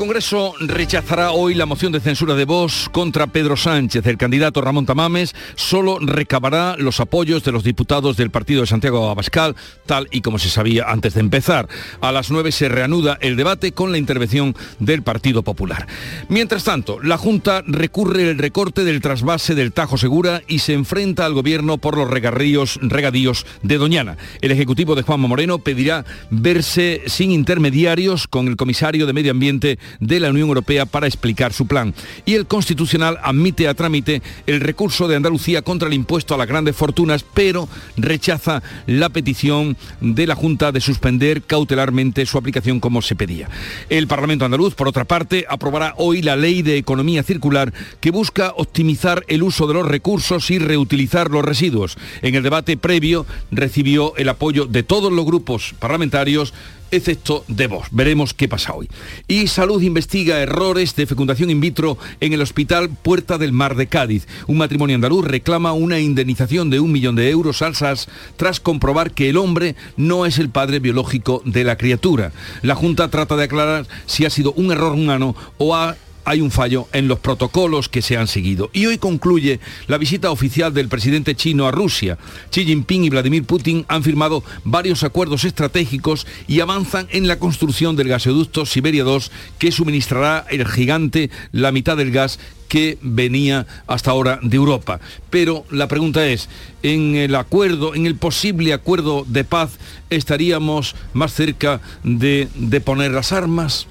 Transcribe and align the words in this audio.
Congreso 0.00 0.54
rechazará 0.60 1.32
hoy 1.32 1.52
la 1.52 1.66
moción 1.66 1.92
de 1.92 2.00
censura 2.00 2.34
de 2.34 2.46
Vox 2.46 2.88
contra 2.90 3.26
Pedro 3.26 3.54
Sánchez. 3.54 4.06
El 4.06 4.16
candidato 4.16 4.62
Ramón 4.62 4.86
Tamames 4.86 5.34
solo 5.56 5.98
recabará 5.98 6.74
los 6.78 7.00
apoyos 7.00 7.44
de 7.44 7.52
los 7.52 7.64
diputados 7.64 8.16
del 8.16 8.30
partido 8.30 8.62
de 8.62 8.66
Santiago 8.66 9.10
Abascal, 9.10 9.56
tal 9.84 10.08
y 10.10 10.22
como 10.22 10.38
se 10.38 10.48
sabía 10.48 10.84
antes 10.88 11.12
de 11.12 11.20
empezar. 11.20 11.68
A 12.00 12.12
las 12.12 12.30
9 12.30 12.50
se 12.50 12.70
reanuda 12.70 13.18
el 13.20 13.36
debate 13.36 13.72
con 13.72 13.92
la 13.92 13.98
intervención 13.98 14.56
del 14.78 15.02
Partido 15.02 15.42
Popular. 15.42 15.86
Mientras 16.30 16.64
tanto, 16.64 16.98
la 17.02 17.18
Junta 17.18 17.62
recurre 17.66 18.30
el 18.30 18.38
recorte 18.38 18.84
del 18.84 19.02
trasvase 19.02 19.54
del 19.54 19.72
Tajo 19.72 19.98
Segura 19.98 20.40
y 20.48 20.60
se 20.60 20.72
enfrenta 20.72 21.26
al 21.26 21.34
gobierno 21.34 21.76
por 21.76 21.98
los 21.98 22.08
regadíos, 22.08 22.78
regadíos 22.80 23.44
de 23.62 23.76
Doñana. 23.76 24.16
El 24.40 24.50
Ejecutivo 24.50 24.94
de 24.94 25.02
Juanma 25.02 25.28
Moreno 25.28 25.58
pedirá 25.58 26.06
verse 26.30 27.02
sin 27.04 27.32
intermediarios 27.32 28.26
con 28.28 28.48
el 28.48 28.56
comisario 28.56 29.06
de 29.06 29.12
Medio 29.12 29.32
Ambiente 29.32 29.78
de 29.98 30.20
la 30.20 30.30
Unión 30.30 30.48
Europea 30.48 30.86
para 30.86 31.06
explicar 31.06 31.52
su 31.52 31.66
plan. 31.66 31.94
Y 32.24 32.34
el 32.34 32.46
Constitucional 32.46 33.18
admite 33.22 33.68
a 33.68 33.74
trámite 33.74 34.22
el 34.46 34.60
recurso 34.60 35.08
de 35.08 35.16
Andalucía 35.16 35.62
contra 35.62 35.88
el 35.88 35.94
impuesto 35.94 36.34
a 36.34 36.38
las 36.38 36.48
grandes 36.48 36.76
fortunas, 36.76 37.24
pero 37.34 37.68
rechaza 37.96 38.62
la 38.86 39.08
petición 39.08 39.76
de 40.00 40.26
la 40.26 40.34
Junta 40.34 40.72
de 40.72 40.80
suspender 40.80 41.42
cautelarmente 41.42 42.26
su 42.26 42.38
aplicación 42.38 42.80
como 42.80 43.02
se 43.02 43.16
pedía. 43.16 43.48
El 43.88 44.06
Parlamento 44.06 44.44
andaluz, 44.44 44.74
por 44.74 44.88
otra 44.88 45.04
parte, 45.04 45.46
aprobará 45.48 45.94
hoy 45.96 46.22
la 46.22 46.36
Ley 46.36 46.62
de 46.62 46.76
Economía 46.76 47.22
Circular 47.22 47.72
que 48.00 48.10
busca 48.10 48.52
optimizar 48.56 49.24
el 49.28 49.42
uso 49.42 49.66
de 49.66 49.74
los 49.74 49.86
recursos 49.86 50.50
y 50.50 50.58
reutilizar 50.58 51.30
los 51.30 51.44
residuos. 51.44 51.96
En 52.22 52.34
el 52.34 52.42
debate 52.42 52.76
previo 52.76 53.26
recibió 53.50 54.16
el 54.16 54.28
apoyo 54.28 54.66
de 54.66 54.82
todos 54.82 55.12
los 55.12 55.24
grupos 55.24 55.74
parlamentarios 55.78 56.52
excepto 56.90 57.44
de 57.48 57.66
vos. 57.66 57.86
Veremos 57.90 58.34
qué 58.34 58.48
pasa 58.48 58.74
hoy. 58.74 58.88
Y 59.28 59.46
Salud 59.46 59.82
investiga 59.82 60.40
errores 60.40 60.94
de 60.96 61.06
fecundación 61.06 61.50
in 61.50 61.60
vitro 61.60 61.98
en 62.20 62.32
el 62.32 62.42
Hospital 62.42 62.90
Puerta 62.90 63.38
del 63.38 63.52
Mar 63.52 63.76
de 63.76 63.86
Cádiz. 63.86 64.26
Un 64.46 64.58
matrimonio 64.58 64.94
andaluz 64.94 65.24
reclama 65.24 65.72
una 65.72 66.00
indemnización 66.00 66.70
de 66.70 66.80
un 66.80 66.92
millón 66.92 67.16
de 67.16 67.30
euros 67.30 67.62
al 67.62 67.74
SAS 67.74 68.08
tras 68.36 68.60
comprobar 68.60 69.12
que 69.12 69.28
el 69.28 69.36
hombre 69.36 69.76
no 69.96 70.26
es 70.26 70.38
el 70.38 70.50
padre 70.50 70.78
biológico 70.78 71.42
de 71.44 71.64
la 71.64 71.76
criatura. 71.76 72.32
La 72.62 72.74
Junta 72.74 73.08
trata 73.08 73.36
de 73.36 73.44
aclarar 73.44 73.86
si 74.06 74.24
ha 74.24 74.30
sido 74.30 74.52
un 74.52 74.72
error 74.72 74.92
humano 74.92 75.36
o 75.58 75.74
ha 75.74 75.96
hay 76.24 76.40
un 76.40 76.50
fallo 76.50 76.88
en 76.92 77.08
los 77.08 77.18
protocolos 77.18 77.88
que 77.88 78.02
se 78.02 78.16
han 78.16 78.28
seguido. 78.28 78.70
Y 78.72 78.86
hoy 78.86 78.98
concluye 78.98 79.60
la 79.86 79.98
visita 79.98 80.30
oficial 80.30 80.72
del 80.74 80.88
presidente 80.88 81.34
chino 81.34 81.66
a 81.66 81.70
Rusia. 81.70 82.18
Xi 82.50 82.64
Jinping 82.64 83.04
y 83.04 83.10
Vladimir 83.10 83.44
Putin 83.44 83.84
han 83.88 84.02
firmado 84.02 84.44
varios 84.64 85.02
acuerdos 85.02 85.44
estratégicos 85.44 86.26
y 86.46 86.60
avanzan 86.60 87.06
en 87.10 87.28
la 87.28 87.38
construcción 87.38 87.96
del 87.96 88.08
gasoducto 88.08 88.66
Siberia 88.66 89.04
2 89.04 89.30
que 89.58 89.72
suministrará 89.72 90.46
el 90.50 90.66
gigante 90.66 91.30
la 91.52 91.72
mitad 91.72 91.96
del 91.96 92.10
gas 92.10 92.38
que 92.68 92.98
venía 93.02 93.66
hasta 93.88 94.12
ahora 94.12 94.38
de 94.42 94.56
Europa. 94.56 95.00
Pero 95.28 95.64
la 95.70 95.88
pregunta 95.88 96.24
es, 96.26 96.48
en 96.84 97.16
el 97.16 97.34
acuerdo, 97.34 97.96
en 97.96 98.06
el 98.06 98.14
posible 98.14 98.72
acuerdo 98.72 99.24
de 99.26 99.42
paz, 99.42 99.72
¿estaríamos 100.08 100.94
más 101.12 101.34
cerca 101.34 101.80
de, 102.04 102.48
de 102.54 102.80
poner 102.80 103.10
las 103.10 103.32
armas? 103.32 103.88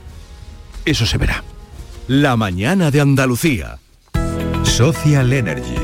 Eso 0.86 1.06
se 1.06 1.18
verá. 1.18 1.44
La 2.10 2.36
mañana 2.36 2.90
de 2.90 3.02
Andalucía. 3.02 3.78
Social 4.64 5.32
Energy. 5.32 5.76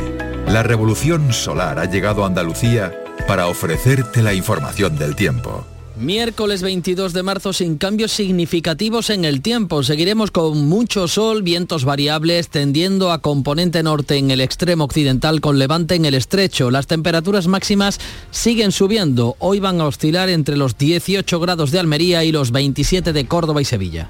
La 0.47 0.63
revolución 0.63 1.31
solar 1.31 1.77
ha 1.77 1.85
llegado 1.85 2.23
a 2.23 2.25
Andalucía 2.25 2.91
para 3.27 3.45
ofrecerte 3.45 4.23
la 4.23 4.33
información 4.33 4.97
del 4.97 5.16
tiempo. 5.16 5.63
Miércoles 6.00 6.63
22 6.63 7.13
de 7.13 7.22
marzo 7.22 7.53
sin 7.53 7.77
cambios 7.77 8.11
significativos 8.11 9.11
en 9.11 9.23
el 9.23 9.44
tiempo. 9.44 9.83
Seguiremos 9.83 10.31
con 10.31 10.67
mucho 10.67 11.07
sol, 11.07 11.44
vientos 11.44 11.85
variables, 11.85 12.50
tendiendo 12.50 13.11
a 13.11 13.21
componente 13.21 13.83
norte 13.83 14.17
en 14.17 14.31
el 14.31 14.41
extremo 14.41 14.85
occidental 14.85 15.41
con 15.41 15.59
levante 15.59 15.94
en 15.94 16.05
el 16.05 16.16
estrecho. 16.16 16.71
Las 16.71 16.88
temperaturas 16.88 17.45
máximas 17.45 18.00
siguen 18.31 18.71
subiendo. 18.71 19.35
Hoy 19.38 19.59
van 19.59 19.79
a 19.79 19.85
oscilar 19.85 20.29
entre 20.29 20.57
los 20.57 20.75
18 20.75 21.39
grados 21.39 21.69
de 21.69 21.77
Almería 21.77 22.23
y 22.23 22.31
los 22.31 22.50
27 22.50 23.13
de 23.13 23.27
Córdoba 23.27 23.61
y 23.61 23.66
Sevilla. 23.66 24.09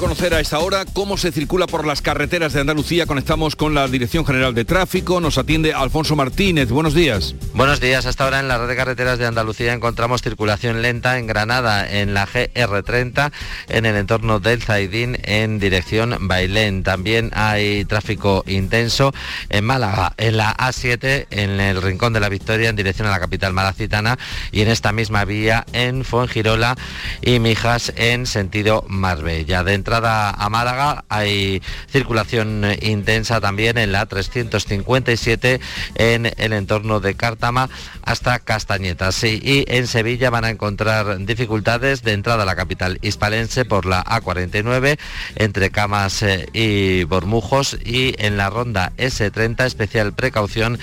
Conocer 0.00 0.32
a 0.32 0.40
esta 0.40 0.58
hora 0.60 0.86
cómo 0.94 1.18
se 1.18 1.30
circula 1.30 1.66
por 1.66 1.86
las 1.86 2.00
carreteras 2.00 2.54
de 2.54 2.60
Andalucía. 2.60 3.04
Conectamos 3.04 3.54
con 3.54 3.74
la 3.74 3.86
Dirección 3.86 4.24
General 4.24 4.54
de 4.54 4.64
Tráfico. 4.64 5.20
Nos 5.20 5.36
atiende 5.36 5.74
Alfonso 5.74 6.16
Martínez. 6.16 6.70
Buenos 6.70 6.94
días. 6.94 7.34
Buenos 7.52 7.80
días. 7.80 8.06
Hasta 8.06 8.24
ahora 8.24 8.40
en 8.40 8.48
la 8.48 8.56
red 8.56 8.66
de 8.66 8.76
carreteras 8.76 9.18
de 9.18 9.26
Andalucía 9.26 9.74
encontramos 9.74 10.22
circulación 10.22 10.80
lenta 10.80 11.18
en 11.18 11.26
Granada, 11.26 11.86
en 11.86 12.14
la 12.14 12.26
GR30, 12.26 13.30
en 13.68 13.84
el 13.84 13.94
entorno 13.96 14.40
del 14.40 14.62
Zaidín, 14.62 15.18
en 15.22 15.58
dirección 15.58 16.16
Bailén. 16.18 16.82
También 16.82 17.30
hay 17.34 17.84
tráfico 17.84 18.42
intenso 18.46 19.12
en 19.50 19.66
Málaga, 19.66 20.14
en 20.16 20.38
la 20.38 20.56
A7, 20.56 21.26
en 21.30 21.60
el 21.60 21.82
Rincón 21.82 22.14
de 22.14 22.20
la 22.20 22.30
Victoria, 22.30 22.70
en 22.70 22.76
dirección 22.76 23.06
a 23.06 23.10
la 23.10 23.20
capital 23.20 23.52
malacitana, 23.52 24.18
y 24.50 24.62
en 24.62 24.68
esta 24.68 24.92
misma 24.92 25.26
vía 25.26 25.66
en 25.74 26.06
Fuengirola 26.06 26.74
y 27.20 27.38
Mijas, 27.38 27.92
en 27.96 28.24
sentido 28.24 28.82
Marbella 28.88 29.62
de 29.62 29.74
entrada 29.90 30.30
a 30.30 30.48
Málaga 30.48 31.04
hay 31.08 31.60
circulación 31.88 32.64
intensa 32.80 33.40
también 33.40 33.76
en 33.76 33.90
la 33.90 34.06
357 34.06 35.60
en 35.96 36.30
el 36.36 36.52
entorno 36.52 37.00
de 37.00 37.16
Cártama 37.16 37.68
hasta 38.04 38.38
Castañetas. 38.38 39.24
y 39.24 39.64
en 39.66 39.88
Sevilla 39.88 40.30
van 40.30 40.44
a 40.44 40.50
encontrar 40.50 41.18
dificultades 41.26 42.04
de 42.04 42.12
entrada 42.12 42.44
a 42.44 42.46
la 42.46 42.54
capital 42.54 43.00
hispalense 43.02 43.64
por 43.64 43.84
la 43.84 44.04
A49 44.04 44.96
entre 45.34 45.70
Camas 45.70 46.22
eh, 46.22 46.46
y 46.52 47.02
Bormujos 47.02 47.76
y 47.84 48.14
en 48.24 48.36
la 48.36 48.48
ronda 48.48 48.92
S30 48.96 49.66
especial 49.66 50.12
precaución 50.12 50.78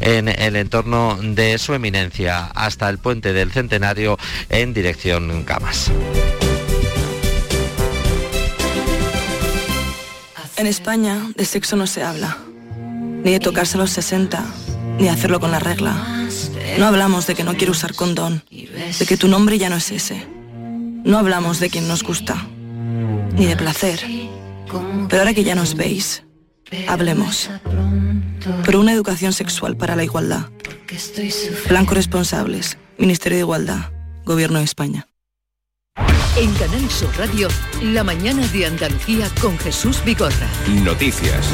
en 0.00 0.28
el 0.28 0.56
entorno 0.56 1.18
de 1.20 1.58
su 1.58 1.74
eminencia 1.74 2.46
hasta 2.54 2.88
el 2.88 2.96
puente 2.96 3.34
del 3.34 3.52
Centenario 3.52 4.18
en 4.48 4.72
dirección 4.72 5.44
Camas. 5.44 5.92
En 10.58 10.66
España 10.66 11.30
de 11.36 11.44
sexo 11.44 11.76
no 11.76 11.86
se 11.86 12.02
habla, 12.02 12.38
ni 13.24 13.32
de 13.32 13.40
tocarse 13.40 13.76
a 13.76 13.80
los 13.80 13.90
60, 13.90 14.42
ni 14.98 15.04
de 15.04 15.10
hacerlo 15.10 15.38
con 15.38 15.50
la 15.50 15.58
regla. 15.58 16.26
No 16.78 16.86
hablamos 16.86 17.26
de 17.26 17.34
que 17.34 17.44
no 17.44 17.56
quiero 17.56 17.72
usar 17.72 17.94
condón, 17.94 18.42
de 18.50 19.06
que 19.06 19.16
tu 19.18 19.28
nombre 19.28 19.58
ya 19.58 19.68
no 19.68 19.76
es 19.76 19.90
ese. 19.90 20.26
No 21.04 21.18
hablamos 21.18 21.60
de 21.60 21.68
quien 21.68 21.86
nos 21.88 22.02
gusta, 22.02 22.46
ni 23.34 23.44
de 23.44 23.56
placer. 23.56 24.00
Pero 25.08 25.22
ahora 25.22 25.34
que 25.34 25.44
ya 25.44 25.54
nos 25.54 25.74
veis, 25.74 26.24
hablemos. 26.88 27.50
Por 28.64 28.76
una 28.76 28.92
educación 28.92 29.34
sexual 29.34 29.76
para 29.76 29.94
la 29.94 30.04
igualdad. 30.04 30.46
Plan 31.68 31.84
corresponsables, 31.84 32.78
Ministerio 32.96 33.36
de 33.36 33.42
Igualdad, 33.42 33.90
Gobierno 34.24 34.58
de 34.58 34.64
España. 34.64 35.06
En 36.38 36.52
Canal 36.56 36.90
Sur 36.90 37.08
Radio, 37.16 37.48
la 37.80 38.04
mañana 38.04 38.46
de 38.48 38.66
Andalucía 38.66 39.30
con 39.40 39.56
Jesús 39.58 40.04
Vigorra. 40.04 40.46
Noticias. 40.84 41.50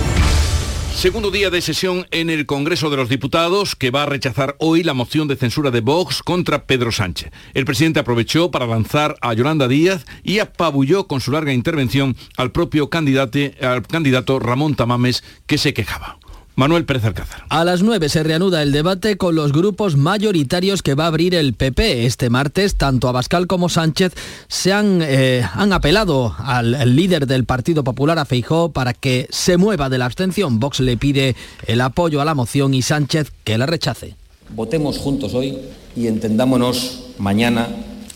Segundo 0.93 1.31
día 1.31 1.50
de 1.50 1.61
sesión 1.61 2.08
en 2.11 2.31
el 2.31 2.46
Congreso 2.46 2.90
de 2.90 2.96
los 2.96 3.08
Diputados 3.08 3.76
que 3.76 3.93
va 3.93 4.02
a 4.02 4.06
rechazar 4.06 4.56
hoy 4.58 4.82
la 4.82 4.93
moción 4.93 5.29
de 5.29 5.37
censura 5.37 5.70
de 5.70 5.82
Vox 5.82 6.25
contra 6.25 6.67
Pedro 6.67 6.90
Sánchez. 6.90 7.31
El 7.55 7.64
presidente 7.64 8.00
aprovechó 8.00 8.50
para 8.50 8.67
lanzar 8.67 9.14
a 9.20 9.32
Yolanda 9.34 9.69
Díaz 9.69 10.05
y 10.25 10.40
apabulló 10.40 11.06
con 11.06 11.20
su 11.20 11.31
larga 11.31 11.52
intervención 11.52 12.17
al 12.37 12.50
propio 12.50 12.90
candidato, 12.90 13.38
al 13.61 13.87
candidato 13.87 14.40
Ramón 14.40 14.75
Tamames 14.75 15.23
que 15.46 15.58
se 15.58 15.73
quejaba. 15.75 16.19
Manuel 16.55 16.85
Pérez 16.85 17.05
Alcázar. 17.05 17.45
A 17.49 17.65
las 17.65 17.83
9 17.83 18.09
se 18.09 18.23
reanuda 18.23 18.63
el 18.63 18.73
debate 18.73 19.17
con 19.17 19.35
los 19.35 19.53
grupos 19.53 19.97
mayoritarios 19.97 20.83
que 20.83 20.95
va 20.95 21.05
a 21.05 21.07
abrir 21.07 21.35
el 21.35 21.55
PP. 21.55 22.05
Este 22.05 22.29
martes, 22.29 22.75
tanto 22.77 23.09
Abascal 23.09 23.47
como 23.47 23.69
Sánchez 23.69 24.13
se 24.49 24.73
han, 24.73 25.01
eh, 25.03 25.43
han 25.55 25.73
apelado 25.73 26.35
al, 26.39 26.95
líder 26.95 27.27
del 27.27 27.45
Partido 27.45 27.85
Popular, 27.85 28.19
a 28.19 28.27
Feijó, 28.27 28.71
para 28.71 28.93
que 28.93 29.27
se 29.31 29.57
mueva 29.57 29.89
de 29.89 29.99
la 29.99 30.05
abstención. 30.05 30.61
Vox 30.61 30.81
le 30.81 30.97
pide 30.99 31.37
el 31.67 31.81
apoyo 31.81 32.21
a 32.21 32.25
la 32.25 32.35
moción 32.35 32.75
y 32.75 32.83
Sánchez 32.83 33.33
que 33.45 33.57
la 33.57 33.67
rechace. 33.67 34.17
Votemos 34.51 34.99
juntos 34.99 35.33
hoy 35.33 35.57
y 35.97 36.07
entendámonos 36.07 37.05
mañana 37.19 37.69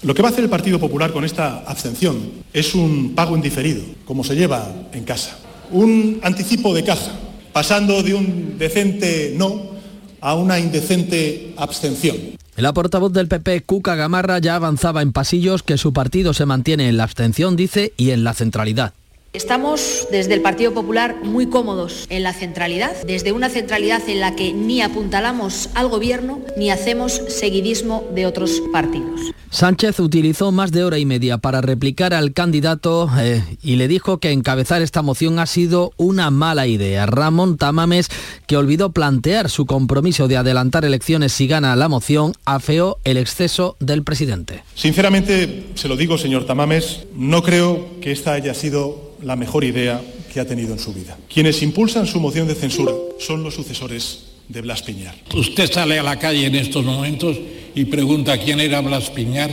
lo 0.02 0.14
que 0.14 0.22
va 0.22 0.28
a 0.28 0.30
hacer 0.30 0.44
el 0.44 0.50
Partido 0.50 0.78
Popular 0.78 1.12
con 1.12 1.24
esta 1.24 1.64
abstención 1.66 2.30
es 2.52 2.74
un 2.74 3.14
pago 3.14 3.34
indiferido, 3.34 3.82
como 4.04 4.22
se 4.22 4.36
lleva 4.36 4.70
en 4.92 5.04
casa. 5.04 5.38
Un 5.72 6.20
anticipo 6.22 6.74
de 6.74 6.84
caja 6.84 7.12
pasando 7.56 8.02
de 8.02 8.12
un 8.12 8.58
decente 8.58 9.32
no 9.34 9.62
a 10.20 10.34
una 10.34 10.58
indecente 10.58 11.54
abstención. 11.56 12.36
La 12.54 12.74
portavoz 12.74 13.14
del 13.14 13.28
PP, 13.28 13.62
Cuca 13.62 13.94
Gamarra, 13.94 14.38
ya 14.40 14.56
avanzaba 14.56 15.00
en 15.00 15.10
pasillos 15.10 15.62
que 15.62 15.78
su 15.78 15.94
partido 15.94 16.34
se 16.34 16.44
mantiene 16.44 16.90
en 16.90 16.98
la 16.98 17.04
abstención, 17.04 17.56
dice, 17.56 17.94
y 17.96 18.10
en 18.10 18.24
la 18.24 18.34
centralidad. 18.34 18.92
Estamos 19.32 20.06
desde 20.10 20.34
el 20.34 20.42
Partido 20.42 20.74
Popular 20.74 21.16
muy 21.22 21.46
cómodos 21.46 22.04
en 22.10 22.24
la 22.24 22.34
centralidad, 22.34 22.94
desde 23.06 23.32
una 23.32 23.48
centralidad 23.48 24.06
en 24.06 24.20
la 24.20 24.36
que 24.36 24.52
ni 24.52 24.82
apuntalamos 24.82 25.70
al 25.72 25.88
gobierno 25.88 26.40
ni 26.58 26.70
hacemos 26.70 27.22
seguidismo 27.28 28.06
de 28.14 28.26
otros 28.26 28.60
partidos. 28.70 29.32
Sánchez 29.50 30.00
utilizó 30.00 30.52
más 30.52 30.72
de 30.72 30.84
hora 30.84 30.98
y 30.98 31.06
media 31.06 31.38
para 31.38 31.60
replicar 31.60 32.12
al 32.12 32.32
candidato 32.32 33.08
eh, 33.18 33.42
y 33.62 33.76
le 33.76 33.88
dijo 33.88 34.18
que 34.18 34.32
encabezar 34.32 34.82
esta 34.82 35.02
moción 35.02 35.38
ha 35.38 35.46
sido 35.46 35.92
una 35.96 36.30
mala 36.30 36.66
idea. 36.66 37.06
Ramón 37.06 37.56
Tamames, 37.56 38.08
que 38.46 38.56
olvidó 38.56 38.92
plantear 38.92 39.48
su 39.48 39.66
compromiso 39.66 40.28
de 40.28 40.36
adelantar 40.36 40.84
elecciones 40.84 41.32
si 41.32 41.46
gana 41.46 41.76
la 41.76 41.88
moción, 41.88 42.32
afeó 42.44 42.98
el 43.04 43.16
exceso 43.16 43.76
del 43.80 44.02
presidente. 44.02 44.62
Sinceramente, 44.74 45.68
se 45.74 45.88
lo 45.88 45.96
digo, 45.96 46.18
señor 46.18 46.44
Tamames, 46.44 47.06
no 47.14 47.42
creo 47.42 48.00
que 48.00 48.12
esta 48.12 48.32
haya 48.32 48.54
sido 48.54 49.14
la 49.22 49.36
mejor 49.36 49.64
idea 49.64 50.02
que 50.32 50.40
ha 50.40 50.46
tenido 50.46 50.72
en 50.72 50.78
su 50.78 50.92
vida. 50.92 51.16
Quienes 51.32 51.62
impulsan 51.62 52.06
su 52.06 52.20
moción 52.20 52.46
de 52.46 52.54
censura 52.54 52.92
son 53.18 53.42
los 53.42 53.54
sucesores 53.54 54.25
de 54.48 54.60
Blas 54.60 54.82
Piñar. 54.82 55.14
Usted 55.34 55.70
sale 55.70 55.98
a 55.98 56.02
la 56.02 56.18
calle 56.18 56.46
en 56.46 56.54
estos 56.54 56.84
momentos 56.84 57.36
y 57.74 57.84
pregunta 57.86 58.38
quién 58.38 58.60
era 58.60 58.80
Blas 58.80 59.10
Piñar, 59.10 59.50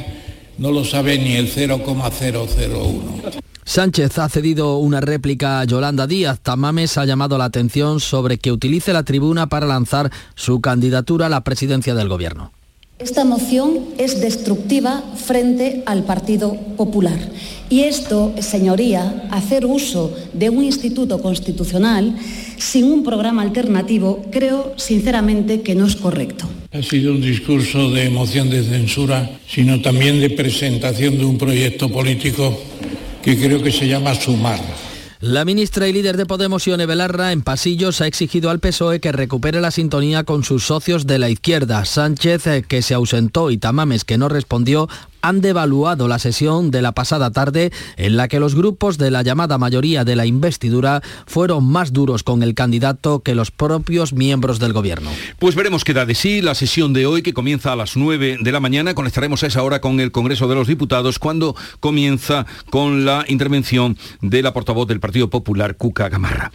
no 0.57 0.71
lo 0.71 0.85
sabe 0.85 1.17
ni 1.17 1.33
el 1.35 1.49
0,001. 1.49 3.43
Sánchez 3.65 4.19
ha 4.19 4.29
cedido 4.29 4.77
una 4.77 4.99
réplica 4.99 5.59
a 5.59 5.63
Yolanda 5.63 6.05
Díaz. 6.05 6.39
Tamames 6.41 6.97
ha 6.97 7.05
llamado 7.05 7.37
la 7.37 7.45
atención 7.45 7.99
sobre 7.99 8.37
que 8.37 8.51
utilice 8.51 8.93
la 8.93 9.03
tribuna 9.03 9.47
para 9.47 9.65
lanzar 9.65 10.11
su 10.35 10.59
candidatura 10.61 11.27
a 11.27 11.29
la 11.29 11.43
presidencia 11.43 11.95
del 11.95 12.09
gobierno. 12.09 12.51
Esta 12.99 13.25
moción 13.25 13.79
es 13.97 14.21
destructiva 14.21 15.03
frente 15.15 15.81
al 15.85 16.03
Partido 16.03 16.55
Popular. 16.77 17.17
Y 17.69 17.81
esto, 17.81 18.33
señoría, 18.39 19.27
hacer 19.31 19.65
uso 19.65 20.15
de 20.31 20.49
un 20.49 20.63
instituto 20.63 21.19
constitucional 21.19 22.15
sin 22.57 22.85
un 22.85 23.03
programa 23.03 23.41
alternativo, 23.41 24.23
creo 24.31 24.73
sinceramente 24.77 25.61
que 25.61 25.73
no 25.73 25.87
es 25.87 25.95
correcto. 25.95 26.47
Ha 26.71 26.83
sido 26.83 27.13
un 27.13 27.21
discurso 27.21 27.89
de 27.89 28.09
moción 28.11 28.49
de 28.49 28.63
censura, 28.63 29.29
sino 29.49 29.81
también 29.81 30.21
de 30.21 30.29
presentación 30.29 31.17
de 31.17 31.25
un 31.25 31.37
proyecto 31.37 31.89
político 31.89 32.57
que 33.23 33.37
creo 33.37 33.61
que 33.61 33.71
se 33.71 33.87
llama 33.87 34.13
Sumar. 34.13 34.59
La 35.25 35.45
ministra 35.45 35.87
y 35.87 35.93
líder 35.93 36.17
de 36.17 36.25
Podemos, 36.25 36.67
Ione 36.67 36.85
Belarra, 36.85 37.31
en 37.31 37.43
pasillos 37.43 38.01
ha 38.01 38.07
exigido 38.07 38.49
al 38.49 38.59
PSOE 38.59 38.99
que 38.99 39.13
recupere 39.13 39.61
la 39.61 39.71
sintonía 39.71 40.25
con 40.25 40.43
sus 40.43 40.65
socios 40.65 41.07
de 41.07 41.17
la 41.17 41.29
izquierda. 41.29 41.85
Sánchez, 41.85 42.45
eh, 42.47 42.65
que 42.67 42.81
se 42.81 42.93
ausentó, 42.93 43.49
y 43.49 43.57
Tamames, 43.57 44.03
que 44.03 44.17
no 44.17 44.27
respondió, 44.27 44.89
han 45.23 45.41
devaluado 45.41 46.07
la 46.07 46.19
sesión 46.19 46.69
de 46.69 46.83
la 46.83 46.91
pasada 46.91 47.31
tarde 47.31 47.71
en 47.97 48.17
la 48.17 48.27
que 48.27 48.39
los 48.39 48.53
grupos 48.55 48.97
de 48.97 49.09
la 49.09 49.23
llamada 49.23 49.57
mayoría 49.57 50.03
de 50.03 50.15
la 50.15 50.25
investidura 50.25 51.01
fueron 51.25 51.65
más 51.65 51.93
duros 51.93 52.23
con 52.23 52.43
el 52.43 52.53
candidato 52.53 53.21
que 53.21 53.33
los 53.33 53.49
propios 53.49 54.13
miembros 54.13 54.59
del 54.59 54.73
gobierno. 54.73 55.09
Pues 55.39 55.55
veremos 55.55 55.85
qué 55.85 55.93
da 55.93 56.05
de 56.05 56.13
sí 56.13 56.41
la 56.41 56.55
sesión 56.55 56.91
de 56.93 57.05
hoy 57.05 57.21
que 57.21 57.33
comienza 57.33 57.71
a 57.71 57.77
las 57.77 57.95
9 57.95 58.37
de 58.41 58.51
la 58.51 58.59
mañana. 58.59 58.93
Conectaremos 58.93 59.43
a 59.43 59.47
esa 59.47 59.63
hora 59.63 59.79
con 59.79 60.01
el 60.01 60.11
Congreso 60.11 60.49
de 60.49 60.55
los 60.55 60.67
Diputados 60.67 61.19
cuando 61.19 61.55
comienza 61.79 62.45
con 62.69 63.05
la 63.05 63.23
intervención 63.29 63.97
de 64.21 64.43
la 64.43 64.51
portavoz 64.51 64.87
del 64.89 64.99
Partido 64.99 65.29
Popular, 65.29 65.77
Cuca 65.77 66.09
Gamarra. 66.09 66.51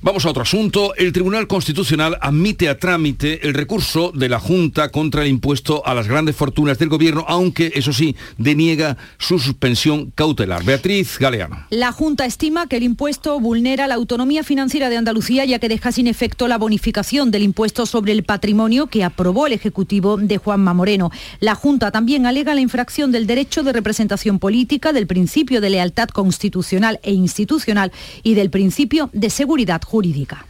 Vamos 0.00 0.24
a 0.24 0.30
otro 0.30 0.44
asunto. 0.44 0.94
El 0.94 1.12
Tribunal 1.12 1.48
Constitucional 1.48 2.16
admite 2.20 2.68
a 2.68 2.78
trámite 2.78 3.44
el 3.44 3.52
recurso 3.52 4.12
de 4.14 4.28
la 4.28 4.38
Junta 4.38 4.92
contra 4.92 5.22
el 5.22 5.28
impuesto 5.28 5.84
a 5.84 5.92
las 5.92 6.06
grandes 6.06 6.36
fortunas 6.36 6.78
del 6.78 6.88
Gobierno, 6.88 7.24
aunque, 7.26 7.72
eso 7.74 7.92
sí, 7.92 8.14
deniega 8.36 8.96
su 9.18 9.40
suspensión 9.40 10.12
cautelar. 10.14 10.62
Beatriz 10.62 11.18
Galeano. 11.18 11.66
La 11.70 11.90
Junta 11.90 12.26
estima 12.26 12.68
que 12.68 12.76
el 12.76 12.84
impuesto 12.84 13.40
vulnera 13.40 13.88
la 13.88 13.96
autonomía 13.96 14.44
financiera 14.44 14.88
de 14.88 14.98
Andalucía, 14.98 15.44
ya 15.44 15.58
que 15.58 15.68
deja 15.68 15.90
sin 15.90 16.06
efecto 16.06 16.46
la 16.46 16.58
bonificación 16.58 17.32
del 17.32 17.42
impuesto 17.42 17.84
sobre 17.84 18.12
el 18.12 18.22
patrimonio 18.22 18.86
que 18.86 19.02
aprobó 19.02 19.48
el 19.48 19.52
Ejecutivo 19.52 20.16
de 20.16 20.38
Juanma 20.38 20.74
Moreno. 20.74 21.10
La 21.40 21.56
Junta 21.56 21.90
también 21.90 22.24
alega 22.24 22.54
la 22.54 22.60
infracción 22.60 23.10
del 23.10 23.26
derecho 23.26 23.64
de 23.64 23.72
representación 23.72 24.38
política, 24.38 24.92
del 24.92 25.08
principio 25.08 25.60
de 25.60 25.70
lealtad 25.70 26.08
constitucional 26.10 27.00
e 27.02 27.12
institucional 27.12 27.90
y 28.22 28.34
del 28.34 28.50
principio 28.50 29.10
de 29.12 29.28
seguridad 29.30 29.82
jurídica. 29.88 30.44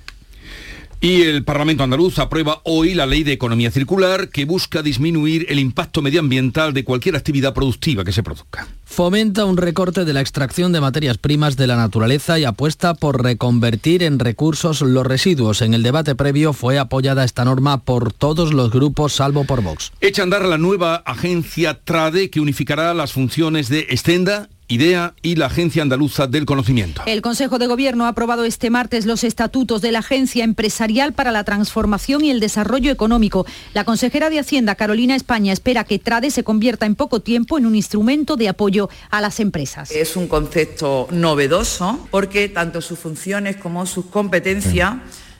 Y 1.01 1.23
el 1.23 1.45
Parlamento 1.45 1.85
andaluz 1.85 2.19
aprueba 2.19 2.61
hoy 2.65 2.93
la 2.93 3.07
ley 3.07 3.23
de 3.23 3.31
economía 3.31 3.71
circular 3.71 4.31
que 4.31 4.45
busca 4.45 4.83
disminuir 4.83 5.47
el 5.49 5.61
impacto 5.61 6.03
medioambiental 6.03 6.75
de 6.75 6.83
cualquier 6.83 7.15
actividad 7.15 7.55
productiva 7.55 8.03
que 8.03 8.11
se 8.11 8.25
produzca. 8.25 8.67
Fomenta 8.85 9.45
un 9.45 9.59
recorte 9.59 10.05
de 10.05 10.13
la 10.13 10.21
extracción 10.21 10.73
de 10.73 10.81
materias 10.81 11.17
primas 11.17 11.57
de 11.57 11.69
la 11.69 11.77
naturaleza 11.77 12.41
y 12.41 12.45
apuesta 12.45 12.95
por 12.95 13.23
reconvertir 13.23 14.03
en 14.03 14.19
recursos 14.19 14.81
los 14.81 15.07
residuos. 15.07 15.63
En 15.63 15.73
el 15.73 15.85
debate 15.85 16.17
previo 16.17 16.53
fue 16.53 16.81
apoyada 16.81 17.23
esta 17.23 17.45
norma 17.45 17.85
por 17.85 18.13
todos 18.13 18.53
los 18.53 18.73
grupos 18.73 19.13
salvo 19.13 19.45
por 19.45 19.63
Vox. 19.63 19.93
Echa 20.01 20.23
a 20.23 20.25
andar 20.25 20.45
la 20.47 20.59
nueva 20.59 20.97
agencia 20.97 21.75
TRADE 21.75 22.29
que 22.29 22.41
unificará 22.41 22.93
las 22.93 23.13
funciones 23.13 23.69
de 23.69 23.87
Estenda 23.91 24.49
IDEA 24.69 25.15
y 25.23 25.37
la 25.37 25.47
Agencia 25.47 25.83
Andaluza 25.83 26.27
del 26.27 26.45
Conocimiento. 26.45 27.03
El 27.07 27.23
Consejo 27.23 27.59
de 27.59 27.67
Gobierno 27.67 28.05
ha 28.05 28.09
aprobado 28.09 28.45
este 28.45 28.69
martes 28.69 29.07
los 29.07 29.25
estatutos 29.25 29.81
de 29.81 29.93
la 29.93 30.01
Agencia 30.01 30.45
Empresarial 30.45 31.15
para 31.15 31.33
la 31.33 31.43
Transformación 31.43 32.23
y 32.23 32.31
el 32.31 32.39
Desarrollo 32.39 32.91
Económico. 32.91 33.47
La 33.73 33.85
consejera 33.85 34.29
de 34.29 34.39
Hacienda, 34.39 34.75
Carolina 34.75 35.17
España, 35.17 35.55
espera 35.55 35.85
que 35.85 35.99
TRADE 35.99 36.31
se 36.31 36.45
convierta 36.45 36.85
en 36.85 36.97
poco 36.97 37.21
tiempo 37.21 37.57
en 37.57 37.65
un 37.65 37.75
instrumento 37.75 38.37
de 38.37 38.51
apoyo 38.51 38.91
a 39.11 39.23
las 39.23 39.41
empresas. 39.41 39.91
Es 39.91 40.17
un 40.17 40.29
concepto 40.29 41.09
novedoso 41.11 42.07
porque 42.11 42.51
tanto 42.51 42.83
sus 42.83 42.99
funciones 42.99 43.57
como 43.57 43.87
sus 43.87 44.05
competencias 44.07 44.97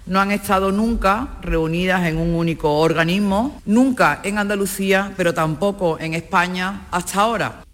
no 0.07 0.21
han 0.21 0.33
estado 0.33 0.73
nunca 0.73 1.37
reunidas 1.43 2.07
en 2.07 2.17
un 2.17 2.35
único 2.35 2.79
organismo, 2.79 3.61
nunca 3.67 4.21
en 4.25 4.39
Andalucía, 4.39 5.13
pero 5.19 5.35
tampoco 5.35 5.99
en 6.01 6.15
España 6.15 6.87
hasta 6.91 7.21
ahora. 7.21 7.68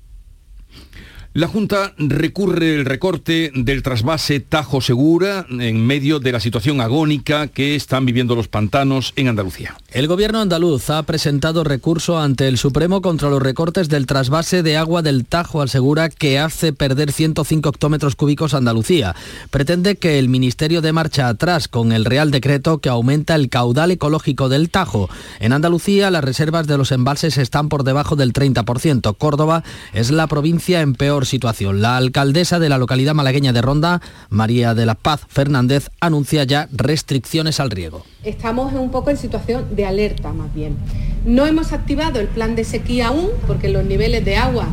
La 1.36 1.48
Junta 1.48 1.94
recurre 1.98 2.76
el 2.76 2.84
recorte 2.84 3.50
del 3.56 3.82
trasvase 3.82 4.38
Tajo 4.38 4.80
Segura 4.80 5.44
en 5.50 5.84
medio 5.84 6.20
de 6.20 6.30
la 6.30 6.38
situación 6.38 6.80
agónica 6.80 7.48
que 7.48 7.74
están 7.74 8.06
viviendo 8.06 8.36
los 8.36 8.46
pantanos 8.46 9.12
en 9.16 9.26
Andalucía. 9.26 9.76
El 9.90 10.06
gobierno 10.06 10.40
andaluz 10.40 10.90
ha 10.90 11.02
presentado 11.02 11.64
recurso 11.64 12.20
ante 12.20 12.46
el 12.46 12.56
Supremo 12.56 13.02
contra 13.02 13.30
los 13.30 13.42
recortes 13.42 13.88
del 13.88 14.06
trasvase 14.06 14.62
de 14.62 14.76
agua 14.76 15.02
del 15.02 15.26
Tajo 15.26 15.60
al 15.60 15.68
Segura 15.68 16.08
que 16.08 16.38
hace 16.38 16.72
perder 16.72 17.10
105 17.10 17.68
hectómetros 17.68 18.14
cúbicos 18.14 18.54
a 18.54 18.58
Andalucía. 18.58 19.16
Pretende 19.50 19.96
que 19.96 20.20
el 20.20 20.28
Ministerio 20.28 20.82
de 20.82 20.92
marcha 20.92 21.26
atrás 21.26 21.66
con 21.66 21.90
el 21.90 22.04
Real 22.04 22.30
Decreto 22.30 22.78
que 22.78 22.90
aumenta 22.90 23.34
el 23.34 23.48
caudal 23.48 23.90
ecológico 23.90 24.48
del 24.48 24.70
Tajo. 24.70 25.10
En 25.40 25.52
Andalucía 25.52 26.12
las 26.12 26.22
reservas 26.22 26.68
de 26.68 26.78
los 26.78 26.92
embalses 26.92 27.38
están 27.38 27.68
por 27.68 27.82
debajo 27.82 28.14
del 28.14 28.32
30%. 28.32 29.16
Córdoba 29.18 29.64
es 29.92 30.12
la 30.12 30.28
provincia 30.28 30.80
en 30.80 30.94
peor 30.94 31.23
situación. 31.24 31.82
La 31.82 31.96
alcaldesa 31.96 32.58
de 32.58 32.68
la 32.68 32.78
localidad 32.78 33.14
malagueña 33.14 33.52
de 33.52 33.62
Ronda, 33.62 34.00
María 34.30 34.74
de 34.74 34.86
la 34.86 34.94
Paz 34.94 35.22
Fernández, 35.28 35.90
anuncia 36.00 36.44
ya 36.44 36.68
restricciones 36.72 37.60
al 37.60 37.70
riego. 37.70 38.04
Estamos 38.22 38.72
un 38.72 38.90
poco 38.90 39.10
en 39.10 39.16
situación 39.16 39.74
de 39.76 39.86
alerta 39.86 40.32
más 40.32 40.52
bien. 40.54 40.76
No 41.24 41.46
hemos 41.46 41.72
activado 41.72 42.20
el 42.20 42.28
plan 42.28 42.54
de 42.54 42.64
sequía 42.64 43.08
aún 43.08 43.30
porque 43.46 43.68
los 43.68 43.84
niveles 43.84 44.24
de 44.24 44.36
agua 44.36 44.66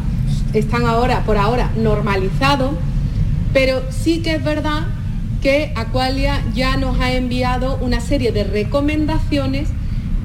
están 0.54 0.86
ahora, 0.86 1.24
por 1.26 1.38
ahora, 1.38 1.72
normalizados, 1.78 2.72
pero 3.54 3.82
sí 3.90 4.22
que 4.22 4.36
es 4.36 4.44
verdad 4.44 4.88
que 5.42 5.74
Aqualia 5.76 6.44
ya 6.54 6.78
nos 6.78 7.00
ha 7.00 7.14
enviado 7.14 7.78
una 7.82 8.00
serie 8.00 8.32
de 8.32 8.44
recomendaciones 8.44 9.70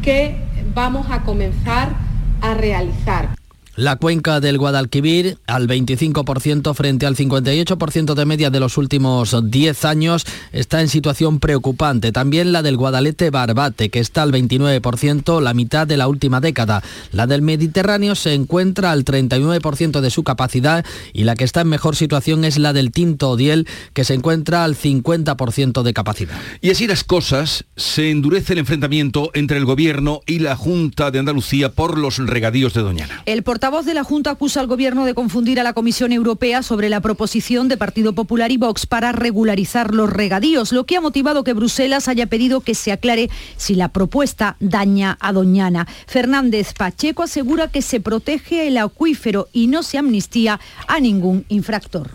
que 0.03 0.37
vamos 0.75 1.07
a 1.11 1.23
comenzar 1.23 1.97
a 2.41 2.55
realizar. 2.55 3.31
La 3.77 3.97
cuenca 3.97 4.41
del 4.41 4.57
Guadalquivir 4.57 5.37
al 5.47 5.69
25% 5.69 6.75
frente 6.75 7.05
al 7.05 7.15
58% 7.15 8.15
de 8.15 8.25
media 8.25 8.49
de 8.49 8.59
los 8.59 8.79
últimos 8.79 9.37
10 9.51 9.85
años 9.85 10.25
está 10.53 10.81
en 10.81 10.89
situación 10.89 11.41
preocupante. 11.41 12.11
También 12.11 12.53
la 12.53 12.63
del 12.63 12.79
Guadalete 12.79 13.29
Barbate, 13.29 13.91
que 13.91 14.01
está 14.01 14.23
al 14.23 14.33
29%, 14.33 15.43
la 15.43 15.53
mitad 15.53 15.87
de 15.87 15.99
la 15.99 16.09
última 16.09 16.41
década. 16.41 16.83
La 17.13 17.27
del 17.27 17.43
Mediterráneo 17.43 18.15
se 18.15 18.33
encuentra 18.33 18.93
al 18.93 19.05
39% 19.05 20.01
de 20.01 20.11
su 20.11 20.25
capacidad 20.25 20.83
y 21.13 21.25
la 21.25 21.35
que 21.35 21.45
está 21.45 21.61
en 21.61 21.69
mejor 21.69 21.97
situación 21.97 22.47
es 22.47 22.57
la 22.57 22.73
del 22.73 22.93
Tinto 22.93 23.33
Odiel, 23.33 23.69
que 23.93 24.05
se 24.05 24.15
encuentra 24.15 24.65
al 24.65 24.75
50% 24.75 25.83
de 25.83 25.93
capacidad. 25.93 26.37
Y 26.63 26.71
así 26.71 26.87
las 26.87 27.05
cosas, 27.05 27.67
se 27.77 28.11
endurece 28.11 28.55
el 28.55 28.61
enfrentamiento 28.61 29.31
entre 29.35 29.59
el 29.59 29.67
Gobierno 29.67 30.23
y 30.25 30.39
la 30.39 30.57
Junta 30.57 31.11
de 31.11 31.19
Andalucía 31.19 31.73
por 31.73 31.99
los 31.99 32.17
regadíos 32.17 32.73
de 32.73 32.81
Doñana. 32.81 33.23
El 33.27 33.43
portavoz 33.43 33.66
de 33.67 33.95
la 33.95 34.05
Junta 34.05 34.31
acusa 34.31 34.61
al 34.61 34.69
Gobierno 34.69 35.05
de 35.05 35.13
confundir 35.13 35.59
a 35.59 35.65
la 35.65 35.73
Comisión 35.73 36.13
Europea 36.13 36.63
sobre 36.63 36.89
la 36.89 37.01
proposición 37.01 37.67
de 37.67 37.77
Partido 37.77 38.13
Popular 38.13 38.53
y 38.53 38.59
Vox 38.59 38.87
para 38.87 39.11
regularizar 39.11 39.93
los 39.93 40.09
regadíos, 40.09 40.71
lo 40.71 40.87
que 40.87 40.97
ha 40.97 41.01
motivado 41.01 41.43
que 41.43 41.53
Bruselas 41.53 42.07
haya 42.07 42.27
pedido 42.27 42.61
que 42.61 42.77
se 42.77 42.93
aclare 42.93 43.29
si 43.57 43.75
la 43.75 43.89
propuesta 43.89 44.57
daña 44.61 45.19
a 45.21 45.33
Doñana. 45.33 45.89
Fernández 46.07 46.75
Pacheco 46.75 47.25
asegura 47.25 47.67
que 47.69 47.83
se 47.83 47.99
protege 47.99 48.69
el 48.69 48.79
acuífero 48.79 49.49
y 49.53 49.67
no 49.67 49.83
se 49.83 49.99
amnistía 49.99 50.61
a 50.87 51.01
ningún 51.01 51.45
infractor. 51.49 52.09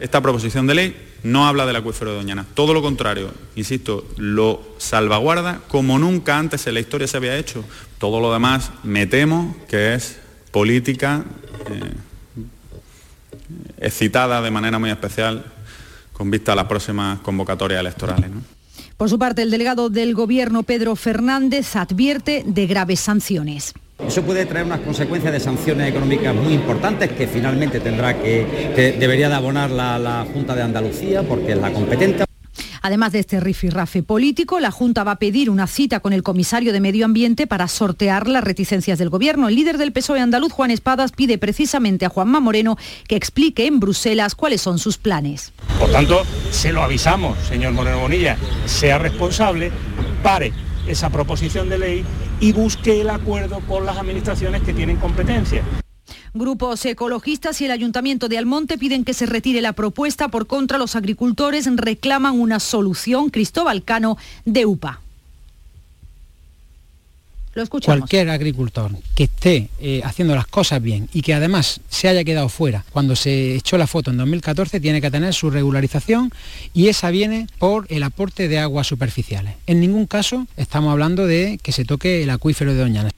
Esta 0.00 0.20
proposición 0.20 0.66
de 0.66 0.74
ley 0.74 0.96
no 1.22 1.46
habla 1.46 1.64
del 1.64 1.76
acuífero 1.76 2.10
de 2.10 2.18
Doñana, 2.18 2.46
todo 2.52 2.74
lo 2.74 2.82
contrario, 2.82 3.30
insisto, 3.56 4.06
lo 4.18 4.60
salvaguarda 4.76 5.62
como 5.66 5.98
nunca 5.98 6.36
antes 6.36 6.66
en 6.66 6.74
la 6.74 6.80
historia 6.80 7.06
se 7.06 7.16
había 7.16 7.38
hecho. 7.38 7.64
Todo 7.98 8.20
lo 8.20 8.30
demás 8.32 8.70
me 8.82 9.06
temo 9.06 9.56
que 9.66 9.94
es 9.94 10.18
política 10.50 11.24
eh, 11.70 11.94
excitada 13.78 14.42
de 14.42 14.50
manera 14.50 14.78
muy 14.78 14.90
especial 14.90 15.44
con 16.12 16.30
vista 16.30 16.52
a 16.52 16.56
las 16.56 16.66
próximas 16.66 17.20
convocatorias 17.20 17.80
electorales. 17.80 18.30
¿no? 18.30 18.42
Por 18.96 19.08
su 19.08 19.18
parte, 19.18 19.42
el 19.42 19.50
delegado 19.50 19.88
del 19.88 20.14
Gobierno, 20.14 20.62
Pedro 20.62 20.94
Fernández, 20.94 21.74
advierte 21.76 22.42
de 22.46 22.66
graves 22.66 23.00
sanciones. 23.00 23.72
Eso 24.06 24.22
puede 24.22 24.46
traer 24.46 24.66
unas 24.66 24.80
consecuencias 24.80 25.32
de 25.32 25.40
sanciones 25.40 25.88
económicas 25.88 26.34
muy 26.34 26.54
importantes 26.54 27.10
que 27.12 27.26
finalmente 27.26 27.80
tendrá 27.80 28.20
que, 28.20 28.72
que 28.74 28.92
debería 28.92 29.28
de 29.28 29.34
abonar 29.34 29.70
la, 29.70 29.98
la 29.98 30.26
Junta 30.32 30.54
de 30.54 30.62
Andalucía 30.62 31.22
porque 31.22 31.52
es 31.52 31.58
la 31.58 31.72
competente. 31.72 32.29
Además 32.82 33.12
de 33.12 33.18
este 33.20 33.40
rifirrafe 33.40 34.02
político, 34.02 34.58
la 34.60 34.70
Junta 34.70 35.04
va 35.04 35.12
a 35.12 35.18
pedir 35.18 35.50
una 35.50 35.66
cita 35.66 36.00
con 36.00 36.12
el 36.12 36.22
comisario 36.22 36.72
de 36.72 36.80
Medio 36.80 37.04
Ambiente 37.04 37.46
para 37.46 37.68
sortear 37.68 38.26
las 38.26 38.42
reticencias 38.42 38.98
del 38.98 39.10
Gobierno. 39.10 39.48
El 39.48 39.56
líder 39.56 39.76
del 39.76 39.92
PSOE 39.92 40.20
andaluz, 40.20 40.52
Juan 40.52 40.70
Espadas, 40.70 41.12
pide 41.12 41.38
precisamente 41.38 42.06
a 42.06 42.08
Juanma 42.08 42.40
Moreno 42.40 42.78
que 43.06 43.16
explique 43.16 43.66
en 43.66 43.80
Bruselas 43.80 44.34
cuáles 44.34 44.62
son 44.62 44.78
sus 44.78 44.96
planes. 44.96 45.52
Por 45.78 45.90
tanto, 45.90 46.22
se 46.50 46.72
lo 46.72 46.82
avisamos, 46.82 47.38
señor 47.46 47.72
Moreno 47.72 48.00
Bonilla, 48.00 48.36
sea 48.64 48.98
responsable, 48.98 49.70
pare 50.22 50.52
esa 50.86 51.10
proposición 51.10 51.68
de 51.68 51.78
ley 51.78 52.04
y 52.40 52.52
busque 52.52 53.00
el 53.00 53.10
acuerdo 53.10 53.60
con 53.68 53.84
las 53.84 53.98
administraciones 53.98 54.62
que 54.62 54.72
tienen 54.72 54.96
competencia. 54.96 55.62
Grupos 56.32 56.84
ecologistas 56.84 57.60
y 57.60 57.64
el 57.64 57.72
Ayuntamiento 57.72 58.28
de 58.28 58.38
Almonte 58.38 58.78
piden 58.78 59.04
que 59.04 59.14
se 59.14 59.26
retire 59.26 59.60
la 59.60 59.72
propuesta. 59.72 60.28
Por 60.28 60.46
contra, 60.46 60.78
los 60.78 60.94
agricultores 60.94 61.68
reclaman 61.74 62.38
una 62.38 62.60
solución. 62.60 63.30
Cristóbal 63.30 63.82
Cano, 63.82 64.16
de 64.44 64.64
UPA. 64.64 65.00
Lo. 67.54 67.66
Cualquier 67.66 68.30
agricultor 68.30 68.92
que 69.16 69.24
esté 69.24 69.70
eh, 69.80 70.02
haciendo 70.04 70.36
las 70.36 70.46
cosas 70.46 70.80
bien 70.80 71.08
y 71.12 71.20
que 71.20 71.34
además 71.34 71.80
se 71.88 72.06
haya 72.06 72.22
quedado 72.22 72.48
fuera 72.48 72.84
cuando 72.92 73.16
se 73.16 73.56
echó 73.56 73.76
la 73.76 73.88
foto 73.88 74.12
en 74.12 74.18
2014 74.18 74.78
tiene 74.78 75.00
que 75.00 75.10
tener 75.10 75.34
su 75.34 75.50
regularización 75.50 76.30
y 76.74 76.86
esa 76.86 77.10
viene 77.10 77.48
por 77.58 77.86
el 77.88 78.04
aporte 78.04 78.46
de 78.46 78.60
aguas 78.60 78.86
superficiales. 78.86 79.56
En 79.66 79.80
ningún 79.80 80.06
caso 80.06 80.46
estamos 80.56 80.92
hablando 80.92 81.26
de 81.26 81.58
que 81.60 81.72
se 81.72 81.84
toque 81.84 82.22
el 82.22 82.30
acuífero 82.30 82.72
de 82.72 82.78
Doñana. 82.78 83.10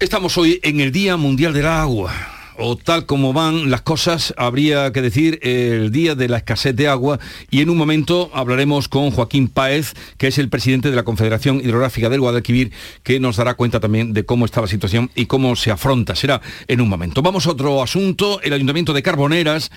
Estamos 0.00 0.38
hoy 0.38 0.60
en 0.62 0.78
el 0.78 0.92
Día 0.92 1.16
Mundial 1.16 1.52
del 1.52 1.66
Agua 1.66 2.37
o 2.58 2.76
tal 2.76 3.06
como 3.06 3.32
van 3.32 3.70
las 3.70 3.82
cosas, 3.82 4.34
habría 4.36 4.92
que 4.92 5.00
decir 5.00 5.38
el 5.42 5.92
día 5.92 6.14
de 6.16 6.28
la 6.28 6.38
escasez 6.38 6.74
de 6.74 6.88
agua 6.88 7.20
y 7.50 7.60
en 7.60 7.70
un 7.70 7.78
momento 7.78 8.30
hablaremos 8.34 8.88
con 8.88 9.12
Joaquín 9.12 9.48
Páez, 9.48 9.94
que 10.16 10.26
es 10.26 10.38
el 10.38 10.48
presidente 10.48 10.90
de 10.90 10.96
la 10.96 11.04
Confederación 11.04 11.60
Hidrográfica 11.60 12.08
del 12.08 12.20
Guadalquivir, 12.20 12.72
que 13.04 13.20
nos 13.20 13.36
dará 13.36 13.54
cuenta 13.54 13.78
también 13.78 14.12
de 14.12 14.24
cómo 14.24 14.44
está 14.44 14.60
la 14.60 14.66
situación 14.66 15.10
y 15.14 15.26
cómo 15.26 15.54
se 15.54 15.70
afronta. 15.70 16.16
Será 16.16 16.40
en 16.66 16.80
un 16.80 16.88
momento. 16.88 17.22
Vamos 17.22 17.46
a 17.46 17.52
otro 17.52 17.82
asunto. 17.82 18.40
El 18.42 18.52
Ayuntamiento 18.52 18.92
de 18.92 19.02
Carboneras, 19.02 19.70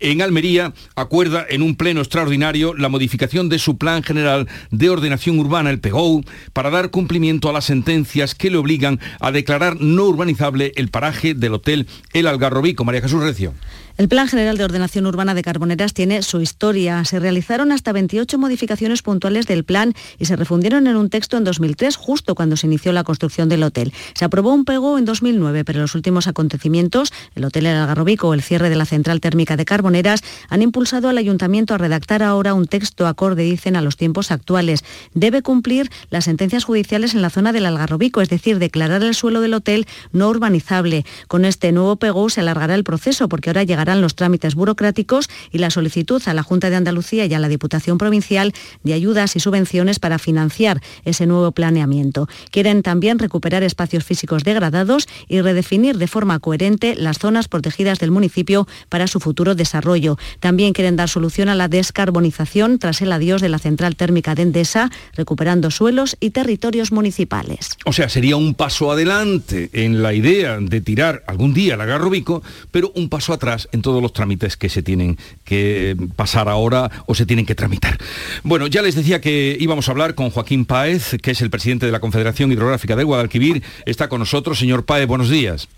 en 0.00 0.20
Almería, 0.20 0.74
acuerda 0.96 1.46
en 1.48 1.62
un 1.62 1.76
pleno 1.76 2.00
extraordinario 2.00 2.74
la 2.74 2.88
modificación 2.88 3.48
de 3.48 3.60
su 3.60 3.78
Plan 3.78 4.02
General 4.02 4.48
de 4.72 4.90
Ordenación 4.90 5.38
Urbana, 5.38 5.70
el 5.70 5.78
PEGOU, 5.78 6.24
para 6.52 6.70
dar 6.70 6.90
cumplimiento 6.90 7.48
a 7.48 7.52
las 7.52 7.66
sentencias 7.66 8.34
que 8.34 8.50
le 8.50 8.56
obligan 8.56 8.98
a 9.20 9.30
declarar 9.30 9.80
no 9.80 10.04
urbanizable 10.04 10.72
el 10.74 10.88
paraje 10.88 11.34
del 11.34 11.54
Hotel 11.54 11.86
El 12.12 12.23
Algarrobico. 12.26 12.84
María 12.84 13.02
Jesús 13.02 13.22
Recio. 13.22 13.54
El 13.96 14.08
Plan 14.08 14.26
General 14.26 14.58
de 14.58 14.64
Ordenación 14.64 15.06
Urbana 15.06 15.34
de 15.34 15.42
Carboneras 15.42 15.94
tiene 15.94 16.22
su 16.22 16.40
historia. 16.40 17.04
Se 17.04 17.20
realizaron 17.20 17.70
hasta 17.70 17.92
28 17.92 18.38
modificaciones 18.38 19.02
puntuales 19.02 19.46
del 19.46 19.62
plan 19.62 19.94
y 20.18 20.24
se 20.24 20.34
refundieron 20.34 20.88
en 20.88 20.96
un 20.96 21.10
texto 21.10 21.36
en 21.36 21.44
2003, 21.44 21.94
justo 21.94 22.34
cuando 22.34 22.56
se 22.56 22.66
inició 22.66 22.92
la 22.92 23.04
construcción 23.04 23.48
del 23.48 23.62
hotel. 23.62 23.92
Se 24.14 24.24
aprobó 24.24 24.52
un 24.52 24.64
PEGO 24.64 24.98
en 24.98 25.04
2009, 25.04 25.64
pero 25.64 25.78
los 25.78 25.94
últimos 25.94 26.26
acontecimientos, 26.26 27.12
el 27.36 27.44
Hotel 27.44 27.66
El 27.66 27.76
Algarrobico 27.76 28.26
o 28.26 28.34
el 28.34 28.42
cierre 28.42 28.68
de 28.68 28.74
la 28.74 28.84
central 28.84 29.20
térmica 29.20 29.56
de 29.56 29.64
Carboneras, 29.64 30.22
han 30.48 30.62
impulsado 30.62 31.08
al 31.08 31.16
Ayuntamiento 31.16 31.72
a 31.72 31.78
redactar 31.78 32.24
ahora 32.24 32.52
un 32.52 32.66
texto 32.66 33.06
acorde, 33.06 33.44
dicen, 33.44 33.76
a 33.76 33.80
los 33.80 33.96
tiempos 33.96 34.32
actuales. 34.32 34.82
Debe 35.14 35.42
cumplir 35.42 35.88
las 36.10 36.24
sentencias 36.24 36.64
judiciales 36.64 37.14
en 37.14 37.22
la 37.22 37.30
zona 37.30 37.52
del 37.52 37.64
Algarrobico, 37.64 38.22
es 38.22 38.28
decir, 38.28 38.58
declarar 38.58 39.04
el 39.04 39.14
suelo 39.14 39.40
del 39.40 39.54
hotel 39.54 39.86
no 40.10 40.28
urbanizable. 40.30 41.06
Con 41.28 41.44
este 41.44 41.70
nuevo 41.70 41.94
PEGO 41.94 42.28
se 42.28 42.40
alargará 42.40 42.74
el 42.74 42.82
proceso 42.82 43.28
porque 43.28 43.50
ahora 43.50 43.62
llegará 43.62 43.83
los 43.84 44.14
trámites 44.14 44.54
burocráticos 44.54 45.28
y 45.52 45.58
la 45.58 45.70
solicitud 45.70 46.22
a 46.26 46.34
la 46.34 46.42
Junta 46.42 46.70
de 46.70 46.76
Andalucía 46.76 47.26
y 47.26 47.34
a 47.34 47.38
la 47.38 47.48
Diputación 47.48 47.98
Provincial 47.98 48.52
de 48.82 48.94
ayudas 48.94 49.36
y 49.36 49.40
subvenciones 49.40 49.98
para 49.98 50.18
financiar 50.18 50.80
ese 51.04 51.26
nuevo 51.26 51.52
planeamiento. 51.52 52.28
Quieren 52.50 52.82
también 52.82 53.18
recuperar 53.18 53.62
espacios 53.62 54.04
físicos 54.04 54.44
degradados 54.44 55.06
y 55.28 55.40
redefinir 55.40 55.98
de 55.98 56.06
forma 56.06 56.38
coherente 56.38 56.94
las 56.96 57.18
zonas 57.18 57.48
protegidas 57.48 57.98
del 57.98 58.10
municipio 58.10 58.66
para 58.88 59.06
su 59.06 59.20
futuro 59.20 59.54
desarrollo. 59.54 60.16
También 60.40 60.72
quieren 60.72 60.96
dar 60.96 61.08
solución 61.08 61.48
a 61.48 61.54
la 61.54 61.68
descarbonización 61.68 62.78
tras 62.78 63.02
el 63.02 63.12
adiós 63.12 63.42
de 63.42 63.48
la 63.48 63.58
central 63.58 63.96
térmica 63.96 64.34
de 64.34 64.42
Endesa, 64.42 64.90
recuperando 65.14 65.70
suelos 65.70 66.16
y 66.20 66.30
territorios 66.30 66.92
municipales. 66.92 67.70
O 67.84 67.92
sea, 67.92 68.08
sería 68.08 68.36
un 68.36 68.54
paso 68.54 68.90
adelante 68.90 69.70
en 69.72 70.02
la 70.02 70.14
idea 70.14 70.58
de 70.58 70.80
tirar 70.80 71.22
algún 71.26 71.54
día 71.54 71.76
la 71.76 71.84
Garrobico, 71.84 72.42
pero 72.70 72.92
un 72.94 73.08
paso 73.08 73.32
atrás 73.32 73.68
en 73.74 73.82
todos 73.82 74.00
los 74.00 74.12
trámites 74.12 74.56
que 74.56 74.68
se 74.68 74.82
tienen 74.82 75.18
que 75.44 75.96
pasar 76.16 76.48
ahora 76.48 76.90
o 77.06 77.14
se 77.14 77.26
tienen 77.26 77.44
que 77.44 77.54
tramitar. 77.54 77.98
Bueno, 78.42 78.66
ya 78.66 78.80
les 78.80 78.94
decía 78.94 79.20
que 79.20 79.56
íbamos 79.60 79.88
a 79.88 79.90
hablar 79.90 80.14
con 80.14 80.30
Joaquín 80.30 80.64
Páez, 80.64 81.16
que 81.20 81.32
es 81.32 81.42
el 81.42 81.50
presidente 81.50 81.84
de 81.86 81.92
la 81.92 82.00
Confederación 82.00 82.52
Hidrográfica 82.52 82.96
del 82.96 83.06
Guadalquivir. 83.06 83.62
Está 83.84 84.08
con 84.08 84.20
nosotros. 84.20 84.58
Señor 84.58 84.84
Páez, 84.84 85.06
buenos 85.06 85.28
días. 85.28 85.68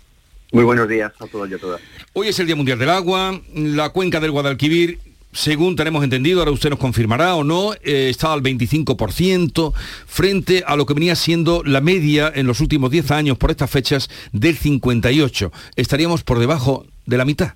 Muy 0.53 0.63
buenos 0.63 0.87
días 0.87 1.11
a 1.19 1.27
todos 1.27 1.49
y 1.49 1.55
a 1.55 1.57
todas. 1.57 1.81
Hoy 2.13 2.29
es 2.29 2.39
el 2.39 2.45
Día 2.45 2.55
Mundial 2.55 2.79
del 2.79 2.89
Agua. 2.89 3.41
La 3.53 3.89
cuenca 3.89 4.19
del 4.19 4.31
Guadalquivir 4.31 4.99
según 5.33 5.75
tenemos 5.75 6.03
entendido, 6.03 6.39
ahora 6.39 6.51
usted 6.51 6.71
nos 6.71 6.79
confirmará 6.79 7.35
o 7.35 7.43
no, 7.43 7.73
eh, 7.83 8.07
está 8.09 8.33
al 8.33 8.41
25% 8.41 9.73
frente 10.07 10.63
a 10.65 10.75
lo 10.75 10.85
que 10.85 10.95
venía 10.95 11.15
siendo 11.15 11.63
la 11.63 11.81
media 11.81 12.31
en 12.33 12.47
los 12.47 12.59
últimos 12.59 12.89
10 12.89 13.11
años 13.11 13.37
por 13.37 13.51
estas 13.51 13.69
fechas 13.69 14.09
del 14.31 14.57
58%. 14.57 15.51
Estaríamos 15.75 16.23
por 16.23 16.39
debajo 16.39 16.87
de 17.05 17.17
la 17.17 17.25
mitad. 17.25 17.53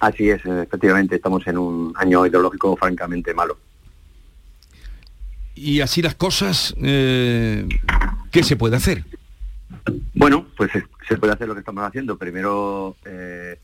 Así 0.00 0.30
es, 0.30 0.44
efectivamente, 0.46 1.16
estamos 1.16 1.46
en 1.46 1.58
un 1.58 1.92
año 1.94 2.24
hidrológico 2.24 2.74
francamente 2.74 3.34
malo. 3.34 3.58
Y 5.54 5.82
así 5.82 6.00
las 6.00 6.14
cosas, 6.14 6.74
eh, 6.82 7.68
¿qué 8.30 8.42
se 8.42 8.56
puede 8.56 8.76
hacer? 8.76 9.04
Bueno, 10.14 10.46
pues 10.56 10.70
se 11.06 11.16
puede 11.18 11.34
hacer 11.34 11.48
lo 11.48 11.54
que 11.54 11.60
estamos 11.60 11.84
haciendo. 11.84 12.16
Primero, 12.16 12.96
eh, 13.04 13.58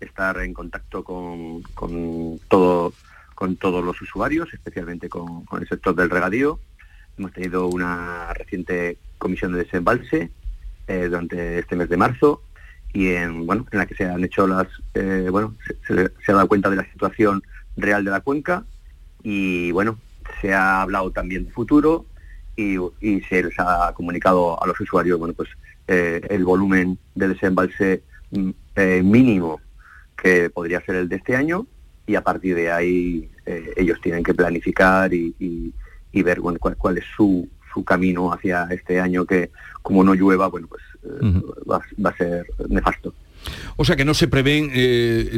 estar 0.00 0.38
en 0.38 0.54
contacto 0.54 1.04
con, 1.04 1.60
con, 1.74 2.40
todo, 2.48 2.94
con 3.34 3.56
todos 3.56 3.84
los 3.84 4.00
usuarios, 4.00 4.48
especialmente 4.54 5.10
con, 5.10 5.44
con, 5.44 5.60
el 5.60 5.68
sector 5.68 5.94
del 5.94 6.08
regadío. 6.08 6.58
Hemos 7.18 7.32
tenido 7.32 7.66
una 7.66 8.32
reciente 8.32 8.96
comisión 9.18 9.52
de 9.52 9.64
desembalse 9.64 10.30
eh, 10.88 11.04
durante 11.10 11.58
este 11.58 11.76
mes 11.76 11.90
de 11.90 11.98
marzo 11.98 12.42
y 12.92 13.08
en, 13.08 13.46
bueno, 13.46 13.66
en 13.70 13.78
la 13.78 13.86
que 13.86 13.94
se 13.94 14.04
han 14.04 14.22
hecho 14.22 14.46
las, 14.46 14.66
eh, 14.94 15.28
bueno, 15.30 15.54
se, 15.86 16.10
ha 16.28 16.34
dado 16.34 16.48
cuenta 16.48 16.68
de 16.68 16.76
la 16.76 16.90
situación 16.92 17.42
real 17.76 18.04
de 18.04 18.10
la 18.10 18.20
cuenca 18.20 18.64
y 19.22 19.72
bueno, 19.72 19.98
se 20.40 20.52
ha 20.52 20.82
hablado 20.82 21.10
también 21.10 21.46
de 21.46 21.52
futuro 21.52 22.06
y, 22.54 22.76
se 23.28 23.42
les 23.42 23.58
ha 23.58 23.92
comunicado 23.94 24.62
a 24.62 24.66
los 24.66 24.78
usuarios, 24.78 25.18
bueno, 25.18 25.34
pues 25.34 25.48
eh, 25.88 26.20
el 26.28 26.44
volumen 26.44 26.98
de 27.14 27.28
desembalse 27.28 28.02
mm, 28.30 28.50
eh, 28.76 29.02
mínimo 29.02 29.60
que 30.16 30.50
podría 30.50 30.80
ser 30.82 30.96
el 30.96 31.08
de 31.08 31.16
este 31.16 31.34
año 31.34 31.66
y 32.06 32.14
a 32.14 32.22
partir 32.22 32.54
de 32.54 32.70
ahí 32.70 33.28
ellos 33.76 34.00
tienen 34.00 34.22
que 34.22 34.34
planificar 34.34 35.12
y, 35.12 35.74
ver 36.12 36.40
bueno, 36.40 36.58
cuál, 36.60 36.98
es 36.98 37.04
su, 37.16 37.48
su, 37.72 37.84
camino 37.84 38.32
hacia 38.32 38.68
este 38.70 39.00
año 39.00 39.24
que 39.24 39.50
como 39.82 40.04
no 40.04 40.14
llueva, 40.14 40.46
bueno, 40.48 40.68
pues 40.68 40.82
va, 41.70 42.10
a 42.10 42.16
ser 42.16 42.46
nefasto. 42.68 43.14
O 43.76 43.84
sea 43.84 43.96
que 43.96 44.04
no 44.04 44.14
se 44.14 44.28
prevén 44.28 44.70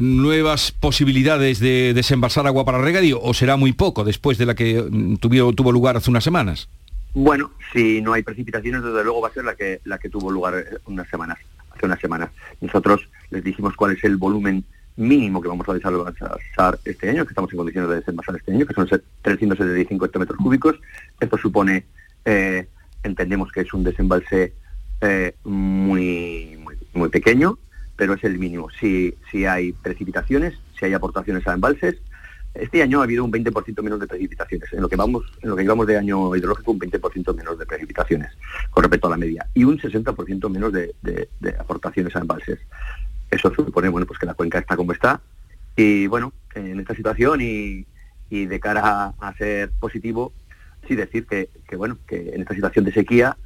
nuevas 0.01 0.73
posibilidades 0.73 1.59
de 1.59 1.95
desembalsar 1.95 2.47
agua 2.47 2.65
para 2.65 2.79
regadío 2.79 3.21
o 3.23 3.33
será 3.33 3.57
muy 3.57 3.73
poco 3.73 4.05
después 4.05 4.37
de 4.37 4.47
la 4.47 4.55
que 4.55 4.83
mm, 4.83 5.17
tuvo 5.17 5.73
lugar 5.73 5.97
hace 5.97 6.11
unas 6.11 6.25
semanas. 6.25 6.69
Bueno, 7.15 7.53
si 7.73 8.03
no 8.03 8.13
hay 8.13 8.25
precipitaciones, 8.25 8.83
desde 8.83 9.05
luego 9.05 9.21
va 9.21 9.29
a 9.29 9.33
ser 9.33 9.45
la 9.45 9.55
que, 9.55 9.81
la 9.85 9.99
que 9.99 10.11
tuvo 10.11 10.33
lugar 10.33 10.55
eh, 10.57 10.79
unas 10.87 11.09
semanas, 11.09 11.39
hace 11.71 11.87
unas 11.87 12.01
semanas. 12.01 12.31
Nosotros 12.61 13.09
les 13.31 13.45
dijimos 13.45 13.77
cuál 13.77 13.93
es 13.93 14.03
el 14.03 14.17
volumen 14.17 14.65
mínimo 14.97 15.41
que 15.41 15.49
vamos 15.49 15.69
a 15.69 15.75
desembalsar 15.75 16.79
este 16.85 17.11
año, 17.11 17.25
que 17.25 17.31
estamos 17.31 17.53
en 17.53 17.57
condiciones 17.57 17.91
de 17.91 17.97
desembalsar 17.97 18.37
este 18.37 18.53
año, 18.53 18.67
que 18.67 18.75
son 18.75 18.89
375 19.23 20.07
hectómetros 20.07 20.39
cúbicos. 20.39 20.77
Esto 21.21 21.39
supone, 21.39 21.85
eh, 22.25 22.67
entendemos 23.05 23.53
que 23.53 23.61
es 23.61 23.73
un 23.73 23.85
desembalse 23.85 24.53
muy, 25.45 26.57
muy, 26.59 26.77
muy, 26.93 27.09
pequeño, 27.09 27.59
pero 27.97 28.15
es 28.15 28.25
el 28.25 28.39
mínimo. 28.39 28.69
Si, 28.81 29.15
si 29.31 29.47
hay 29.47 29.73
precipitaciones, 29.73 30.55
si 30.79 30.87
hay 30.87 30.95
aportaciones 30.95 31.47
a 31.47 31.55
embalses, 31.55 31.97
este 32.55 32.83
año 32.83 33.01
ha 33.01 33.05
habido 33.05 33.25
un 33.25 33.33
20% 33.33 33.83
menos 33.83 33.99
de 33.99 34.07
precipitaciones. 34.07 34.73
En 34.73 34.81
lo 34.81 34.89
que 34.89 34.95
vamos, 34.95 35.25
en 35.43 35.51
lo 35.51 35.57
que 35.57 35.63
llevamos 35.63 35.89
de 35.89 35.99
año 35.99 36.35
hidrológico, 36.37 36.71
un 36.71 36.79
20% 36.79 37.35
menos 37.35 37.59
de 37.59 37.67
precipitaciones 37.67 38.31
con 38.71 38.85
respecto 38.85 39.09
a 39.09 39.11
la 39.11 39.17
media 39.17 39.47
y 39.55 39.65
un 39.65 39.79
60% 39.79 40.49
menos 40.49 40.73
de, 40.73 40.95
aportaciones 41.59 42.15
a 42.15 42.21
embalses. 42.21 42.61
Eso 43.31 43.53
supone 43.53 43.89
bueno 43.89 44.07
pues 44.07 44.21
que 44.21 44.27
la 44.27 44.35
cuenca 44.35 44.59
está 44.59 44.77
como 44.77 44.93
está. 44.93 45.21
Y 45.77 46.07
bueno, 46.07 46.33
en 46.55 46.79
esta 46.79 46.95
situación 46.95 47.41
y, 47.41 47.87
de 48.31 48.61
cara 48.61 49.15
a, 49.19 49.35
ser 49.37 49.71
positivo, 49.81 50.33
sí 50.87 50.95
decir 50.95 51.27
que, 51.27 51.49
bueno, 51.77 51.99
que 52.07 52.35
en 52.35 52.41
esta 52.41 52.55
situación 52.55 52.85
de 52.85 52.93
sequía 52.93 53.37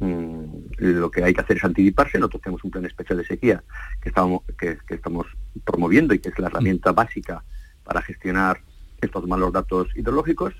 lo 0.00 1.10
que 1.10 1.24
hay 1.24 1.34
que 1.34 1.40
hacer 1.40 1.56
es 1.56 1.64
anticiparse. 1.64 2.18
Nosotros 2.18 2.42
tenemos 2.42 2.64
un 2.64 2.70
plan 2.70 2.84
especial 2.84 3.18
de 3.18 3.24
sequía 3.24 3.62
que 4.00 4.08
estamos, 4.08 4.42
que 4.58 4.78
estamos 4.88 5.26
promoviendo 5.64 6.14
y 6.14 6.18
que 6.18 6.28
es 6.30 6.38
la 6.38 6.48
herramienta 6.48 6.92
básica 6.92 7.42
para 7.84 8.02
gestionar 8.02 8.60
estos 9.00 9.26
malos 9.26 9.52
datos 9.52 9.88
hidrológicos 9.96 10.54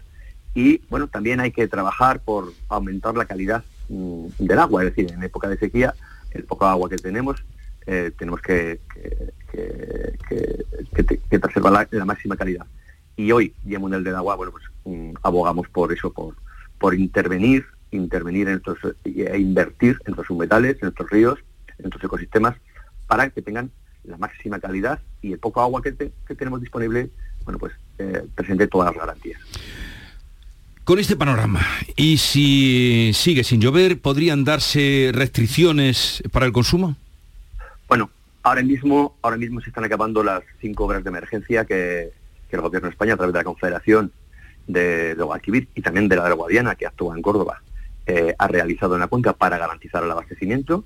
y 0.55 0.81
bueno, 0.89 1.09
también 1.09 1.41
hay 1.41 1.51
que 1.51 1.67
trabajar 1.67 2.21
por 2.21 2.53
aumentar 2.69 3.17
la 3.17 3.25
calidad 3.25 3.65
mm, 3.89 4.27
del 4.39 4.59
agua, 4.59 4.85
es 4.85 4.95
decir, 4.95 5.13
en 5.13 5.23
época 5.23 5.49
de 5.49 5.59
sequía, 5.59 5.95
el 6.31 6.45
poco 6.45 6.67
agua 6.67 6.89
que 6.89 6.97
tenemos, 6.97 7.45
eh, 7.87 8.13
tenemos 8.17 8.41
que, 8.41 8.81
que, 9.51 11.19
que, 11.29 11.41
preservar 11.41 11.89
la, 11.91 12.05
máxima 12.05 12.37
calidad. 12.37 12.67
Y 13.17 13.33
hoy, 13.33 13.53
Día 13.65 13.79
Mundial 13.79 14.05
del 14.05 14.15
Agua, 14.15 14.37
bueno, 14.37 14.53
pues 14.53 14.65
mm, 14.85 15.15
abogamos 15.23 15.69
por 15.69 15.93
eso, 15.93 16.13
por, 16.13 16.37
por 16.79 16.95
intervenir, 16.95 17.67
intervenir 17.97 18.49
en 18.49 18.57
estos, 18.57 18.79
e 19.05 19.39
invertir 19.39 19.99
en 20.07 20.15
nuestros 20.15 20.39
metales, 20.39 20.75
en 20.75 20.81
nuestros 20.83 21.11
ríos, 21.11 21.39
en 21.79 21.85
nuestros 21.85 22.05
ecosistemas, 22.05 22.57
para 23.07 23.31
que 23.31 23.43
tengan 23.43 23.71
la 24.05 24.17
máxima 24.19 24.59
calidad 24.59 25.01
y 25.23 25.33
el 25.33 25.39
poco 25.39 25.63
agua 25.63 25.83
que, 25.83 25.93
tenemos 25.93 26.61
disponible, 26.61 27.11
bueno, 27.45 27.59
pues 27.59 27.73
eh, 27.99 28.23
presente 28.35 28.67
todas 28.67 28.95
las 28.95 29.01
garantías. 29.01 29.41
Con 30.85 30.99
este 30.99 31.17
panorama, 31.17 31.63
y 31.97 32.19
si 32.19 33.13
sigue 33.15 33.43
sin 33.43 33.59
llover, 33.59 33.99
¿podrían 34.01 34.45
darse 34.45 35.13
restricciones 35.15 36.23
para 36.31 36.45
el 36.45 36.53
consumo? 36.53 36.97
Bueno, 37.89 38.11
ahora 38.43 38.63
mismo, 38.63 39.17
ahora 39.23 39.39
mismo 39.39 39.63
se 39.63 39.71
están 39.71 39.85
acabando 39.85 40.23
las 40.23 40.43
cinco 40.61 40.85
obras 40.85 41.03
de 41.03 41.09
emergencia 41.09 41.65
que, 41.65 42.13
el 42.51 42.61
Gobierno 42.61 42.87
de 42.89 42.93
España, 42.93 43.15
a 43.15 43.17
través 43.17 43.33
de 43.33 43.41
la 43.41 43.45
Confederación 43.45 44.13
de, 44.69 45.15
Guadalquivir 45.19 45.69
y 45.75 45.83
también 45.83 46.07
de 46.07 46.15
la 46.15 46.29
de 46.29 46.35
Guadiana, 46.35 46.77
que 46.77 46.87
actúa 46.87 47.17
en 47.17 47.23
Córdoba, 47.23 47.63
eh, 48.07 48.35
ha 48.39 48.49
realizado 48.49 48.95
una 48.95 49.09
cuenca 49.09 49.33
para 49.33 49.59
garantizar 49.59 50.03
el 50.05 50.11
abastecimiento. 50.11 50.85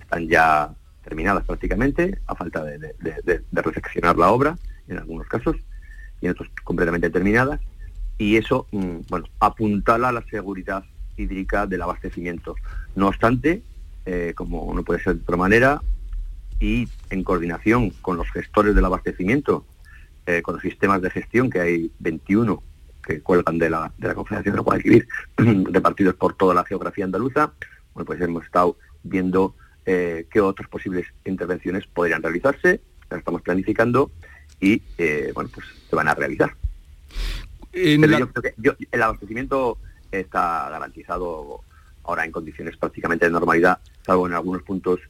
Están 0.00 0.28
ya 0.28 0.74
terminadas 1.02 1.44
prácticamente, 1.44 2.18
a 2.26 2.34
falta 2.34 2.64
de, 2.64 2.78
de, 2.78 3.42
reflexionar 3.52 4.16
la 4.16 4.30
obra 4.30 4.58
en 4.88 4.98
algunos 4.98 5.26
casos 5.26 5.56
y 6.20 6.26
en 6.26 6.32
otros 6.32 6.48
completamente 6.62 7.10
terminadas. 7.10 7.60
Y 8.18 8.36
eso, 8.36 8.66
mm, 8.70 8.98
bueno, 9.08 9.26
apuntala 9.38 10.12
la 10.12 10.22
seguridad 10.30 10.84
hídrica 11.16 11.66
del 11.66 11.82
abastecimiento. 11.82 12.54
No 12.94 13.08
obstante, 13.08 13.62
eh, 14.06 14.34
como 14.36 14.72
no 14.74 14.82
puede 14.82 15.02
ser 15.02 15.16
de 15.16 15.22
otra 15.22 15.36
manera, 15.36 15.80
y 16.60 16.88
en 17.08 17.24
coordinación 17.24 17.90
con 18.02 18.16
los 18.16 18.30
gestores 18.30 18.74
del 18.74 18.84
abastecimiento, 18.84 19.64
eh, 20.26 20.42
con 20.42 20.54
los 20.54 20.62
sistemas 20.62 21.00
de 21.00 21.10
gestión, 21.10 21.48
que 21.48 21.60
hay 21.60 21.90
21 21.98 22.62
que 23.04 23.20
cuelgan 23.20 23.58
de 23.58 23.70
la, 23.70 23.92
de 23.98 24.08
la 24.08 24.14
Confederación 24.14 24.56
de 24.56 24.60
Guadalquivir, 24.60 25.08
repartidos 25.36 26.14
por 26.14 26.34
toda 26.34 26.54
la 26.54 26.64
geografía 26.64 27.04
andaluza, 27.04 27.52
bueno, 27.94 28.06
pues 28.06 28.20
hemos 28.20 28.44
estado 28.44 28.76
viendo 29.02 29.54
eh, 29.86 30.26
qué 30.30 30.40
otras 30.40 30.68
posibles 30.68 31.06
intervenciones 31.24 31.86
podrían 31.86 32.22
realizarse, 32.22 32.80
las 33.08 33.18
estamos 33.18 33.42
planificando 33.42 34.10
y 34.60 34.82
eh, 34.98 35.32
bueno, 35.34 35.50
pues 35.52 35.66
se 35.88 35.96
van 35.96 36.08
a 36.08 36.14
realizar. 36.14 36.54
el 37.72 39.02
abastecimiento 39.02 39.78
está 40.12 40.68
garantizado 40.70 41.62
ahora 42.04 42.24
en 42.24 42.32
condiciones 42.32 42.76
prácticamente 42.76 43.26
de 43.26 43.32
normalidad, 43.32 43.78
salvo 44.04 44.26
en 44.26 44.34
algunos 44.34 44.62
puntos, 44.62 45.00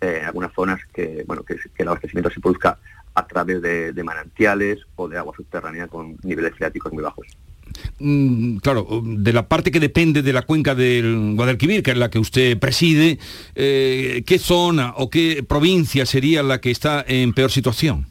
eh, 0.00 0.18
en 0.20 0.26
algunas 0.26 0.52
zonas 0.52 0.80
que 0.92 1.24
bueno 1.26 1.42
que, 1.42 1.56
el 1.78 1.88
abastecimiento 1.88 2.30
se 2.30 2.40
produzca 2.40 2.78
a 3.16 3.26
través 3.26 3.60
de 3.60 4.04
manantiales 4.04 4.78
o 4.94 5.08
de 5.08 5.18
agua 5.18 5.34
subterránea 5.36 5.88
con 5.88 6.16
niveles 6.22 6.54
freáticos 6.54 6.92
muy 6.92 7.02
bajos. 7.02 7.26
Mm, 7.98 8.58
claro, 8.58 8.86
de 9.02 9.32
la 9.32 9.48
parte 9.48 9.70
que 9.70 9.80
depende 9.80 10.22
de 10.22 10.32
la 10.32 10.42
cuenca 10.42 10.74
del 10.74 11.34
Guadalquivir, 11.34 11.82
que 11.82 11.92
es 11.92 11.96
la 11.96 12.10
que 12.10 12.18
usted 12.18 12.58
preside, 12.58 13.18
eh, 13.54 14.22
¿qué 14.26 14.38
zona 14.38 14.94
o 14.96 15.10
qué 15.10 15.44
provincia 15.46 16.06
sería 16.06 16.42
la 16.42 16.60
que 16.60 16.70
está 16.70 17.04
en 17.06 17.32
peor 17.32 17.50
situación? 17.50 18.06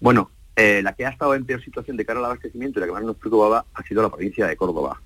Bueno, 0.00 0.30
eh, 0.56 0.80
la 0.82 0.94
que 0.94 1.06
ha 1.06 1.10
estado 1.10 1.34
en 1.34 1.44
peor 1.44 1.62
situación 1.64 1.96
de 1.96 2.04
cara 2.04 2.18
al 2.18 2.26
abastecimiento 2.26 2.78
y 2.78 2.80
la 2.80 2.86
que 2.86 2.92
más 2.92 3.04
nos 3.04 3.16
preocupaba 3.16 3.64
ha 3.74 3.82
sido 3.84 4.02
la 4.02 4.10
provincia 4.10 4.46
de 4.46 4.56
Córdoba. 4.56 5.00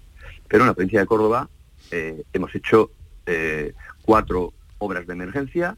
Pero 0.49 0.65
en 0.65 0.69
la 0.69 0.75
provincia 0.75 1.01
de 1.01 1.07
Córdoba 1.07 1.49
eh, 1.91 2.23
hemos 2.33 2.55
hecho 2.55 2.91
cuatro 4.03 4.53
obras 4.79 5.05
de 5.05 5.15
emergencia 5.15 5.77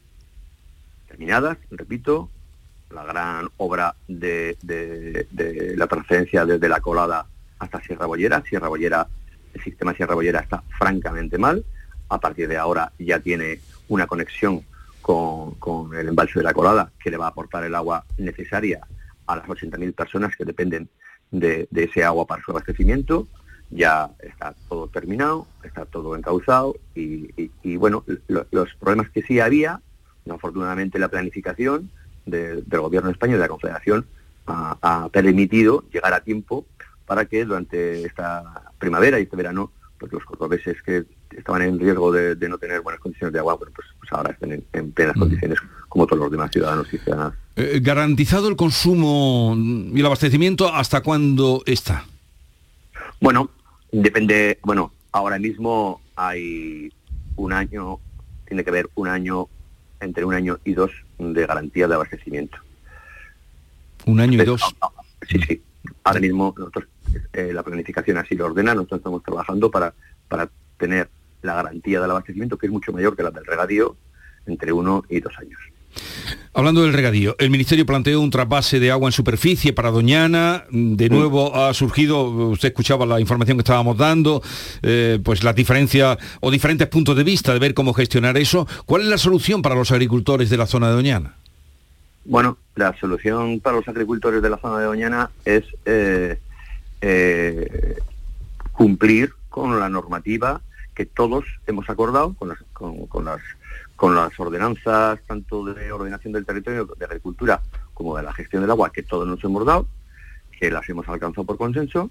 terminadas, 1.09 1.57
repito, 1.71 2.29
la 2.90 3.05
gran 3.05 3.48
obra 3.59 3.94
de, 4.07 4.57
la 5.77 5.87
transferencia 5.87 6.46
desde 6.46 6.68
la 6.68 6.81
colada 6.81 7.27
hasta 7.59 7.83
Sierra 7.83 8.07
Bollera. 8.07 8.42
Sierra 8.48 8.68
Bollera, 8.68 9.07
el 9.55 9.62
sistema 9.62 9.94
Sierra 9.94 10.14
Bollera 10.14 10.40
está 10.40 10.62
francamente 10.79 11.38
mal. 11.38 11.64
A 12.09 12.18
partir 12.18 12.48
de 12.48 12.57
ahora 12.57 12.92
ya 12.98 13.20
tiene 13.20 13.61
una 13.88 14.07
conexión 14.07 14.62
con, 15.03 15.94
el 15.94 16.09
embalse 16.09 16.38
de 16.38 16.44
la 16.44 16.53
colada 16.53 16.90
que 17.03 17.11
le 17.11 17.16
va 17.16 17.27
a 17.27 17.31
aportar 17.31 17.64
el 17.64 17.74
agua 17.74 18.05
necesaria 18.18 18.81
a 19.27 19.37
las 19.37 19.46
80.000 19.46 19.94
personas 19.94 20.37
que 20.37 20.44
dependen 20.44 20.88
de, 21.31 21.68
ese 21.74 22.05
agua 22.05 22.27
para 22.27 22.42
su 22.42 22.51
abastecimiento. 22.51 23.27
Ya 23.70 24.11
está 24.20 24.55
todo 24.68 24.88
terminado, 24.88 25.46
está 25.62 25.85
todo 25.85 26.16
encauzado 26.16 26.77
y, 26.94 27.77
bueno, 27.77 28.05
los 28.29 28.74
problemas 28.74 29.11
que 29.11 29.22
sí 29.22 29.40
había, 29.40 29.83
afortunadamente 30.31 30.98
la 30.98 31.09
planificación 31.09 31.90
del 32.31 32.64
Gobierno 32.69 33.09
de 33.09 33.12
España 33.12 33.33
y 33.33 33.37
de 33.37 33.43
la 33.43 33.49
Confederación 33.49 34.07
ha 34.47 35.09
permitido 35.12 35.85
llegar 35.93 36.14
a 36.14 36.21
tiempo 36.21 36.64
para 37.07 37.27
que 37.27 37.45
durante 37.45 38.05
esta 38.05 38.73
primavera 38.79 39.19
y 39.19 39.25
este 39.25 39.37
verano 39.37 39.73
pues 39.99 40.12
los 40.12 40.25
cordobeses 40.25 40.81
que 40.83 41.05
estaban 41.37 41.62
en 41.62 41.79
riesgo 41.79 42.12
de, 42.12 42.37
no 42.49 42.59
tener 42.59 42.81
buenas 42.81 43.01
condiciones 43.01 43.33
de 43.33 43.38
agua, 43.41 43.59
pues, 43.59 43.71
pues, 43.75 44.12
ahora 44.12 44.31
estén 44.31 44.64
en, 44.73 44.93
plenas 44.93 45.17
mm. 45.17 45.21
condiciones 45.21 45.59
como 45.88 46.07
todos 46.07 46.21
los 46.21 46.31
demás 46.31 46.51
ciudadanos 46.53 46.93
y 46.93 46.99
ciudadanas. 46.99 47.35
Eh, 47.57 47.81
¿Garantizado 47.83 48.49
el 48.49 48.57
consumo 48.57 49.55
y 49.57 49.99
el 49.99 50.07
abastecimiento 50.07 50.73
hasta 50.73 51.03
cuándo 51.03 51.62
está? 51.67 52.05
Bueno, 53.21 53.51
depende, 53.91 54.59
bueno, 54.62 54.93
ahora 55.12 55.38
mismo 55.38 56.01
hay 56.14 56.93
un 57.37 57.53
año, 57.53 57.99
tiene 58.47 58.62
que 58.62 58.71
haber 58.71 58.88
un 58.95 59.09
año, 59.09 59.49
entre 60.01 60.25
un 60.25 60.35
año 60.35 60.59
y 60.64 60.75
dos 60.75 60.93
de 61.19 61.47
garantía 61.47 61.89
de 61.89 61.95
abastecimiento. 61.95 62.59
¿Un 64.07 64.21
año 64.21 64.43
y 64.43 64.47
dos? 64.47 64.63
Sí, 65.29 65.39
sí. 65.47 65.63
Ahora 66.05 66.21
mismo 66.21 66.55
nosotros 66.57 66.87
eh, 67.33 67.53
la 67.53 67.63
planificación 67.63 68.19
así 68.19 68.35
lo 68.35 68.47
ordena, 68.47 68.75
nosotros 68.75 68.99
estamos 68.99 69.23
trabajando 69.23 69.71
para, 69.71 69.95
para 70.29 70.49
tener 70.77 71.09
la 71.43 71.55
garantía 71.55 72.01
del 72.01 72.11
abastecimiento, 72.11 72.57
que 72.59 72.67
es 72.67 72.73
mucho 72.73 72.93
mayor 72.93 73.17
que 73.17 73.23
la 73.23 73.31
del 73.31 73.45
regadío, 73.45 73.97
entre 74.47 74.73
uno 74.73 75.05
y 75.09 75.21
dos 75.21 75.37
años. 75.39 75.61
Hablando 76.59 76.83
del 76.83 76.93
regadío, 76.93 77.37
el 77.39 77.51
Ministerio 77.51 77.87
planteó 77.87 78.21
un 78.21 78.31
trasvase 78.31 78.81
de 78.81 78.91
agua 78.91 79.09
en 79.09 79.13
superficie 79.13 79.73
para 79.73 79.93
Doñana. 79.93 80.65
De 80.71 81.09
nuevo 81.09 81.55
ha 81.55 81.73
surgido, 81.73 82.25
usted 82.49 82.71
escuchaba 82.71 83.07
la 83.07 83.21
información 83.21 83.57
que 83.59 83.63
estábamos 83.63 83.97
dando, 83.97 84.43
eh, 84.83 85.21
pues 85.23 85.45
las 85.45 85.55
diferencias 85.55 86.19
o 86.41 86.51
diferentes 86.51 86.89
puntos 86.89 87.17
de 87.17 87.23
vista 87.23 87.53
de 87.53 87.61
ver 87.61 87.75
cómo 87.75 87.93
gestionar 87.95 88.37
eso. 88.39 88.67
¿Cuál 88.87 89.03
es 89.03 89.09
la 89.09 89.19
solución 89.19 89.63
para 89.63 89.77
los 89.77 89.93
agricultores 89.93 90.51
de 90.51 90.57
la 90.57 90.67
zona 90.67 90.89
de 90.89 90.95
Doñana? 90.95 91.37
Bueno, 92.25 92.59
la 92.75 92.93
solución 92.99 93.61
para 93.61 93.77
los 93.77 93.87
agricultores 93.87 94.43
de 94.43 94.51
la 94.51 94.59
zona 94.59 94.81
de 94.81 94.87
Doñana 94.87 95.31
es 95.45 95.65
eh, 95.85 96.41
eh, 97.01 97.99
cumplir 98.73 99.31
con 99.49 99.79
la 99.79 99.89
normativa 99.89 100.61
que 100.97 101.07
todos 101.07 101.45
hemos 101.69 101.89
acordado 101.89 102.35
con 102.35 102.49
las, 102.49 102.59
con 102.73 103.25
las 103.25 103.41
con 103.99 104.15
las 104.15 104.39
ordenanzas 104.39 105.19
tanto 105.27 105.65
de 105.65 105.91
ordenación 105.91 106.33
del 106.33 106.47
territorio, 106.47 106.85
de 106.85 107.05
agricultura, 107.05 107.61
como 107.93 108.17
de 108.17 108.23
la 108.23 108.33
gestión 108.33 108.63
del 108.63 108.71
agua, 108.71 108.93
que 108.93 109.03
todos 109.03 109.27
nos 109.27 109.43
hemos 109.43 109.67
dado, 109.67 109.89
que 110.57 110.71
las 110.71 110.89
hemos 110.89 111.09
alcanzado 111.09 111.45
por 111.45 111.59
consenso, 111.59 112.09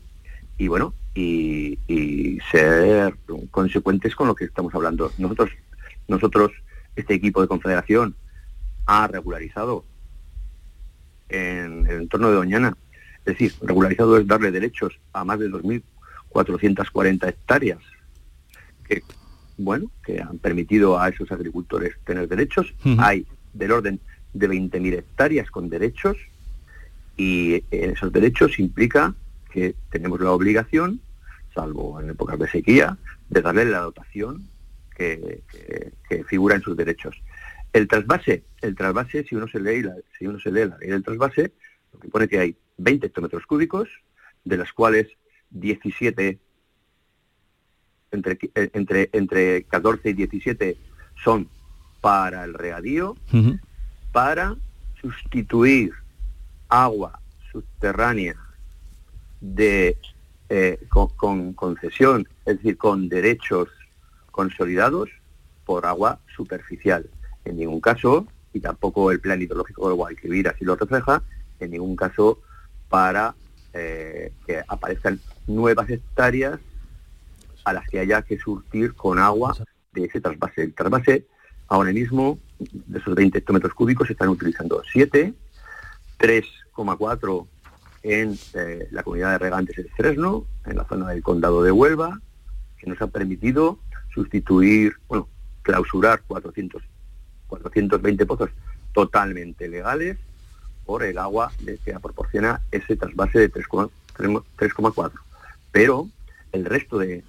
y 0.57 0.67
bueno, 0.67 0.93
y, 1.15 1.79
ser 2.51 3.15
consecuentes 3.51 4.17
con 4.17 4.27
lo 4.27 4.35
que 4.35 4.43
estamos 4.43 4.75
hablando. 4.75 5.13
Nosotros, 5.17 5.51
nosotros, 6.09 6.51
este 6.97 7.13
equipo 7.13 7.41
de 7.41 7.47
confederación 7.47 8.15
ha 8.85 9.07
regularizado 9.07 9.85
en 11.29 11.87
el 11.87 12.01
entorno 12.01 12.31
de 12.31 12.35
Doñana, 12.35 12.75
es 13.19 13.25
decir, 13.37 13.53
regularizado 13.61 14.17
es 14.17 14.27
darle 14.27 14.51
derechos 14.51 14.99
a 15.13 15.23
más 15.23 15.39
de 15.39 15.49
2.440 15.49 17.29
hectáreas 17.29 17.79
que 18.83 19.01
bueno, 19.57 19.91
que 20.03 20.21
han 20.21 20.37
permitido 20.37 20.99
a 20.99 21.09
esos 21.09 21.31
agricultores 21.31 21.95
tener 22.05 22.27
derechos. 22.27 22.73
Hay 22.99 23.25
del 23.53 23.71
orden 23.71 23.99
de 24.33 24.49
20.000 24.49 24.93
hectáreas 24.93 25.49
con 25.49 25.69
derechos 25.69 26.17
y 27.15 27.63
esos 27.71 28.11
derechos 28.11 28.59
implica 28.59 29.15
que 29.51 29.75
tenemos 29.89 30.21
la 30.21 30.31
obligación, 30.31 31.01
salvo 31.53 31.99
en 31.99 32.11
épocas 32.11 32.37
de 32.37 32.47
sequía, 32.47 32.97
de 33.29 33.41
darle 33.41 33.65
la 33.65 33.79
dotación 33.79 34.47
que, 34.95 35.41
figura 36.27 36.55
en 36.55 36.61
sus 36.61 36.77
derechos. 36.77 37.19
El 37.73 37.87
trasvase, 37.87 38.43
el 38.61 38.75
trasvase, 38.75 39.23
si 39.23 39.35
uno 39.35 39.47
se 39.47 39.59
lee 39.59 39.81
la, 39.81 39.95
si 40.17 40.25
uno 40.27 40.39
se 40.39 40.51
lee 40.51 40.65
la 40.65 40.77
ley 40.77 40.89
del 40.89 41.03
trasvase, 41.03 41.51
lo 41.93 41.99
que 41.99 42.07
pone 42.07 42.27
que 42.27 42.39
hay 42.39 42.55
20 42.77 43.07
hectómetros 43.07 43.45
cúbicos, 43.45 43.89
de 44.43 44.57
las 44.57 44.71
cuales 44.73 45.07
17 45.49 46.39
entre, 48.11 48.37
eh, 48.55 48.69
entre, 48.73 49.09
entre 49.13 49.63
14 49.63 50.09
y 50.09 50.13
17 50.13 50.77
son 51.23 51.49
para 52.01 52.43
el 52.43 52.53
regadío, 52.53 53.15
para 54.11 54.55
sustituir 55.01 55.93
agua 56.69 57.19
subterránea 57.51 58.35
de 59.41 59.97
eh, 60.49 60.79
con, 60.89 61.53
concesión, 61.53 62.27
es 62.45 62.57
decir, 62.57 62.77
con 62.77 63.09
derechos 63.09 63.69
consolidados 64.31 65.09
por 65.65 65.85
agua 65.85 66.19
superficial. 66.35 67.09
En 67.43 67.57
ningún 67.57 67.81
caso, 67.81 68.27
y 68.53 68.59
tampoco 68.59 69.11
el 69.11 69.19
plan 69.19 69.41
hidrológico 69.41 69.87
del 69.87 69.97
Guadalquivir 69.97 70.47
así 70.47 70.63
lo 70.63 70.75
refleja, 70.75 71.21
en 71.59 71.71
ningún 71.71 71.95
caso 71.95 72.39
para 72.89 73.35
eh, 73.73 74.31
que 74.45 74.63
aparezcan 74.67 75.19
nuevas 75.47 75.89
hectáreas 75.89 76.59
a 77.67 77.73
las 77.73 77.85
que 77.89 77.99
haya 77.99 78.21
que 78.21 78.37
surtir 78.37 78.93
con 78.93 79.19
agua 79.19 79.53
de 79.91 80.05
ese 80.05 80.21
trasvase. 80.21 80.63
El 80.63 80.73
trasvase, 80.73 81.25
ahora 81.67 81.91
mismo, 81.91 82.39
de 82.59 82.99
esos 82.99 83.13
20 83.13 83.39
hectómetros 83.39 83.73
cúbicos, 83.73 84.07
se 84.07 84.13
están 84.13 84.29
utilizando 84.29 84.81
7, 84.89 85.33
3,4 86.17 87.47
en 88.03 88.39
eh, 88.53 88.87
la 88.91 89.03
comunidad 89.03 89.31
de 89.31 89.37
regantes 89.39 89.75
de 89.75 89.89
Fresno, 89.89 90.45
en 90.65 90.77
la 90.77 90.85
zona 90.85 91.09
del 91.09 91.21
condado 91.21 91.61
de 91.61 91.73
Huelva, 91.73 92.21
que 92.77 92.89
nos 92.89 93.01
ha 93.01 93.07
permitido 93.07 93.79
sustituir, 94.13 94.93
bueno, 95.09 95.27
clausurar 95.61 96.21
400, 96.25 96.81
420 97.47 98.25
pozos 98.25 98.49
totalmente 98.93 99.67
legales 99.67 100.17
por 100.85 101.03
el 101.03 101.17
agua 101.17 101.51
que 101.83 101.99
proporciona 102.01 102.61
ese 102.71 102.95
trasvase 102.95 103.39
de 103.39 103.51
3,4. 103.51 105.11
Pero 105.73 106.07
el 106.51 106.65
resto 106.65 106.97
de, 106.97 107.23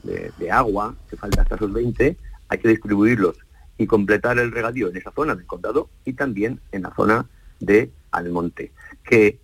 agua, 0.50 0.94
que 1.09 1.16
falta 1.16 1.42
hasta 1.42 1.57
esos 1.57 1.72
20, 1.72 2.16
hay 2.48 2.59
que 2.59 2.68
distribuirlos 2.68 3.37
y 3.76 3.87
completar 3.87 4.38
el 4.38 4.50
regadío 4.50 4.88
en 4.88 4.96
esa 4.96 5.12
zona 5.12 5.35
del 5.35 5.46
condado 5.46 5.88
y 6.04 6.14
también 6.14 6.61
en 6.72 6.83
la 6.83 6.94
zona 6.94 7.26
de 7.61 7.90
Almonte, 8.11 8.72
que 9.04 9.38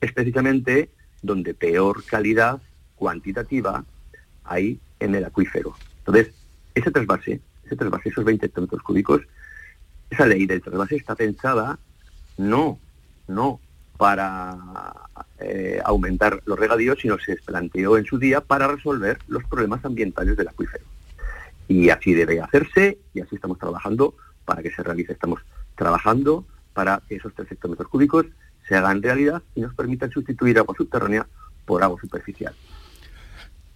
es 0.00 0.12
precisamente 0.12 0.90
donde 1.22 1.54
peor 1.54 2.04
calidad 2.04 2.60
cuantitativa 2.96 3.84
hay 4.44 4.80
en 4.98 5.14
el 5.14 5.24
acuífero. 5.24 5.74
Entonces, 5.98 6.32
ese 6.74 6.90
trasvase, 6.90 7.40
ese 7.64 7.76
trasvase, 7.76 8.08
esos 8.10 8.24
20 8.24 8.46
hectómetros 8.46 8.82
cúbicos, 8.82 9.22
esa 10.10 10.26
ley 10.26 10.46
del 10.46 10.60
trasvase 10.60 10.96
está 10.96 11.14
pensada 11.14 11.78
no, 12.36 12.78
no 13.28 13.60
para 14.00 14.56
eh, 15.40 15.78
aumentar 15.84 16.40
los 16.46 16.58
regadíos, 16.58 16.98
sino 17.02 17.18
se 17.18 17.36
planteó 17.36 17.98
en 17.98 18.06
su 18.06 18.18
día 18.18 18.40
para 18.40 18.66
resolver 18.66 19.18
los 19.28 19.44
problemas 19.44 19.84
ambientales 19.84 20.38
del 20.38 20.48
acuífero. 20.48 20.86
Y 21.68 21.90
así 21.90 22.14
debe 22.14 22.40
hacerse 22.40 22.96
y 23.12 23.20
así 23.20 23.34
estamos 23.34 23.58
trabajando 23.58 24.14
para 24.46 24.62
que 24.62 24.70
se 24.70 24.82
realice. 24.82 25.12
Estamos 25.12 25.42
trabajando 25.76 26.46
para 26.72 27.02
que 27.06 27.16
esos 27.16 27.34
tres 27.34 27.52
hectómetros 27.52 27.90
cúbicos 27.90 28.24
se 28.66 28.74
hagan 28.74 29.02
realidad 29.02 29.42
y 29.54 29.60
nos 29.60 29.74
permitan 29.74 30.10
sustituir 30.10 30.56
agua 30.56 30.74
subterránea 30.78 31.26
por 31.66 31.82
agua 31.82 32.00
superficial. 32.00 32.54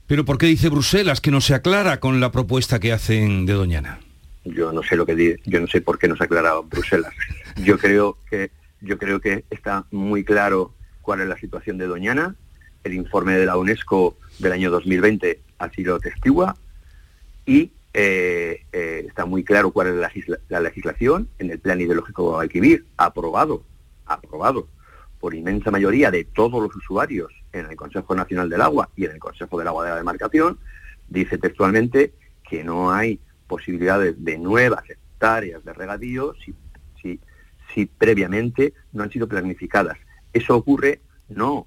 Pero 0.06 0.24
¿por 0.24 0.38
qué 0.38 0.46
dice 0.46 0.70
Bruselas 0.70 1.20
que 1.20 1.32
no 1.32 1.42
se 1.42 1.52
aclara 1.52 2.00
con 2.00 2.20
la 2.20 2.32
propuesta 2.32 2.80
que 2.80 2.94
hacen 2.94 3.44
de 3.44 3.52
Doñana? 3.52 4.00
Yo 4.46 4.72
no 4.72 4.82
sé 4.82 4.96
lo 4.96 5.04
que 5.04 5.14
dice, 5.14 5.40
yo 5.44 5.60
no 5.60 5.66
sé 5.66 5.82
por 5.82 5.98
qué 5.98 6.08
no 6.08 6.16
se 6.16 6.22
ha 6.22 6.26
aclarado 6.26 6.62
Bruselas. 6.62 7.12
Yo 7.56 7.76
creo 7.76 8.16
que 8.30 8.50
yo 8.84 8.98
creo 8.98 9.20
que 9.20 9.44
está 9.50 9.86
muy 9.90 10.24
claro 10.24 10.74
cuál 11.02 11.20
es 11.20 11.28
la 11.28 11.38
situación 11.38 11.78
de 11.78 11.86
Doñana. 11.86 12.36
El 12.84 12.94
informe 12.94 13.34
de 13.34 13.46
la 13.46 13.56
UNESCO 13.56 14.16
del 14.38 14.52
año 14.52 14.70
2020 14.70 15.40
así 15.58 15.82
lo 15.82 15.98
testigua 15.98 16.56
y 17.46 17.72
eh, 17.92 18.66
eh, 18.72 19.04
está 19.06 19.24
muy 19.24 19.44
claro 19.44 19.70
cuál 19.70 19.88
es 19.88 20.28
la, 20.48 20.60
legislación 20.60 21.28
en 21.38 21.50
el 21.50 21.60
plan 21.60 21.80
ideológico 21.80 22.40
Alquivir, 22.40 22.86
aprobado, 22.96 23.64
aprobado 24.04 24.68
por 25.20 25.34
inmensa 25.34 25.70
mayoría 25.70 26.10
de 26.10 26.24
todos 26.24 26.60
los 26.60 26.74
usuarios 26.74 27.32
en 27.52 27.66
el 27.66 27.76
Consejo 27.76 28.14
Nacional 28.14 28.50
del 28.50 28.60
Agua 28.60 28.90
y 28.96 29.04
en 29.04 29.12
el 29.12 29.18
Consejo 29.18 29.58
del 29.58 29.68
Agua 29.68 29.84
de 29.84 29.90
la 29.90 29.96
Demarcación, 29.96 30.58
dice 31.08 31.38
textualmente 31.38 32.12
que 32.48 32.64
no 32.64 32.90
hay 32.90 33.20
posibilidades 33.46 34.22
de 34.22 34.38
nuevas 34.38 34.82
hectáreas 34.90 35.64
de 35.64 35.72
regadío 35.72 36.34
si 36.44 36.52
si 37.74 37.87
previamente 37.87 38.72
no 38.92 39.02
han 39.02 39.10
sido 39.10 39.28
planificadas. 39.28 39.98
Eso 40.32 40.56
ocurre 40.56 41.00
no 41.28 41.66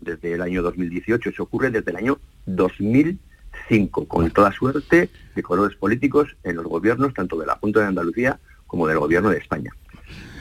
desde 0.00 0.32
el 0.32 0.42
año 0.42 0.62
2018, 0.62 1.30
eso 1.30 1.44
ocurre 1.44 1.70
desde 1.70 1.90
el 1.90 1.96
año 1.96 2.18
2005, 2.46 4.08
con 4.08 4.30
toda 4.30 4.52
suerte 4.52 5.10
de 5.34 5.42
colores 5.42 5.76
políticos 5.76 6.36
en 6.42 6.56
los 6.56 6.66
gobiernos, 6.66 7.14
tanto 7.14 7.38
de 7.38 7.46
la 7.46 7.56
Junta 7.56 7.80
de 7.80 7.86
Andalucía 7.86 8.40
como 8.66 8.86
del 8.88 8.98
Gobierno 8.98 9.30
de 9.30 9.38
España. 9.38 9.70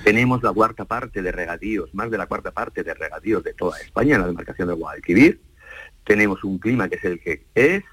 Tenemos 0.04 0.42
la 0.42 0.52
cuarta 0.52 0.86
parte 0.86 1.22
de 1.22 1.32
regadíos, 1.32 1.94
más 1.94 2.10
de 2.10 2.18
la 2.18 2.26
cuarta 2.26 2.52
parte 2.52 2.84
de 2.84 2.94
regadíos 2.94 3.44
de 3.44 3.54
toda 3.54 3.80
España 3.80 4.16
en 4.16 4.22
la 4.22 4.28
demarcación 4.28 4.68
de 4.68 4.74
Guadalquivir. 4.74 5.42
Tenemos 6.04 6.44
un 6.44 6.58
clima 6.58 6.90
que 6.90 6.96
es 6.96 7.06
el 7.06 7.20
que 7.20 7.46
es, 7.54 7.84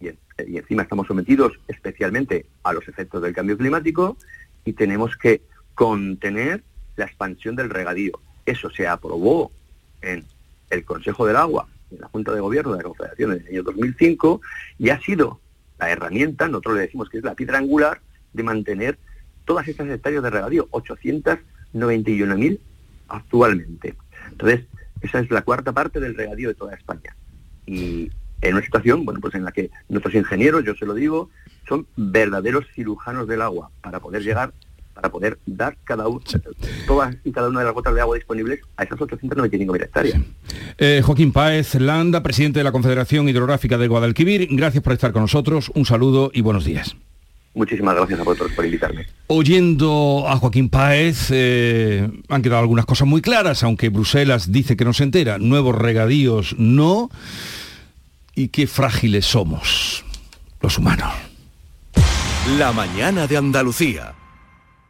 y, 0.00 0.08
y 0.46 0.58
encima 0.58 0.82
estamos 0.82 1.08
sometidos 1.08 1.58
especialmente 1.66 2.46
a 2.62 2.72
los 2.72 2.86
efectos 2.86 3.22
del 3.22 3.34
cambio 3.34 3.58
climático, 3.58 4.16
y 4.64 4.74
tenemos 4.74 5.16
que 5.16 5.42
contener 5.78 6.64
la 6.96 7.04
expansión 7.04 7.54
del 7.54 7.70
regadío. 7.70 8.20
Eso 8.44 8.68
se 8.68 8.88
aprobó 8.88 9.52
en 10.02 10.24
el 10.70 10.84
Consejo 10.84 11.24
del 11.24 11.36
Agua, 11.36 11.68
en 11.92 12.00
la 12.00 12.08
Junta 12.08 12.32
de 12.32 12.40
Gobierno 12.40 12.72
de 12.72 12.78
la 12.78 12.82
Confederación 12.82 13.34
en 13.34 13.42
el 13.42 13.46
año 13.46 13.62
2005, 13.62 14.40
y 14.76 14.88
ha 14.88 15.00
sido 15.00 15.38
la 15.78 15.88
herramienta, 15.88 16.48
nosotros 16.48 16.74
le 16.74 16.80
decimos 16.80 17.08
que 17.08 17.18
es 17.18 17.24
la 17.24 17.36
piedra 17.36 17.58
angular, 17.58 18.00
de 18.32 18.42
mantener 18.42 18.98
todas 19.44 19.68
estas 19.68 19.88
hectáreas 19.88 20.24
de 20.24 20.30
regadío, 20.30 20.68
891.000 20.70 22.58
actualmente. 23.06 23.94
Entonces, 24.32 24.64
esa 25.00 25.20
es 25.20 25.30
la 25.30 25.42
cuarta 25.42 25.70
parte 25.70 26.00
del 26.00 26.16
regadío 26.16 26.48
de 26.48 26.54
toda 26.54 26.74
España. 26.74 27.14
Y 27.66 28.10
en 28.40 28.54
una 28.54 28.64
situación, 28.64 29.04
bueno, 29.04 29.20
pues 29.20 29.36
en 29.36 29.44
la 29.44 29.52
que 29.52 29.70
nuestros 29.88 30.16
ingenieros, 30.16 30.64
yo 30.64 30.74
se 30.74 30.86
lo 30.86 30.94
digo, 30.94 31.30
son 31.68 31.86
verdaderos 31.96 32.66
cirujanos 32.74 33.28
del 33.28 33.42
agua 33.42 33.70
para 33.80 34.00
poder 34.00 34.24
llegar 34.24 34.52
para 34.98 35.12
poder 35.12 35.38
dar 35.46 35.76
cada 35.84 36.08
uno, 36.08 36.20
todas 36.88 37.14
y 37.22 37.30
cada 37.30 37.48
una 37.48 37.60
de 37.60 37.66
las 37.66 37.74
gotas 37.74 37.94
de 37.94 38.00
agua 38.00 38.16
disponibles 38.16 38.58
a 38.76 38.82
esas 38.82 38.98
895.000 38.98 39.84
hectáreas. 39.84 40.20
Eh, 40.76 41.02
Joaquín 41.04 41.30
Páez 41.30 41.76
Landa, 41.76 42.20
presidente 42.20 42.58
de 42.58 42.64
la 42.64 42.72
Confederación 42.72 43.28
Hidrográfica 43.28 43.78
de 43.78 43.86
Guadalquivir, 43.86 44.48
gracias 44.50 44.82
por 44.82 44.92
estar 44.94 45.12
con 45.12 45.22
nosotros, 45.22 45.70
un 45.76 45.86
saludo 45.86 46.32
y 46.34 46.40
buenos 46.40 46.64
días. 46.64 46.96
muchísimas 47.54 47.94
gracias 47.94 48.18
a 48.18 48.24
vosotros 48.24 48.50
por 48.56 48.64
invitarme. 48.64 49.06
Oyendo 49.28 50.24
a 50.26 50.36
Joaquín 50.36 50.68
Páez, 50.68 51.28
eh, 51.30 52.10
han 52.28 52.42
quedado 52.42 52.62
algunas 52.62 52.84
cosas 52.84 53.06
muy 53.06 53.22
claras, 53.22 53.62
aunque 53.62 53.90
Bruselas 53.90 54.50
dice 54.50 54.76
que 54.76 54.84
no 54.84 54.94
se 54.94 55.04
entera. 55.04 55.38
Nuevos 55.38 55.76
regadíos 55.76 56.56
no. 56.58 57.08
Y 58.34 58.48
qué 58.48 58.66
frágiles 58.66 59.26
somos 59.26 60.04
los 60.60 60.76
humanos. 60.76 61.12
La 62.58 62.72
mañana 62.72 63.28
de 63.28 63.36
Andalucía. 63.36 64.17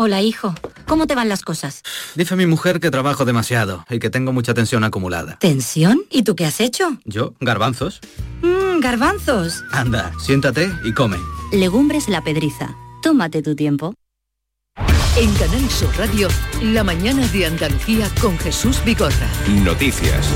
Hola, 0.00 0.22
hijo. 0.22 0.54
¿Cómo 0.86 1.08
te 1.08 1.16
van 1.16 1.28
las 1.28 1.42
cosas? 1.42 1.82
Dice 2.14 2.36
mi 2.36 2.46
mujer 2.46 2.78
que 2.78 2.88
trabajo 2.88 3.24
demasiado 3.24 3.84
y 3.90 3.98
que 3.98 4.10
tengo 4.10 4.32
mucha 4.32 4.54
tensión 4.54 4.84
acumulada. 4.84 5.40
¿Tensión? 5.40 6.02
¿Y 6.08 6.22
tú 6.22 6.36
qué 6.36 6.46
has 6.46 6.60
hecho? 6.60 6.98
¿Yo? 7.04 7.34
¿Garbanzos? 7.40 7.98
Mmm, 8.42 8.78
garbanzos. 8.78 9.64
Anda, 9.72 10.12
siéntate 10.20 10.70
y 10.84 10.92
come. 10.94 11.16
Legumbres 11.50 12.08
la 12.08 12.22
pedriza. 12.22 12.76
Tómate 13.02 13.42
tu 13.42 13.56
tiempo. 13.56 13.92
En 15.16 15.34
Canal 15.34 15.68
Sur 15.68 15.90
Radio, 15.98 16.28
la 16.62 16.84
mañana 16.84 17.26
de 17.26 17.46
Andalucía 17.46 18.08
con 18.20 18.38
Jesús 18.38 18.80
Vigorra. 18.84 19.28
Noticias. 19.48 20.28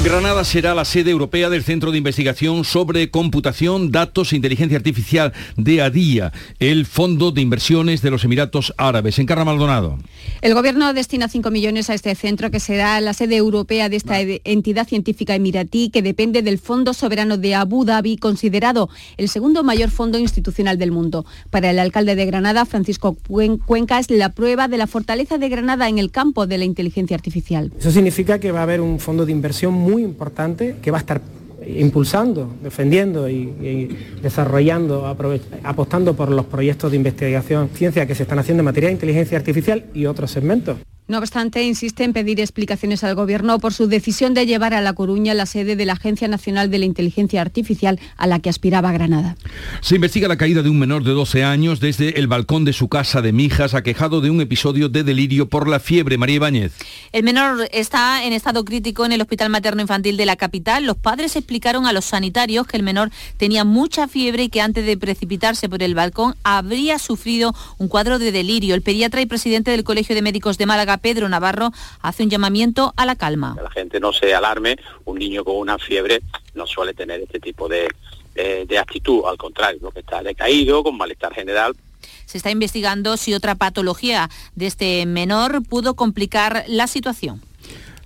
Granada 0.00 0.42
será 0.42 0.74
la 0.74 0.84
sede 0.84 1.12
europea 1.12 1.48
del 1.48 1.62
Centro 1.62 1.92
de 1.92 1.98
Investigación 1.98 2.64
sobre 2.64 3.10
Computación, 3.10 3.92
Datos 3.92 4.32
e 4.32 4.36
Inteligencia 4.36 4.76
Artificial 4.76 5.32
de 5.56 5.80
ADIA, 5.80 6.32
el 6.58 6.86
Fondo 6.86 7.30
de 7.30 7.40
Inversiones 7.40 8.02
de 8.02 8.10
los 8.10 8.24
Emiratos 8.24 8.74
Árabes. 8.78 9.20
Encarna 9.20 9.44
Maldonado. 9.44 9.98
El 10.40 10.54
Gobierno 10.54 10.92
destina 10.92 11.28
5 11.28 11.52
millones 11.52 11.88
a 11.88 11.94
este 11.94 12.16
centro 12.16 12.50
que 12.50 12.58
será 12.58 13.00
la 13.00 13.12
sede 13.12 13.36
europea 13.36 13.88
de 13.88 13.96
esta 13.96 14.20
entidad 14.20 14.88
científica 14.88 15.36
emiratí 15.36 15.88
que 15.90 16.02
depende 16.02 16.42
del 16.42 16.58
Fondo 16.58 16.94
Soberano 16.94 17.36
de 17.36 17.54
Abu 17.54 17.84
Dhabi, 17.84 18.16
considerado 18.16 18.88
el 19.18 19.28
segundo 19.28 19.62
mayor 19.62 19.90
fondo 19.90 20.18
institucional 20.18 20.78
del 20.78 20.90
mundo. 20.90 21.24
Para 21.50 21.70
el 21.70 21.78
alcalde 21.78 22.16
de 22.16 22.26
Granada, 22.26 22.64
Francisco 22.64 23.16
Cuenca, 23.66 24.00
es 24.00 24.10
la 24.10 24.30
prueba 24.30 24.66
de 24.66 24.78
la 24.78 24.88
fortaleza 24.88 25.38
de 25.38 25.48
Granada 25.48 25.88
en 25.88 25.98
el 25.98 26.10
campo 26.10 26.48
de 26.48 26.58
la 26.58 26.64
inteligencia 26.64 27.14
artificial. 27.14 27.72
Eso 27.78 27.92
significa 27.92 28.40
que 28.40 28.50
va 28.50 28.60
a 28.60 28.64
haber 28.64 28.80
un 28.80 28.98
fondo 28.98 29.24
de 29.24 29.30
inversión 29.30 29.81
muy 29.82 30.02
importante 30.02 30.76
que 30.80 30.90
va 30.90 30.98
a 30.98 31.00
estar 31.00 31.20
impulsando, 31.66 32.50
defendiendo 32.62 33.28
y, 33.28 33.96
desarrollando, 34.22 35.06
apostando 35.62 36.14
por 36.14 36.30
los 36.30 36.46
proyectos 36.46 36.90
de 36.90 36.96
investigación, 36.96 37.68
ciencia 37.74 38.06
que 38.06 38.14
se 38.14 38.24
están 38.24 38.38
haciendo 38.38 38.62
en 38.62 38.64
materia 38.66 38.88
de 38.88 38.94
inteligencia 38.94 39.38
artificial 39.38 39.84
y 39.94 40.06
otros 40.06 40.30
segmentos. 40.30 40.78
No 41.08 41.18
obstante, 41.18 41.64
insiste 41.64 42.04
en 42.04 42.12
pedir 42.12 42.40
explicaciones 42.40 43.02
al 43.02 43.16
Gobierno 43.16 43.58
por 43.58 43.74
su 43.74 43.88
decisión 43.88 44.34
de 44.34 44.46
llevar 44.46 44.72
a 44.72 44.80
La 44.80 44.92
Coruña 44.92 45.34
la 45.34 45.46
sede 45.46 45.74
de 45.74 45.84
la 45.84 45.94
Agencia 45.94 46.28
Nacional 46.28 46.70
de 46.70 46.78
la 46.78 46.84
Inteligencia 46.84 47.40
Artificial 47.40 47.98
a 48.16 48.28
la 48.28 48.38
que 48.38 48.48
aspiraba 48.48 48.92
Granada. 48.92 49.36
Se 49.80 49.96
investiga 49.96 50.28
la 50.28 50.36
caída 50.36 50.62
de 50.62 50.70
un 50.70 50.78
menor 50.78 51.02
de 51.02 51.10
12 51.10 51.42
años 51.42 51.80
desde 51.80 52.20
el 52.20 52.28
balcón 52.28 52.64
de 52.64 52.72
su 52.72 52.88
casa 52.88 53.20
de 53.20 53.32
Mijas, 53.32 53.74
aquejado 53.74 54.20
de 54.20 54.30
un 54.30 54.40
episodio 54.40 54.88
de 54.88 55.02
delirio 55.02 55.48
por 55.48 55.68
la 55.68 55.80
fiebre. 55.80 56.18
María 56.18 56.36
Ibáñez. 56.36 56.72
El 57.10 57.24
menor 57.24 57.68
está 57.72 58.24
en 58.24 58.32
estado 58.32 58.64
crítico 58.64 59.04
en 59.04 59.12
el 59.12 59.20
Hospital 59.20 59.50
Materno 59.50 59.82
Infantil 59.82 60.16
de 60.16 60.24
la 60.24 60.36
capital. 60.36 60.86
Los 60.86 60.96
padres 60.96 61.34
explicaron 61.34 61.86
a 61.86 61.92
los 61.92 62.04
sanitarios 62.04 62.66
que 62.66 62.76
el 62.76 62.84
menor 62.84 63.10
tenía 63.38 63.64
mucha 63.64 64.06
fiebre 64.06 64.44
y 64.44 64.48
que 64.48 64.60
antes 64.60 64.86
de 64.86 64.96
precipitarse 64.96 65.68
por 65.68 65.82
el 65.82 65.94
balcón 65.96 66.36
habría 66.44 66.98
sufrido 66.98 67.54
un 67.78 67.88
cuadro 67.88 68.20
de 68.20 68.30
delirio. 68.30 68.74
El 68.74 68.82
pediatra 68.82 69.20
y 69.20 69.26
presidente 69.26 69.72
del 69.72 69.84
Colegio 69.84 70.14
de 70.14 70.22
Médicos 70.22 70.58
de 70.58 70.66
Málaga, 70.66 70.91
Pedro 70.98 71.28
Navarro, 71.28 71.70
hace 72.00 72.22
un 72.22 72.30
llamamiento 72.30 72.92
a 72.96 73.06
la 73.06 73.16
calma. 73.16 73.54
Que 73.56 73.62
la 73.62 73.70
gente 73.70 74.00
no 74.00 74.12
se 74.12 74.34
alarme, 74.34 74.76
un 75.04 75.18
niño 75.18 75.44
con 75.44 75.56
una 75.56 75.78
fiebre 75.78 76.20
no 76.54 76.66
suele 76.66 76.94
tener 76.94 77.20
este 77.20 77.40
tipo 77.40 77.68
de, 77.68 77.88
de, 78.34 78.66
de 78.66 78.78
actitud, 78.78 79.22
al 79.26 79.36
contrario, 79.36 79.80
lo 79.82 79.90
que 79.90 80.00
está 80.00 80.22
decaído, 80.22 80.82
con 80.82 80.96
malestar 80.96 81.34
general, 81.34 81.74
se 82.26 82.38
está 82.38 82.50
investigando 82.50 83.16
si 83.16 83.34
otra 83.34 83.54
patología 83.54 84.30
de 84.54 84.66
este 84.66 85.06
menor 85.06 85.62
pudo 85.62 85.94
complicar 85.94 86.64
la 86.66 86.86
situación. 86.86 87.42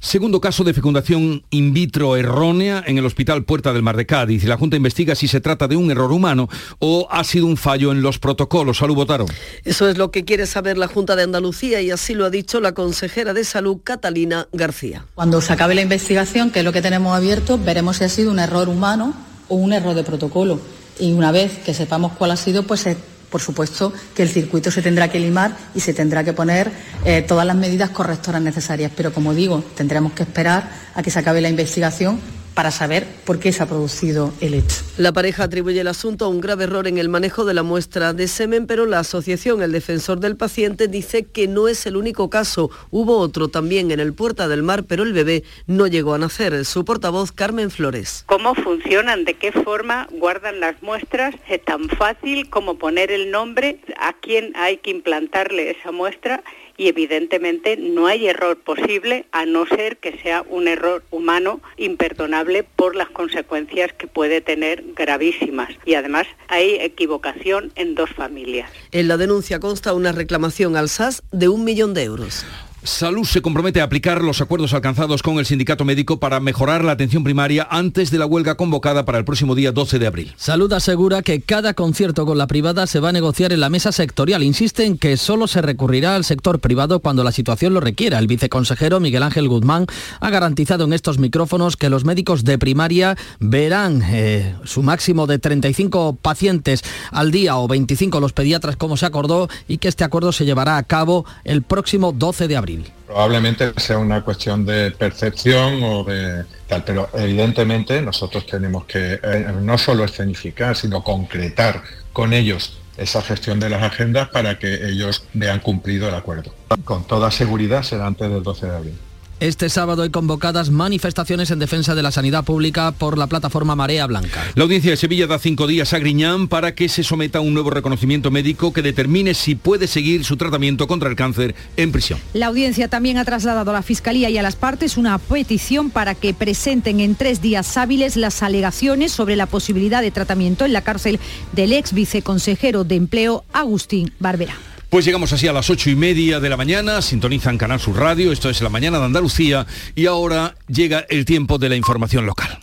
Segundo 0.06 0.40
caso 0.40 0.62
de 0.62 0.72
fecundación 0.72 1.42
in 1.50 1.74
vitro 1.74 2.14
errónea 2.14 2.80
en 2.86 2.96
el 2.96 3.04
Hospital 3.04 3.42
Puerta 3.42 3.72
del 3.72 3.82
Mar 3.82 3.96
de 3.96 4.06
Cádiz. 4.06 4.44
La 4.44 4.56
Junta 4.56 4.76
investiga 4.76 5.16
si 5.16 5.26
se 5.26 5.40
trata 5.40 5.66
de 5.66 5.74
un 5.74 5.90
error 5.90 6.12
humano 6.12 6.48
o 6.78 7.08
ha 7.10 7.24
sido 7.24 7.46
un 7.46 7.56
fallo 7.56 7.90
en 7.90 8.02
los 8.02 8.20
protocolos. 8.20 8.78
Salud, 8.78 8.94
Botaro. 8.94 9.26
Eso 9.64 9.88
es 9.88 9.98
lo 9.98 10.12
que 10.12 10.24
quiere 10.24 10.46
saber 10.46 10.78
la 10.78 10.86
Junta 10.86 11.16
de 11.16 11.24
Andalucía 11.24 11.80
y 11.80 11.90
así 11.90 12.14
lo 12.14 12.24
ha 12.24 12.30
dicho 12.30 12.60
la 12.60 12.70
consejera 12.70 13.34
de 13.34 13.42
Salud, 13.42 13.78
Catalina 13.82 14.46
García. 14.52 15.04
Cuando 15.16 15.40
se 15.40 15.52
acabe 15.52 15.74
la 15.74 15.82
investigación, 15.82 16.52
que 16.52 16.60
es 16.60 16.64
lo 16.64 16.72
que 16.72 16.82
tenemos 16.82 17.12
abierto, 17.12 17.58
veremos 17.58 17.96
si 17.96 18.04
ha 18.04 18.08
sido 18.08 18.30
un 18.30 18.38
error 18.38 18.68
humano 18.68 19.12
o 19.48 19.56
un 19.56 19.72
error 19.72 19.96
de 19.96 20.04
protocolo. 20.04 20.60
Y 21.00 21.14
una 21.14 21.32
vez 21.32 21.58
que 21.64 21.74
sepamos 21.74 22.12
cuál 22.12 22.30
ha 22.30 22.36
sido, 22.36 22.62
pues 22.62 22.78
se 22.78 22.96
por 23.30 23.40
supuesto 23.40 23.92
que 24.14 24.22
el 24.22 24.28
circuito 24.28 24.70
se 24.70 24.82
tendrá 24.82 25.08
que 25.08 25.18
limar 25.18 25.56
y 25.74 25.80
se 25.80 25.94
tendrá 25.94 26.24
que 26.24 26.32
poner 26.32 26.70
eh, 27.04 27.22
todas 27.22 27.46
las 27.46 27.56
medidas 27.56 27.90
correctoras 27.90 28.42
necesarias. 28.42 28.92
Pero 28.96 29.12
como 29.12 29.34
digo, 29.34 29.64
tendremos 29.74 30.12
que 30.12 30.22
esperar 30.22 30.70
a 30.94 31.02
que 31.02 31.10
se 31.10 31.18
acabe 31.18 31.40
la 31.40 31.48
investigación 31.48 32.20
para 32.56 32.70
saber 32.70 33.06
por 33.26 33.38
qué 33.38 33.52
se 33.52 33.62
ha 33.62 33.66
producido 33.66 34.32
el 34.40 34.54
hecho. 34.54 34.76
La 34.96 35.12
pareja 35.12 35.44
atribuye 35.44 35.78
el 35.78 35.88
asunto 35.88 36.24
a 36.24 36.28
un 36.28 36.40
grave 36.40 36.64
error 36.64 36.88
en 36.88 36.96
el 36.96 37.10
manejo 37.10 37.44
de 37.44 37.52
la 37.52 37.62
muestra 37.62 38.14
de 38.14 38.26
semen, 38.28 38.66
pero 38.66 38.86
la 38.86 39.00
asociación 39.00 39.62
El 39.62 39.72
Defensor 39.72 40.20
del 40.20 40.38
Paciente 40.38 40.88
dice 40.88 41.24
que 41.24 41.48
no 41.48 41.68
es 41.68 41.84
el 41.84 41.96
único 41.96 42.30
caso. 42.30 42.70
Hubo 42.90 43.18
otro 43.18 43.48
también 43.48 43.90
en 43.90 44.00
el 44.00 44.14
Puerta 44.14 44.48
del 44.48 44.62
Mar, 44.62 44.84
pero 44.84 45.02
el 45.02 45.12
bebé 45.12 45.44
no 45.66 45.86
llegó 45.86 46.14
a 46.14 46.18
nacer. 46.18 46.64
Su 46.64 46.86
portavoz, 46.86 47.30
Carmen 47.30 47.70
Flores. 47.70 48.24
¿Cómo 48.26 48.54
funcionan? 48.54 49.26
¿De 49.26 49.34
qué 49.34 49.52
forma 49.52 50.08
guardan 50.12 50.58
las 50.58 50.82
muestras? 50.82 51.34
Es 51.50 51.62
tan 51.62 51.90
fácil 51.90 52.48
como 52.48 52.78
poner 52.78 53.10
el 53.10 53.30
nombre 53.30 53.80
a 53.98 54.14
quién 54.14 54.56
hay 54.56 54.78
que 54.78 54.92
implantarle 54.92 55.72
esa 55.72 55.92
muestra 55.92 56.42
y 56.76 56.88
evidentemente 56.88 57.76
no 57.76 58.06
hay 58.06 58.26
error 58.26 58.58
posible 58.58 59.26
a 59.32 59.46
no 59.46 59.66
ser 59.66 59.96
que 59.98 60.18
sea 60.18 60.44
un 60.48 60.68
error 60.68 61.04
humano 61.10 61.60
imperdonable 61.76 62.64
por 62.64 62.96
las 62.96 63.08
consecuencias 63.10 63.92
que 63.92 64.06
puede 64.06 64.40
tener 64.40 64.84
gravísimas. 64.94 65.70
Y 65.84 65.94
además 65.94 66.26
hay 66.48 66.76
equivocación 66.76 67.72
en 67.76 67.94
dos 67.94 68.10
familias. 68.10 68.70
En 68.92 69.08
la 69.08 69.16
denuncia 69.16 69.60
consta 69.60 69.94
una 69.94 70.12
reclamación 70.12 70.76
al 70.76 70.88
SAS 70.88 71.22
de 71.32 71.48
un 71.48 71.64
millón 71.64 71.94
de 71.94 72.04
euros. 72.04 72.44
Salud 72.86 73.24
se 73.24 73.42
compromete 73.42 73.80
a 73.80 73.84
aplicar 73.84 74.22
los 74.22 74.40
acuerdos 74.40 74.72
alcanzados 74.72 75.20
con 75.20 75.40
el 75.40 75.44
sindicato 75.44 75.84
médico 75.84 76.20
para 76.20 76.38
mejorar 76.38 76.84
la 76.84 76.92
atención 76.92 77.24
primaria 77.24 77.66
antes 77.68 78.12
de 78.12 78.18
la 78.18 78.26
huelga 78.26 78.54
convocada 78.54 79.04
para 79.04 79.18
el 79.18 79.24
próximo 79.24 79.56
día 79.56 79.72
12 79.72 79.98
de 79.98 80.06
abril. 80.06 80.34
Salud 80.36 80.72
asegura 80.72 81.22
que 81.22 81.40
cada 81.40 81.74
concierto 81.74 82.24
con 82.24 82.38
la 82.38 82.46
privada 82.46 82.86
se 82.86 83.00
va 83.00 83.08
a 83.08 83.12
negociar 83.12 83.52
en 83.52 83.58
la 83.58 83.70
mesa 83.70 83.90
sectorial. 83.90 84.44
Insiste 84.44 84.84
en 84.84 84.98
que 84.98 85.16
solo 85.16 85.48
se 85.48 85.62
recurrirá 85.62 86.14
al 86.14 86.24
sector 86.24 86.60
privado 86.60 87.00
cuando 87.00 87.24
la 87.24 87.32
situación 87.32 87.74
lo 87.74 87.80
requiera. 87.80 88.20
El 88.20 88.28
viceconsejero 88.28 89.00
Miguel 89.00 89.24
Ángel 89.24 89.48
Guzmán 89.48 89.86
ha 90.20 90.30
garantizado 90.30 90.84
en 90.84 90.92
estos 90.92 91.18
micrófonos 91.18 91.76
que 91.76 91.90
los 91.90 92.04
médicos 92.04 92.44
de 92.44 92.56
primaria 92.56 93.16
verán 93.40 94.00
eh, 94.06 94.54
su 94.62 94.84
máximo 94.84 95.26
de 95.26 95.40
35 95.40 96.18
pacientes 96.22 96.84
al 97.10 97.32
día 97.32 97.56
o 97.56 97.66
25 97.66 98.20
los 98.20 98.32
pediatras 98.32 98.76
como 98.76 98.96
se 98.96 99.06
acordó 99.06 99.48
y 99.66 99.78
que 99.78 99.88
este 99.88 100.04
acuerdo 100.04 100.30
se 100.30 100.44
llevará 100.44 100.76
a 100.76 100.84
cabo 100.84 101.26
el 101.42 101.62
próximo 101.62 102.12
12 102.12 102.46
de 102.46 102.56
abril. 102.56 102.75
Probablemente 103.06 103.72
sea 103.76 103.98
una 103.98 104.22
cuestión 104.22 104.66
de 104.66 104.90
percepción 104.90 105.82
o 105.82 106.04
de 106.04 106.44
tal, 106.66 106.84
pero 106.84 107.08
evidentemente 107.14 108.02
nosotros 108.02 108.46
tenemos 108.46 108.84
que 108.84 109.20
eh, 109.22 109.52
no 109.62 109.78
solo 109.78 110.04
escenificar, 110.04 110.76
sino 110.76 111.02
concretar 111.04 111.82
con 112.12 112.32
ellos 112.32 112.78
esa 112.96 113.22
gestión 113.22 113.60
de 113.60 113.70
las 113.70 113.82
agendas 113.82 114.28
para 114.28 114.58
que 114.58 114.88
ellos 114.88 115.24
vean 115.34 115.60
cumplido 115.60 116.08
el 116.08 116.14
acuerdo. 116.14 116.52
Con 116.84 117.06
toda 117.06 117.30
seguridad 117.30 117.82
será 117.82 118.06
antes 118.06 118.30
del 118.30 118.42
12 118.42 118.66
de 118.66 118.76
abril. 118.76 118.98
Este 119.38 119.68
sábado 119.68 120.02
hay 120.02 120.08
convocadas 120.08 120.70
manifestaciones 120.70 121.50
en 121.50 121.58
defensa 121.58 121.94
de 121.94 122.02
la 122.02 122.10
sanidad 122.10 122.42
pública 122.42 122.92
por 122.92 123.18
la 123.18 123.26
plataforma 123.26 123.76
Marea 123.76 124.06
Blanca. 124.06 124.42
La 124.54 124.64
audiencia 124.64 124.92
de 124.92 124.96
Sevilla 124.96 125.26
da 125.26 125.38
cinco 125.38 125.66
días 125.66 125.92
a 125.92 125.98
Griñán 125.98 126.48
para 126.48 126.74
que 126.74 126.88
se 126.88 127.04
someta 127.04 127.38
a 127.38 127.40
un 127.42 127.52
nuevo 127.52 127.68
reconocimiento 127.68 128.30
médico 128.30 128.72
que 128.72 128.80
determine 128.80 129.34
si 129.34 129.54
puede 129.54 129.88
seguir 129.88 130.24
su 130.24 130.38
tratamiento 130.38 130.86
contra 130.86 131.10
el 131.10 131.16
cáncer 131.16 131.54
en 131.76 131.92
prisión. 131.92 132.18
La 132.32 132.46
audiencia 132.46 132.88
también 132.88 133.18
ha 133.18 133.26
trasladado 133.26 133.72
a 133.72 133.74
la 133.74 133.82
Fiscalía 133.82 134.30
y 134.30 134.38
a 134.38 134.42
las 134.42 134.56
partes 134.56 134.96
una 134.96 135.18
petición 135.18 135.90
para 135.90 136.14
que 136.14 136.32
presenten 136.32 137.00
en 137.00 137.14
tres 137.14 137.42
días 137.42 137.76
hábiles 137.76 138.16
las 138.16 138.42
alegaciones 138.42 139.12
sobre 139.12 139.36
la 139.36 139.44
posibilidad 139.44 140.00
de 140.00 140.10
tratamiento 140.10 140.64
en 140.64 140.72
la 140.72 140.80
cárcel 140.80 141.20
del 141.52 141.74
ex 141.74 141.92
viceconsejero 141.92 142.84
de 142.84 142.94
Empleo 142.94 143.44
Agustín 143.52 144.12
Barbera. 144.18 144.54
Pues 144.88 145.04
llegamos 145.04 145.32
así 145.32 145.48
a 145.48 145.52
las 145.52 145.68
ocho 145.68 145.90
y 145.90 145.96
media 145.96 146.38
de 146.38 146.48
la 146.48 146.56
mañana, 146.56 147.02
sintonizan 147.02 147.58
Canal 147.58 147.80
Sur 147.80 147.96
Radio, 147.96 148.30
esto 148.30 148.48
es 148.48 148.62
la 148.62 148.68
mañana 148.68 148.98
de 148.98 149.06
Andalucía 149.06 149.66
y 149.96 150.06
ahora 150.06 150.54
llega 150.68 151.04
el 151.08 151.24
tiempo 151.24 151.58
de 151.58 151.68
la 151.68 151.76
información 151.76 152.24
local. 152.24 152.60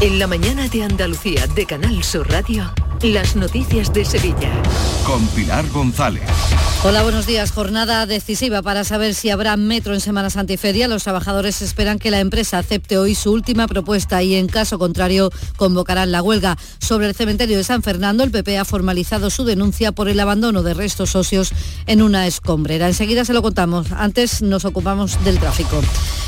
En 0.00 0.18
la 0.18 0.26
mañana 0.26 0.68
de 0.68 0.82
Andalucía 0.82 1.46
de 1.46 1.66
Canal 1.66 2.02
Sur 2.04 2.30
Radio, 2.30 2.72
las 3.02 3.36
noticias 3.36 3.92
de 3.92 4.04
Sevilla. 4.04 4.50
Con 5.04 5.26
Pilar 5.28 5.68
González. 5.68 6.22
Hola, 6.82 7.02
buenos 7.02 7.26
días. 7.26 7.50
Jornada 7.50 8.06
decisiva 8.06 8.62
para 8.62 8.84
saber 8.84 9.14
si 9.14 9.30
habrá 9.30 9.56
metro 9.56 9.92
en 9.92 10.00
Semana 10.00 10.30
Santa 10.30 10.52
y 10.52 10.56
Feria. 10.56 10.88
Los 10.88 11.02
trabajadores 11.02 11.60
esperan 11.62 11.98
que 11.98 12.10
la 12.10 12.20
empresa 12.20 12.58
acepte 12.58 12.96
hoy 12.96 13.14
su 13.14 13.32
última 13.32 13.66
propuesta 13.66 14.22
y 14.22 14.34
en 14.34 14.46
caso 14.46 14.78
contrario 14.78 15.30
convocarán 15.56 16.12
la 16.12 16.22
huelga. 16.22 16.56
Sobre 16.78 17.08
el 17.08 17.14
cementerio 17.14 17.56
de 17.56 17.64
San 17.64 17.82
Fernando, 17.82 18.24
el 18.24 18.30
PP 18.30 18.58
ha 18.58 18.64
formalizado 18.64 19.30
su 19.30 19.44
denuncia 19.44 19.92
por 19.92 20.08
el 20.08 20.20
abandono 20.20 20.62
de 20.62 20.74
restos 20.74 21.10
socios 21.10 21.52
en 21.86 22.02
una 22.02 22.26
escombrera. 22.26 22.86
Enseguida 22.86 23.24
se 23.24 23.32
lo 23.32 23.42
contamos. 23.42 23.92
Antes 23.92 24.42
nos 24.42 24.64
ocupamos 24.64 25.22
del 25.24 25.38
tráfico. 25.38 25.82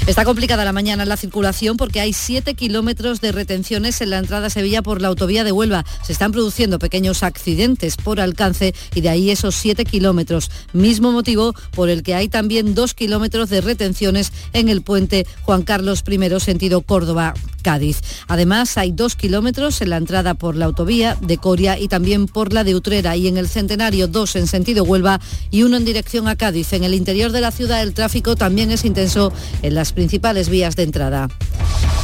Está 0.07 0.25
complicada 0.25 0.65
la 0.65 0.73
mañana 0.73 1.05
la 1.05 1.17
circulación 1.17 1.77
porque 1.77 2.01
hay 2.01 2.13
7 2.13 2.55
kilómetros 2.55 3.21
de 3.21 3.33
retenciones 3.33 4.01
en 4.01 4.11
la 4.11 4.19
entrada 4.19 4.49
a 4.49 4.51
Sevilla 4.51 4.83
por 4.83 5.03
la 5.03 5.09
autovía 5.09 5.45
de 5.45 5.53
Huelva. 5.53 5.85
Se 6.03 6.13
están 6.13 6.33
produciendo 6.33 6.58
pequeños 6.79 7.23
accidentes 7.23 7.97
por 7.97 8.21
alcance 8.21 8.75
y 8.95 9.01
de 9.01 9.09
ahí 9.09 9.31
esos 9.31 9.55
7 9.55 9.85
kilómetros. 9.85 10.51
Mismo 10.73 11.13
motivo 11.13 11.55
por 11.73 11.89
el 11.89 12.03
que 12.03 12.15
hay 12.15 12.29
también 12.29 12.75
2 12.75 12.95
kilómetros 12.95 13.49
de 13.49 13.61
retenciones 13.61 14.33
en 14.53 14.69
el 14.69 14.83
puente 14.83 15.27
Juan 15.43 15.63
Carlos 15.63 16.03
I 16.09 16.41
sentido 16.41 16.81
Córdoba. 16.81 17.35
Cádiz. 17.69 18.01
Además, 18.29 18.79
hay 18.79 18.93
dos 18.93 19.15
kilómetros 19.15 19.83
en 19.83 19.91
la 19.91 19.99
entrada 19.99 20.33
por 20.33 20.57
la 20.57 20.65
autovía 20.65 21.19
de 21.21 21.37
Coria 21.37 21.79
y 21.79 21.87
también 21.87 22.25
por 22.25 22.55
la 22.55 22.65
de 22.65 22.75
Utrera 22.75 23.15
y 23.15 23.29
en 23.29 23.37
el 23.37 23.47
Centenario 23.47 24.09
dos 24.09 24.37
en 24.37 24.47
sentido 24.47 24.85
Huelva 24.85 25.21
y 25.51 25.65
uno 25.65 25.77
en 25.77 25.85
dirección 25.85 26.29
a 26.29 26.37
Cádiz. 26.37 26.73
En 26.73 26.83
el 26.83 26.95
interior 26.95 27.31
de 27.31 27.43
la 27.43 27.51
ciudad 27.51 27.83
el 27.83 27.93
tráfico 27.93 28.37
también 28.37 28.71
es 28.71 28.87
intenso 28.87 29.35
en 29.61 29.75
las 29.75 29.93
principales 29.93 30.49
vías 30.49 30.77
de 30.77 30.85
entrada. 30.85 31.29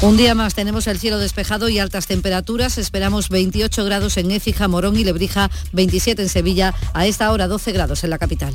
Un 0.03 0.19
día 0.19 0.35
más 0.35 0.55
tenemos 0.55 0.87
el 0.87 0.99
cielo 0.99 1.19
despejado 1.19 1.71
y 1.71 1.79
altas 1.79 2.07
temperaturas. 2.07 2.77
Esperamos 2.77 3.31
28 3.31 3.87
grados 3.87 4.19
en 4.19 4.33
Écija, 4.33 4.69
Morón 4.69 4.99
y 4.99 5.05
Lebrija, 5.05 5.51
27 5.73 6.21
en 6.21 6.29
Sevilla, 6.29 6.75
a 6.93 7.07
esta 7.07 7.33
hora 7.33 7.49
12 7.49 7.73
grados 7.73 8.05
en 8.05 8.11
la 8.11 8.19
capital. 8.19 8.55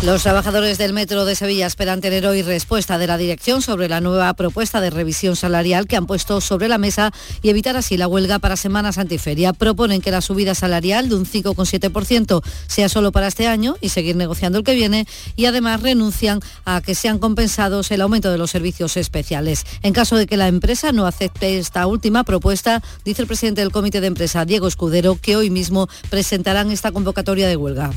Los 0.00 0.22
trabajadores 0.22 0.78
del 0.78 0.92
Metro 0.92 1.24
de 1.24 1.34
Sevilla 1.34 1.66
esperan 1.66 2.00
tener 2.00 2.24
hoy 2.24 2.42
respuesta 2.42 2.98
de 2.98 3.08
la 3.08 3.18
dirección 3.18 3.62
sobre 3.62 3.88
la 3.88 4.00
nueva 4.00 4.32
propuesta 4.34 4.80
de 4.80 4.90
revisión 4.90 5.34
salarial 5.34 5.88
que 5.88 5.96
han 5.96 6.06
puesto 6.06 6.40
sobre 6.40 6.68
la 6.68 6.78
mesa 6.78 7.12
y 7.42 7.50
evitar 7.50 7.76
así 7.76 7.96
la 7.96 8.06
huelga 8.06 8.38
para 8.38 8.56
Semana 8.56 8.92
Santiferia. 8.92 9.52
Proponen 9.52 10.00
que 10.00 10.12
la 10.12 10.20
subida 10.20 10.54
salarial 10.54 11.08
de 11.08 11.16
un 11.16 11.26
5,7% 11.26 12.44
sea 12.68 12.88
solo 12.88 13.10
para 13.10 13.26
este 13.26 13.48
año 13.48 13.74
y 13.80 13.88
seguir 13.88 14.14
negociando 14.14 14.58
el 14.58 14.64
que 14.64 14.76
viene 14.76 15.04
y 15.34 15.46
además 15.46 15.82
renuncian 15.82 16.38
a 16.64 16.80
que 16.80 16.94
sean 16.94 17.18
compensados 17.18 17.90
el 17.90 18.00
aumento 18.00 18.30
de 18.30 18.38
los 18.38 18.52
servicios 18.52 18.96
especiales. 18.96 19.64
En 19.82 19.94
caso 19.94 20.16
de 20.16 20.28
que 20.28 20.36
la 20.36 20.46
empresa 20.46 20.92
no 20.92 21.06
acepte 21.06 21.58
esta 21.58 21.88
última 21.88 22.22
propuesta, 22.22 22.84
dice 23.04 23.22
el 23.22 23.28
presidente 23.28 23.62
del 23.62 23.72
Comité 23.72 24.00
de 24.00 24.06
Empresa, 24.06 24.44
Diego 24.44 24.68
Escudero, 24.68 25.18
que 25.20 25.34
hoy 25.34 25.50
mismo 25.50 25.88
presentarán 26.08 26.70
esta 26.70 26.92
convocatoria 26.92 27.48
de 27.48 27.56
huelga. 27.56 27.90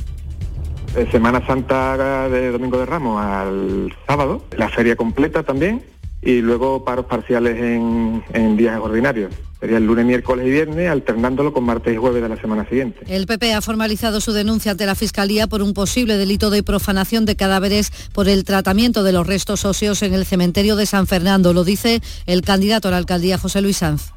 Eh, 0.95 1.08
Semana 1.10 1.45
Santa 1.47 2.27
de 2.27 2.51
Domingo 2.51 2.77
de 2.77 2.86
Ramos 2.86 3.21
al 3.23 3.95
sábado, 4.06 4.43
la 4.58 4.67
feria 4.67 4.97
completa 4.97 5.41
también 5.41 5.82
y 6.21 6.41
luego 6.41 6.84
paros 6.84 7.06
parciales 7.06 7.58
en, 7.58 8.21
en, 8.34 8.58
días 8.58 8.77
ordinarios. 8.80 9.34
Sería 9.62 9.77
el 9.77 9.86
lunes, 9.86 10.06
miércoles 10.06 10.45
y 10.45 10.49
viernes, 10.49 10.89
alternándolo 10.89 11.54
con 11.54 11.63
martes 11.63 11.93
y 11.93 11.97
jueves 11.97 12.21
de 12.21 12.27
la 12.27 12.36
semana 12.36 12.67
siguiente. 12.67 12.99
El 13.08 13.25
PP 13.25 13.54
ha 13.54 13.62
formalizado 13.62 14.19
su 14.19 14.34
denuncia 14.34 14.71
ante 14.71 14.86
la 14.86 14.95
Fiscalía 14.95 15.47
por 15.47 15.62
un 15.62 15.73
posible 15.73 16.17
delito 16.17 16.49
de 16.49 16.62
profanación 16.62 17.25
de 17.25 17.38
cadáveres 17.38 17.91
por 18.13 18.27
el 18.27 18.43
tratamiento 18.43 19.04
de 19.04 19.13
los 19.13 19.25
restos 19.25 19.63
óseos 19.63 20.01
en 20.04 20.13
el 20.13 20.25
cementerio 20.25 20.75
de 20.75 20.86
San 20.86 21.08
Fernando. 21.08 21.54
Lo 21.54 21.63
dice 21.63 22.01
el 22.25 22.41
candidato 22.41 22.89
a 22.89 22.91
la 22.91 22.97
alcaldía 22.97 23.38
José 23.38 23.62
Luis 23.62 23.77
Sanz. 23.77 24.12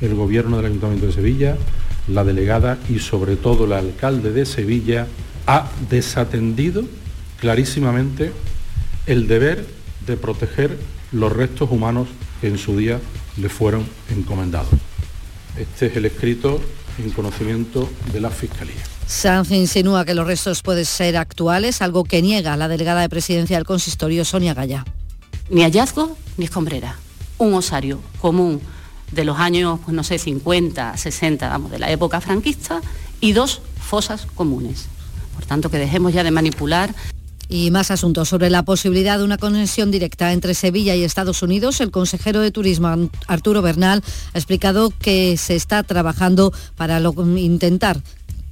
El 0.00 0.14
gobierno 0.16 0.56
del 0.56 0.66
Ayuntamiento 0.66 1.06
de 1.06 1.12
Sevilla, 1.12 1.56
la 2.08 2.24
delegada 2.24 2.78
y 2.88 2.98
sobre 2.98 3.36
todo 3.36 3.66
el 3.66 3.72
alcalde 3.72 4.32
de 4.32 4.46
Sevilla 4.46 5.06
ha 5.50 5.68
desatendido 5.88 6.84
clarísimamente 7.40 8.32
el 9.06 9.26
deber 9.26 9.66
de 10.06 10.16
proteger 10.16 10.78
los 11.10 11.32
restos 11.32 11.72
humanos 11.72 12.06
que 12.40 12.46
en 12.46 12.56
su 12.56 12.76
día 12.76 13.00
le 13.36 13.48
fueron 13.48 13.84
encomendados. 14.10 14.70
Este 15.56 15.86
es 15.86 15.96
el 15.96 16.04
escrito 16.04 16.60
en 16.98 17.10
conocimiento 17.10 17.90
de 18.12 18.20
la 18.20 18.30
Fiscalía. 18.30 18.80
Sanz 19.08 19.50
insinúa 19.50 20.04
que 20.04 20.14
los 20.14 20.24
restos 20.24 20.62
pueden 20.62 20.84
ser 20.84 21.16
actuales, 21.16 21.82
algo 21.82 22.04
que 22.04 22.22
niega 22.22 22.56
la 22.56 22.68
delegada 22.68 23.00
de 23.00 23.08
presidencia 23.08 23.56
del 23.56 23.66
consistorio, 23.66 24.24
Sonia 24.24 24.54
Gaya. 24.54 24.84
Ni 25.48 25.62
hallazgo 25.62 26.16
ni 26.36 26.44
escombrera. 26.44 26.94
Un 27.38 27.54
osario 27.54 28.00
común 28.20 28.60
de 29.10 29.24
los 29.24 29.36
años, 29.40 29.80
pues 29.84 29.96
no 29.96 30.04
sé, 30.04 30.16
50, 30.16 30.96
60, 30.96 31.48
vamos, 31.48 31.72
de 31.72 31.80
la 31.80 31.90
época 31.90 32.20
franquista, 32.20 32.80
y 33.20 33.32
dos 33.32 33.62
fosas 33.80 34.28
comunes. 34.36 34.86
Por 35.40 35.46
tanto, 35.46 35.70
que 35.70 35.78
dejemos 35.78 36.12
ya 36.12 36.22
de 36.22 36.30
manipular. 36.30 36.94
Y 37.48 37.70
más 37.70 37.90
asuntos 37.90 38.28
sobre 38.28 38.50
la 38.50 38.62
posibilidad 38.62 39.16
de 39.16 39.24
una 39.24 39.38
conexión 39.38 39.90
directa 39.90 40.34
entre 40.34 40.52
Sevilla 40.52 40.94
y 40.94 41.02
Estados 41.02 41.42
Unidos. 41.42 41.80
El 41.80 41.90
consejero 41.90 42.40
de 42.40 42.50
Turismo, 42.50 43.08
Arturo 43.26 43.62
Bernal, 43.62 44.04
ha 44.34 44.38
explicado 44.38 44.92
que 45.00 45.38
se 45.38 45.56
está 45.56 45.82
trabajando 45.82 46.52
para 46.76 47.00
intentar 47.00 48.02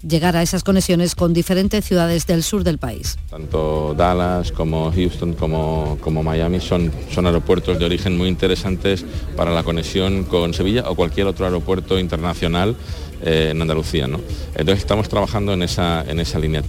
llegar 0.02 0.34
a 0.34 0.42
esas 0.42 0.64
conexiones 0.64 1.14
con 1.14 1.34
diferentes 1.34 1.84
ciudades 1.84 2.26
del 2.26 2.42
sur 2.42 2.64
del 2.64 2.78
país. 2.78 3.18
Tanto 3.28 3.94
Dallas 3.94 4.50
como 4.50 4.90
Houston 4.90 5.34
como, 5.34 5.98
como 6.00 6.22
Miami 6.22 6.58
son, 6.58 6.90
son 7.12 7.26
aeropuertos 7.26 7.78
de 7.78 7.84
origen 7.84 8.16
muy 8.16 8.28
interesantes 8.28 9.04
para 9.36 9.52
la 9.52 9.62
conexión 9.62 10.24
con 10.24 10.54
Sevilla 10.54 10.88
o 10.88 10.94
cualquier 10.94 11.26
otro 11.26 11.44
aeropuerto 11.44 11.98
internacional 11.98 12.76
en 13.22 13.60
Andalucía. 13.60 14.06
¿no? 14.06 14.20
Entonces 14.50 14.78
estamos 14.78 15.08
trabajando 15.08 15.52
en 15.52 15.62
esa, 15.62 16.04
en 16.08 16.20
esa 16.20 16.38
línea. 16.38 16.62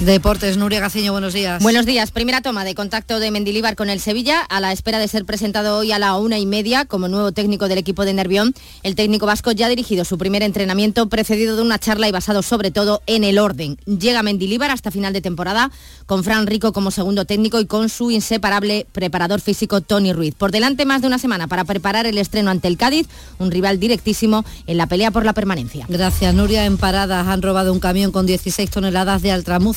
Deportes, 0.00 0.56
Nuria 0.58 0.80
Gaciño, 0.80 1.12
buenos 1.12 1.32
días. 1.32 1.62
Buenos 1.62 1.86
días. 1.86 2.10
Primera 2.10 2.42
toma 2.42 2.64
de 2.64 2.74
contacto 2.74 3.20
de 3.20 3.30
Mendilíbar 3.30 3.76
con 3.76 3.88
el 3.88 4.00
Sevilla 4.00 4.40
a 4.40 4.60
la 4.60 4.72
espera 4.72 4.98
de 4.98 5.06
ser 5.06 5.24
presentado 5.24 5.78
hoy 5.78 5.92
a 5.92 6.00
la 6.00 6.16
una 6.16 6.36
y 6.38 6.46
media 6.46 6.84
como 6.84 7.06
nuevo 7.06 7.30
técnico 7.30 7.68
del 7.68 7.78
equipo 7.78 8.04
de 8.04 8.12
Nervión. 8.12 8.54
El 8.82 8.96
técnico 8.96 9.24
vasco 9.24 9.52
ya 9.52 9.66
ha 9.66 9.68
dirigido 9.68 10.04
su 10.04 10.18
primer 10.18 10.42
entrenamiento 10.42 11.08
precedido 11.08 11.54
de 11.54 11.62
una 11.62 11.78
charla 11.78 12.08
y 12.08 12.12
basado 12.12 12.42
sobre 12.42 12.72
todo 12.72 13.02
en 13.06 13.22
el 13.22 13.38
orden. 13.38 13.78
Llega 13.86 14.24
Mendilíbar 14.24 14.72
hasta 14.72 14.90
final 14.90 15.12
de 15.12 15.20
temporada 15.20 15.70
con 16.06 16.24
Fran 16.24 16.48
Rico 16.48 16.72
como 16.72 16.90
segundo 16.90 17.24
técnico 17.24 17.60
y 17.60 17.66
con 17.66 17.88
su 17.88 18.10
inseparable 18.10 18.86
preparador 18.92 19.40
físico 19.40 19.80
Tony 19.80 20.12
Ruiz. 20.12 20.34
Por 20.34 20.50
delante 20.50 20.86
más 20.86 21.02
de 21.02 21.06
una 21.06 21.18
semana 21.18 21.46
para 21.46 21.64
preparar 21.64 22.04
el 22.06 22.18
estreno 22.18 22.50
ante 22.50 22.66
el 22.66 22.76
Cádiz, 22.76 23.06
un 23.38 23.52
rival 23.52 23.78
directísimo 23.78 24.44
en 24.66 24.76
la 24.76 24.86
pelea 24.86 25.12
por 25.12 25.24
la 25.24 25.34
permanencia. 25.34 25.86
Gracias, 25.88 26.34
Nuria. 26.34 26.66
En 26.66 26.78
paradas 26.78 27.28
han 27.28 27.42
robado 27.42 27.72
un 27.72 27.80
camión 27.80 28.10
con 28.10 28.26
16 28.26 28.68
toneladas 28.70 29.22
de 29.22 29.30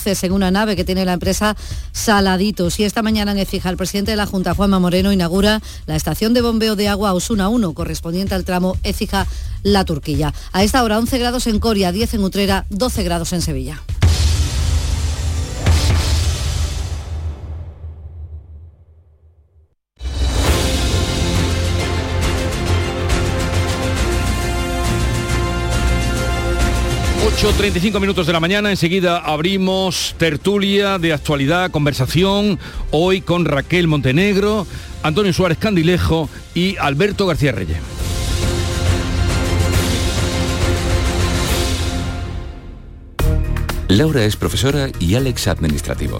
altramuces 0.07 0.23
en 0.23 0.31
una 0.31 0.51
nave 0.51 0.75
que 0.75 0.85
tiene 0.85 1.05
la 1.05 1.13
empresa 1.13 1.55
Saladitos. 1.91 2.79
Y 2.79 2.83
esta 2.83 3.01
mañana 3.01 3.31
en 3.31 3.39
Ecija, 3.39 3.69
el 3.69 3.77
presidente 3.77 4.11
de 4.11 4.17
la 4.17 4.25
Junta, 4.25 4.53
Juanma 4.53 4.79
Moreno, 4.79 5.11
inaugura 5.11 5.61
la 5.85 5.95
estación 5.95 6.33
de 6.33 6.41
bombeo 6.41 6.75
de 6.75 6.87
agua 6.87 7.13
Osuna 7.13 7.49
1, 7.49 7.73
correspondiente 7.73 8.35
al 8.35 8.45
tramo 8.45 8.77
Écija-La 8.83 9.85
Turquilla. 9.85 10.33
A 10.53 10.63
esta 10.63 10.83
hora 10.83 10.97
11 10.97 11.17
grados 11.19 11.47
en 11.47 11.59
Coria, 11.59 11.91
10 11.91 12.15
en 12.15 12.23
Utrera, 12.23 12.65
12 12.69 13.03
grados 13.03 13.33
en 13.33 13.41
Sevilla. 13.41 13.81
8.35 27.37 27.99
minutos 27.99 28.25
de 28.25 28.33
la 28.33 28.39
mañana, 28.39 28.71
enseguida 28.71 29.19
abrimos 29.19 30.15
tertulia 30.17 30.97
de 30.97 31.13
actualidad, 31.13 31.69
conversación, 31.69 32.57
hoy 32.89 33.21
con 33.21 33.45
Raquel 33.45 33.87
Montenegro, 33.87 34.65
Antonio 35.03 35.31
Suárez 35.31 35.59
Candilejo 35.59 36.31
y 36.55 36.77
Alberto 36.77 37.27
García 37.27 37.51
Reyes. 37.51 37.77
Laura 43.87 44.25
es 44.25 44.35
profesora 44.35 44.89
y 44.99 45.13
Alex 45.13 45.47
administrativo. 45.47 46.19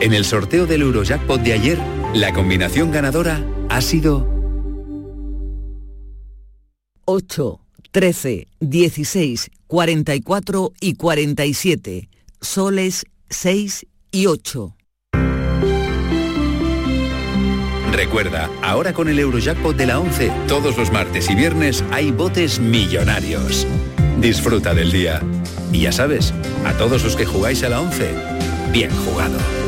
En 0.00 0.12
el 0.12 0.24
sorteo 0.24 0.66
del 0.66 0.82
Eurojackpot 0.82 1.40
de 1.40 1.54
ayer, 1.54 1.78
la 2.14 2.32
combinación 2.32 2.92
ganadora 2.92 3.44
ha 3.68 3.80
sido 3.80 4.28
8, 7.04 7.60
13, 7.90 8.46
16, 8.60 9.50
44 9.66 10.72
y 10.80 10.94
47. 10.94 12.08
Soles 12.40 13.06
6 13.28 13.86
y 14.12 14.26
8. 14.26 14.76
Recuerda, 17.90 18.48
ahora 18.62 18.92
con 18.92 19.08
el 19.08 19.18
Eurojackpot 19.18 19.76
de 19.76 19.86
la 19.86 19.98
11, 19.98 20.30
todos 20.46 20.76
los 20.76 20.92
martes 20.92 21.28
y 21.28 21.34
viernes 21.34 21.82
hay 21.90 22.12
botes 22.12 22.60
millonarios. 22.60 23.66
Disfruta 24.20 24.74
del 24.74 24.92
día. 24.92 25.20
Y 25.72 25.80
ya 25.80 25.92
sabes, 25.92 26.32
a 26.64 26.72
todos 26.74 27.02
los 27.02 27.16
que 27.16 27.26
jugáis 27.26 27.64
a 27.64 27.68
la 27.68 27.80
11, 27.80 28.14
bien 28.70 28.90
jugado. 29.04 29.67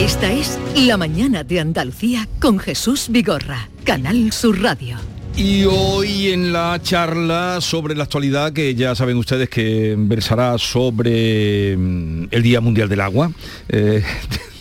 Esta 0.00 0.32
es 0.32 0.58
La 0.76 0.96
Mañana 0.96 1.44
de 1.44 1.60
Andalucía 1.60 2.26
con 2.40 2.58
Jesús 2.58 3.08
Vigorra, 3.10 3.68
Canal 3.84 4.32
Sur 4.32 4.62
Radio. 4.62 4.96
Y 5.36 5.64
hoy 5.64 6.28
en 6.30 6.54
la 6.54 6.80
charla 6.82 7.60
sobre 7.60 7.94
la 7.94 8.04
actualidad, 8.04 8.54
que 8.54 8.74
ya 8.74 8.94
saben 8.94 9.18
ustedes 9.18 9.50
que 9.50 9.94
versará 9.98 10.56
sobre 10.56 11.76
mm, 11.76 12.28
el 12.30 12.42
Día 12.42 12.62
Mundial 12.62 12.88
del 12.88 13.02
Agua, 13.02 13.30
eh, 13.68 14.02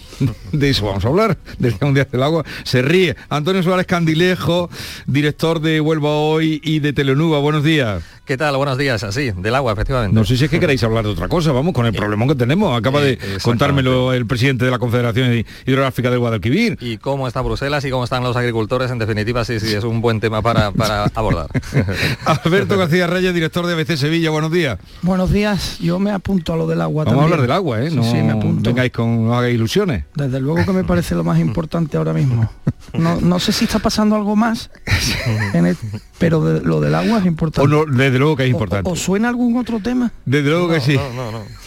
de 0.51 0.69
eso 0.69 0.85
vamos 0.85 1.05
a 1.05 1.07
hablar, 1.07 1.37
del 1.57 1.71
Día 1.71 1.85
Mundial 1.85 2.09
del 2.11 2.21
Agua, 2.21 2.43
se 2.65 2.81
ríe. 2.81 3.15
Antonio 3.29 3.63
Suárez 3.63 3.85
Candilejo, 3.85 4.69
director 5.07 5.61
de 5.61 5.79
Huelva 5.79 6.17
Hoy 6.17 6.59
y 6.65 6.79
de 6.79 6.91
Telenuba, 6.91 7.39
buenos 7.39 7.63
días. 7.63 8.03
¿Qué 8.29 8.37
tal? 8.37 8.55
Buenos 8.57 8.77
días. 8.77 9.03
Así, 9.03 9.31
del 9.35 9.55
agua, 9.55 9.73
efectivamente. 9.73 10.13
No 10.13 10.23
sé 10.23 10.37
si 10.37 10.45
es 10.45 10.51
que 10.51 10.59
queréis 10.59 10.83
hablar 10.83 11.03
de 11.03 11.09
otra 11.09 11.27
cosa, 11.27 11.51
vamos, 11.51 11.73
con 11.73 11.87
el 11.87 11.93
problemón 11.95 12.27
que 12.27 12.35
tenemos. 12.35 12.77
Acaba 12.77 13.01
de 13.01 13.17
contármelo 13.41 14.13
el 14.13 14.27
presidente 14.27 14.65
de 14.65 14.69
la 14.69 14.77
Confederación 14.77 15.43
Hidrográfica 15.65 16.11
del 16.11 16.19
Guadalquivir. 16.19 16.77
Y 16.79 16.99
cómo 16.99 17.27
está 17.27 17.41
Bruselas 17.41 17.83
y 17.85 17.89
cómo 17.89 18.03
están 18.03 18.21
los 18.21 18.35
agricultores, 18.37 18.91
en 18.91 18.99
definitiva, 18.99 19.43
sí, 19.45 19.59
sí, 19.59 19.73
es 19.73 19.83
un 19.83 19.99
buen 20.01 20.19
tema 20.19 20.43
para, 20.43 20.69
para 20.71 21.05
abordar. 21.15 21.47
Alberto 22.43 22.77
García 22.77 23.07
Reyes, 23.07 23.33
director 23.33 23.65
de 23.65 23.73
ABC 23.73 23.97
Sevilla, 23.97 24.29
buenos 24.29 24.51
días. 24.51 24.77
Buenos 25.01 25.31
días, 25.31 25.79
yo 25.79 25.97
me 25.97 26.11
apunto 26.11 26.53
a 26.53 26.55
lo 26.55 26.67
del 26.67 26.81
agua 26.81 27.05
Vamos 27.05 27.21
también. 27.21 27.31
a 27.31 27.33
hablar 27.33 27.41
del 27.41 27.51
agua, 27.51 27.81
¿eh? 27.83 27.89
No 27.89 28.03
Sí, 28.03 28.11
sí, 28.11 28.17
me 28.17 28.33
apunto. 28.33 28.69
vengáis 28.69 28.91
con, 28.91 29.25
no 29.25 29.33
hagáis 29.35 29.55
ilusiones. 29.55 30.03
Desde 30.13 30.39
luego 30.39 30.63
que 30.67 30.71
me 30.71 30.83
parece 30.83 31.15
lo 31.15 31.23
más 31.23 31.39
importante 31.39 31.97
ahora 31.97 32.13
mismo. 32.13 32.47
No, 32.93 33.19
no 33.19 33.39
sé 33.39 33.51
si 33.53 33.65
está 33.65 33.79
pasando 33.79 34.15
algo 34.15 34.35
más, 34.35 34.69
en 35.55 35.65
el- 35.65 35.77
pero 36.19 36.43
de- 36.45 36.61
lo 36.61 36.79
del 36.79 36.93
agua 36.93 37.17
es 37.19 37.25
importante. 37.25 37.61
O 37.61 37.67
no, 37.85 37.91
desde 37.91 38.18
luego 38.19 38.35
que 38.35 38.43
es 38.43 38.49
importante. 38.49 38.89
¿O 38.89 38.95
suena 38.95 39.29
algún 39.29 39.57
otro 39.57 39.79
tema? 39.79 40.11
Desde 40.25 40.49
luego 40.49 40.69
que 40.69 40.79
sí. 40.81 40.97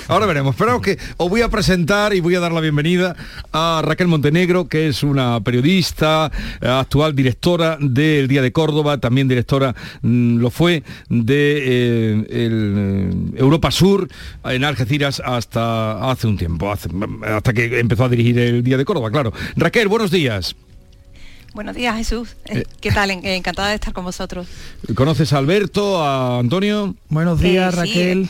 Ahora 0.08 0.26
veremos. 0.26 0.54
Pero 0.56 0.80
que 0.80 0.98
os 1.16 1.28
voy 1.30 1.42
a 1.42 1.48
presentar 1.48 2.14
y 2.14 2.20
voy 2.20 2.34
a 2.34 2.40
dar 2.40 2.52
la 2.52 2.60
bienvenida 2.60 3.14
a 3.52 3.82
Raquel 3.84 4.08
Montenegro, 4.08 4.66
que 4.68 4.88
es 4.88 5.02
una 5.02 5.40
periodista, 5.40 6.30
eh, 6.60 6.66
actual 6.68 7.14
directora 7.14 7.76
del 7.80 8.28
Día 8.28 8.42
de 8.42 8.52
Córdoba, 8.52 8.98
también 8.98 9.28
directora, 9.28 9.74
mm, 10.02 10.38
lo 10.38 10.50
fue, 10.50 10.82
de 11.08 11.58
eh, 11.64 12.26
el, 12.30 12.74
eh, 12.76 13.38
Europa 13.38 13.70
Sur 13.70 14.08
en 14.44 14.64
Algeciras 14.64 15.22
hasta 15.24 16.10
hace 16.10 16.26
un 16.26 16.36
tiempo, 16.36 16.70
hace- 16.70 16.88
hasta 17.24 17.52
que 17.52 17.78
empezó 17.78 18.04
a 18.04 18.08
dirigir 18.08 18.38
el 18.38 18.62
Día 18.62 18.76
de 18.76 18.84
Córdoba, 18.84 19.10
claro. 19.10 19.32
Raquel, 19.56 19.88
buenos 19.88 20.10
días. 20.10 20.56
Buenos 21.54 21.74
días, 21.76 21.94
Jesús. 21.96 22.34
Eh, 22.46 22.64
¿Qué 22.80 22.90
tal? 22.92 23.10
En- 23.10 23.24
Encantada 23.26 23.68
de 23.68 23.74
estar 23.74 23.92
con 23.92 24.04
vosotros. 24.04 24.46
¿Conoces 24.94 25.32
a 25.34 25.38
Alberto, 25.38 26.02
a 26.02 26.38
Antonio? 26.38 26.94
Buenos 27.08 27.40
días, 27.40 27.74
Eh, 27.74 27.76
sí. 27.76 27.80
Raquel. 27.80 28.28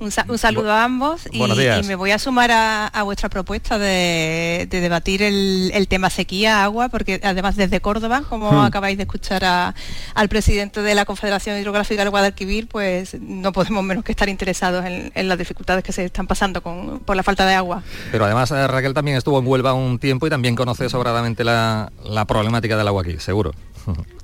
Un, 0.00 0.10
sa- 0.10 0.24
un 0.28 0.38
saludo 0.38 0.72
a 0.72 0.82
ambos 0.84 1.22
y, 1.30 1.38
me 1.86 1.94
voy 1.94 2.10
a 2.10 2.18
sumar 2.18 2.50
a, 2.50 2.86
a 2.86 3.02
vuestra 3.02 3.28
propuesta 3.28 3.78
de, 3.78 4.66
de 4.70 4.80
debatir 4.80 5.22
el, 5.22 5.70
el 5.74 5.88
tema 5.88 6.08
sequía, 6.08 6.64
agua, 6.64 6.88
porque 6.88 7.20
además 7.22 7.54
desde 7.56 7.80
Córdoba, 7.80 8.22
como 8.28 8.50
Hmm. 8.50 8.64
acabáis 8.64 8.96
de 8.96 9.02
escuchar 9.02 9.44
a- 9.44 9.74
al 10.14 10.28
presidente 10.30 10.80
de 10.80 10.94
la 10.94 11.04
Confederación 11.04 11.58
Hidrográfica 11.58 12.00
del 12.00 12.10
Guadalquivir, 12.10 12.66
pues 12.66 13.14
no 13.20 13.52
podemos 13.52 13.84
menos 13.84 14.02
que 14.02 14.12
estar 14.12 14.28
interesados 14.30 14.84
en, 14.86 15.12
en 15.14 15.28
las 15.28 15.36
dificultades 15.38 15.84
que 15.84 15.92
se 15.92 16.06
están 16.06 16.26
pasando 16.26 16.62
con, 16.62 17.00
por 17.00 17.14
la 17.14 17.22
falta 17.22 17.44
de 17.46 17.54
agua. 17.54 17.82
Pero 18.10 18.24
además 18.24 18.50
eh, 18.52 18.66
Raquel 18.66 18.94
también 18.94 19.18
estuvo 19.18 19.38
en 19.38 19.46
Huelva 19.46 19.74
un 19.74 19.98
tiempo 19.98 20.26
y 20.26 20.30
también 20.30 20.56
conoce 20.56 20.88
sobradamente 20.88 21.44
la, 21.44 21.92
la 22.04 22.24
problemática 22.24 22.76
del 22.78 22.88
agua 22.88 23.02
aquí, 23.02 23.18
seguro. 23.18 23.52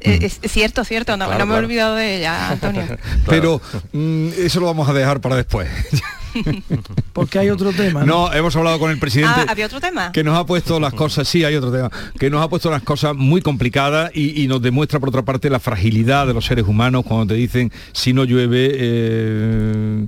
Eh, 0.00 0.18
Es, 0.22 0.38
es 0.42 0.52
cierto, 0.52 0.84
cierto, 0.84 1.16
no, 1.16 1.26
Claro, 1.26 1.40
no 1.40 1.46
me 1.46 1.54
he 1.54 1.58
olvidado 1.58 1.94
de 1.96 2.16
ella, 2.18 2.50
Antonio. 2.50 2.84
Pero 3.26 3.60
mm, 3.92 4.28
eso 4.38 4.60
lo 4.60 4.66
vamos 4.66 4.88
a 4.88 4.92
dejar 4.92 5.20
para 5.20 5.36
después. 5.36 5.68
Porque 7.12 7.38
hay 7.38 7.50
otro 7.50 7.72
tema. 7.72 8.04
No, 8.04 8.32
hemos 8.32 8.54
hablado 8.56 8.78
con 8.78 8.90
el 8.90 8.98
presidente. 8.98 9.40
Ah, 9.40 9.46
¿había 9.48 9.66
otro 9.66 9.80
tema? 9.80 10.12
que 10.12 10.24
nos 10.24 10.36
ha 10.36 10.46
puesto 10.46 10.78
las 10.80 10.94
cosas, 10.94 11.26
sí, 11.28 11.44
hay 11.44 11.54
otro 11.56 11.72
tema, 11.72 11.90
que 12.18 12.30
nos 12.30 12.42
ha 12.42 12.48
puesto 12.48 12.70
las 12.70 12.82
cosas 12.82 13.14
muy 13.14 13.40
complicadas 13.40 14.10
y, 14.14 14.42
y 14.42 14.48
nos 14.48 14.62
demuestra 14.62 15.00
por 15.00 15.08
otra 15.08 15.22
parte 15.22 15.50
la 15.50 15.60
fragilidad 15.60 16.26
de 16.26 16.34
los 16.34 16.44
seres 16.44 16.66
humanos 16.66 17.04
cuando 17.04 17.26
te 17.26 17.34
dicen 17.34 17.72
si 17.92 18.12
no 18.12 18.24
llueve, 18.24 18.70
eh, 18.72 20.06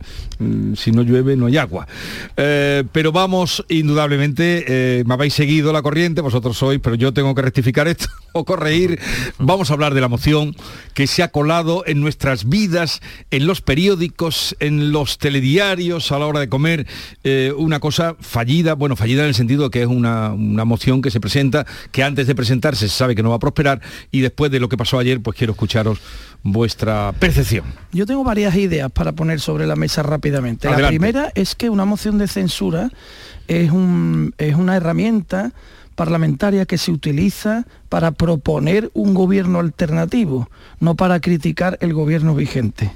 si 0.77 0.93
no 0.93 1.03
llueve 1.03 1.37
no 1.37 1.47
hay 1.47 1.57
agua. 1.57 1.87
Eh, 2.37 2.85
pero 2.93 3.13
vamos, 3.13 3.65
indudablemente, 3.69 4.65
eh, 4.69 5.05
me 5.07 5.15
habéis 5.15 5.35
seguido 5.35 5.73
la 5.73 5.83
corriente, 5.83 6.21
vosotros 6.21 6.57
sois, 6.57 6.81
pero 6.81 6.97
yo 6.97 7.13
tengo 7.13 7.35
que 7.35 7.43
rectificar 7.43 7.89
esto 7.89 8.07
o 8.33 8.45
corregir. 8.45 8.99
Vamos 9.39 9.71
a 9.71 9.75
hablar 9.75 9.95
de 9.95 10.01
la 10.01 10.09
moción 10.09 10.55
que 10.95 11.07
se 11.07 11.23
ha 11.23 11.29
colado 11.29 11.85
en 11.87 12.01
nuestras 12.01 12.49
vidas, 12.49 13.01
en 13.31 13.47
los 13.47 13.61
periódicos, 13.61 14.57
en 14.61 14.93
los 14.93 15.19
telediarios, 15.19 16.13
a 16.19 16.21
la 16.21 16.27
hora 16.27 16.41
de 16.41 16.49
comer, 16.49 16.87
eh, 17.25 17.53
una 17.57 17.81
cosa 17.81 18.15
fallida, 18.21 18.75
bueno, 18.75 18.95
fallida 18.95 19.23
en 19.23 19.29
el 19.29 19.35
sentido 19.35 19.71
que 19.71 19.81
es 19.83 19.89
una, 19.89 20.33
una 20.35 20.65
moción 20.67 21.01
que 21.01 21.11
se 21.11 21.19
presenta, 21.21 21.67
que 21.91 22.05
antes 22.05 22.27
de 22.27 22.35
presentarse 22.35 22.89
se 22.89 22.95
sabe 22.95 23.15
que 23.15 23.23
no 23.23 23.31
va 23.31 23.37
a 23.37 23.41
prosperar 23.41 23.81
y 24.11 24.21
después 24.21 24.51
de 24.51 24.61
lo 24.61 24.69
que 24.69 24.77
pasó 24.77 24.99
ayer, 24.99 25.21
pues 25.23 25.37
quiero 25.37 25.53
escucharos 25.55 25.99
vuestra 26.43 27.13
percepción. 27.19 27.65
Yo 27.93 28.07
tengo 28.07 28.23
varias 28.25 28.55
ideas 28.57 28.91
para 28.93 29.13
poner 29.13 29.41
sobre 29.41 29.67
la 29.67 29.77
mesa 29.77 30.03
rápidamente. 30.03 30.69
La 30.69 30.77
primera 30.89 31.33
es 31.35 31.55
que 31.55 31.71
una 31.71 31.85
moción 31.85 32.19
de 32.19 32.29
censura 32.29 32.91
es, 33.49 33.71
un- 33.71 34.35
es 34.39 34.55
una 34.55 34.77
herramienta 34.77 35.53
parlamentaria 35.95 36.65
que 36.65 36.79
se 36.79 36.93
utiliza 36.93 37.67
para 37.89 38.13
proponer 38.13 38.89
un 38.95 39.15
gobierno 39.15 39.59
alternativo, 39.59 40.49
no 40.79 40.95
para 40.95 41.19
criticar 41.19 41.77
el 41.81 41.93
gobierno 41.93 42.35
vigente. 42.37 42.93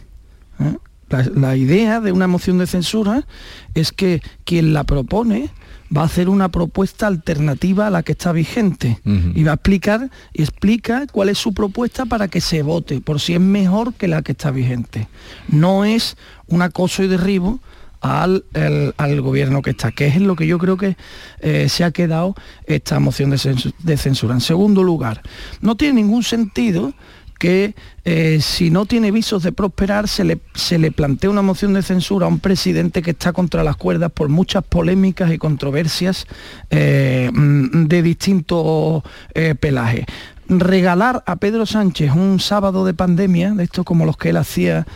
¿eh? 0.61 0.77
La, 1.13 1.23
la 1.35 1.57
idea 1.57 2.01
de 2.01 2.11
una 2.11 2.27
moción 2.27 2.59
de 2.59 2.67
censura 2.67 3.27
es 3.75 3.93
que 3.93 4.21
quien 4.45 4.73
la 4.73 4.85
propone 4.85 5.51
va 5.95 6.01
a 6.03 6.07
hacer 6.07 6.31
una 6.31 6.49
propuesta 6.51 7.07
alternativa 7.07 7.87
a 7.87 7.91
la 7.91 8.03
que 8.03 8.13
está 8.13 8.33
vigente 8.33 8.99
y 9.05 9.45
va 9.45 9.51
a 9.53 9.55
explicar 9.57 10.11
y 10.33 10.41
explica 10.43 11.07
cuál 11.13 11.29
es 11.29 11.37
su 11.37 11.53
propuesta 11.53 12.07
para 12.07 12.29
que 12.29 12.41
se 12.41 12.63
vote 12.63 13.03
por 13.03 13.21
si 13.21 13.35
es 13.35 13.41
mejor 13.41 13.93
que 13.93 14.09
la 14.09 14.23
que 14.23 14.33
está 14.33 14.51
vigente. 14.51 15.07
No 15.49 15.85
es 15.85 16.17
un 16.47 16.63
acoso 16.63 17.03
y 17.03 17.09
derribo 17.09 17.61
al, 18.01 18.45
el- 18.55 18.95
al 18.97 19.21
gobierno 19.21 19.61
que 19.61 19.71
está, 19.71 19.93
que 19.93 20.07
es 20.07 20.17
en 20.17 20.27
lo 20.27 20.35
que 20.35 20.47
yo 20.47 20.57
creo 20.59 20.79
que 20.79 20.97
eh, 21.41 21.69
se 21.69 21.85
ha 21.85 21.91
quedado 21.91 22.35
esta 22.67 22.99
moción 22.99 23.29
de 23.31 23.97
censura. 23.99 24.33
En 24.35 24.41
segundo 24.41 24.83
lugar, 24.83 25.21
no 25.61 25.77
tiene 25.77 26.01
ningún 26.03 26.23
sentido 26.23 26.95
que 27.43 27.74
eh, 28.05 28.38
si 28.40 28.70
no 28.70 28.86
tiene 28.86 29.11
visos 29.11 29.43
de 29.43 29.51
prosperar 29.51 30.07
se 30.07 30.22
le, 30.22 30.38
se 30.55 30.78
le 30.78 30.93
plantea 30.93 31.28
una 31.28 31.43
moción 31.43 31.72
de 31.72 31.82
censura 31.82 32.26
a 32.26 32.28
un 32.28 32.38
presidente 32.38 33.03
que 33.03 33.11
está 33.11 33.32
contra 33.32 33.64
las 33.64 33.76
cuerdas 33.76 34.12
por 34.12 34.28
muchas 34.28 34.62
polémicas 34.62 35.32
y 35.32 35.38
controversias 35.38 36.28
eh, 36.70 37.32
mm, 37.34 37.86
de 37.88 38.03
distintos 38.03 39.03
eh, 39.34 39.57
pelajes. 39.57 40.07
Regalar 40.49 41.24
a 41.26 41.34
Pedro 41.34 41.66
Sánchez 41.66 42.12
un 42.12 42.38
sábado 42.38 42.84
de 42.84 42.95
pandemia, 42.95 43.55
de 43.55 43.64
estos 43.64 43.84
como 43.84 44.07
los 44.07 44.16
que 44.16 44.28
él 44.28 44.36
hacía 44.36 44.86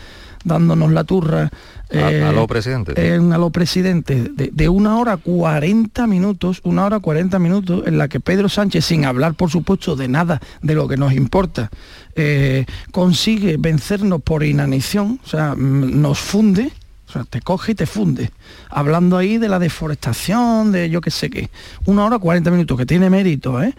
dándonos 0.45 0.93
la 0.93 1.03
turra. 1.03 1.51
Eh, 1.89 2.21
A- 2.23 2.29
aló, 2.29 2.47
presidente. 2.47 3.15
en 3.15 3.31
a 3.33 3.37
lo 3.37 3.49
presidente 3.49 4.23
de, 4.33 4.49
de 4.53 4.69
una 4.69 4.97
hora 4.97 5.17
40 5.17 6.05
minutos, 6.07 6.59
una 6.63 6.85
hora 6.85 6.99
40 6.99 7.39
minutos 7.39 7.83
en 7.87 7.97
la 7.97 8.07
que 8.07 8.19
Pedro 8.19 8.49
Sánchez, 8.49 8.85
sin 8.85 9.05
hablar 9.05 9.33
por 9.35 9.49
supuesto 9.49 9.95
de 9.95 10.07
nada 10.07 10.41
de 10.61 10.75
lo 10.75 10.87
que 10.87 10.97
nos 10.97 11.13
importa, 11.13 11.69
eh, 12.15 12.65
consigue 12.91 13.57
vencernos 13.57 14.21
por 14.21 14.43
inanición, 14.43 15.19
o 15.23 15.27
sea, 15.27 15.55
mm, 15.55 16.01
nos 16.01 16.19
funde, 16.19 16.71
o 17.07 17.11
sea, 17.11 17.23
te 17.23 17.39
coge 17.41 17.71
y 17.71 17.75
te 17.75 17.85
funde, 17.85 18.31
hablando 18.69 19.15
ahí 19.17 19.37
de 19.37 19.47
la 19.47 19.59
deforestación, 19.59 20.71
de 20.73 20.89
yo 20.89 20.99
qué 20.99 21.09
sé 21.11 21.29
qué. 21.29 21.49
Una 21.85 22.05
hora 22.05 22.19
40 22.19 22.51
minutos, 22.51 22.77
que 22.77 22.85
tiene 22.85 23.09
mérito, 23.09 23.61
¿eh? 23.61 23.73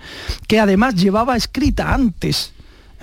que 0.46 0.58
además 0.60 0.94
llevaba 0.94 1.36
escrita 1.36 1.92
antes, 1.92 2.52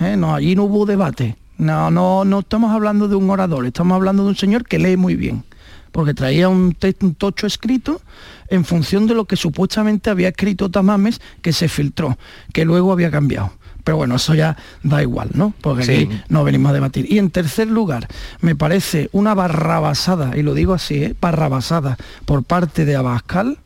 ¿eh? 0.00 0.16
no, 0.16 0.34
allí 0.34 0.56
no 0.56 0.64
hubo 0.64 0.84
debate. 0.84 1.36
No, 1.58 1.90
no, 1.90 2.24
no 2.24 2.40
estamos 2.40 2.70
hablando 2.72 3.08
de 3.08 3.16
un 3.16 3.30
orador, 3.30 3.66
estamos 3.66 3.94
hablando 3.96 4.22
de 4.24 4.28
un 4.30 4.36
señor 4.36 4.64
que 4.66 4.78
lee 4.78 4.96
muy 4.96 5.16
bien, 5.16 5.44
porque 5.90 6.12
traía 6.12 6.48
un, 6.48 6.74
te- 6.74 6.96
un 7.00 7.14
tocho 7.14 7.46
escrito 7.46 8.02
en 8.48 8.64
función 8.64 9.06
de 9.06 9.14
lo 9.14 9.24
que 9.24 9.36
supuestamente 9.36 10.10
había 10.10 10.28
escrito 10.28 10.70
Tamames, 10.70 11.20
que 11.42 11.52
se 11.52 11.68
filtró, 11.68 12.18
que 12.52 12.64
luego 12.64 12.92
había 12.92 13.10
cambiado. 13.10 13.52
Pero 13.84 13.98
bueno, 13.98 14.16
eso 14.16 14.34
ya 14.34 14.56
da 14.82 15.00
igual, 15.00 15.30
¿no? 15.34 15.54
Porque 15.60 15.84
Sí. 15.84 15.92
aquí 15.92 16.20
no 16.28 16.42
venimos 16.44 16.70
a 16.70 16.74
debatir. 16.74 17.06
Y 17.10 17.18
en 17.18 17.30
tercer 17.30 17.68
lugar, 17.68 18.08
me 18.40 18.56
parece 18.56 19.08
una 19.12 19.32
barrabasada, 19.34 20.36
y 20.36 20.42
lo 20.42 20.54
digo 20.54 20.74
así, 20.74 21.04
¿eh? 21.04 21.14
barrabasada, 21.20 21.96
por 22.24 22.42
parte 22.42 22.84
de 22.84 22.96
Abascal, 22.96 23.58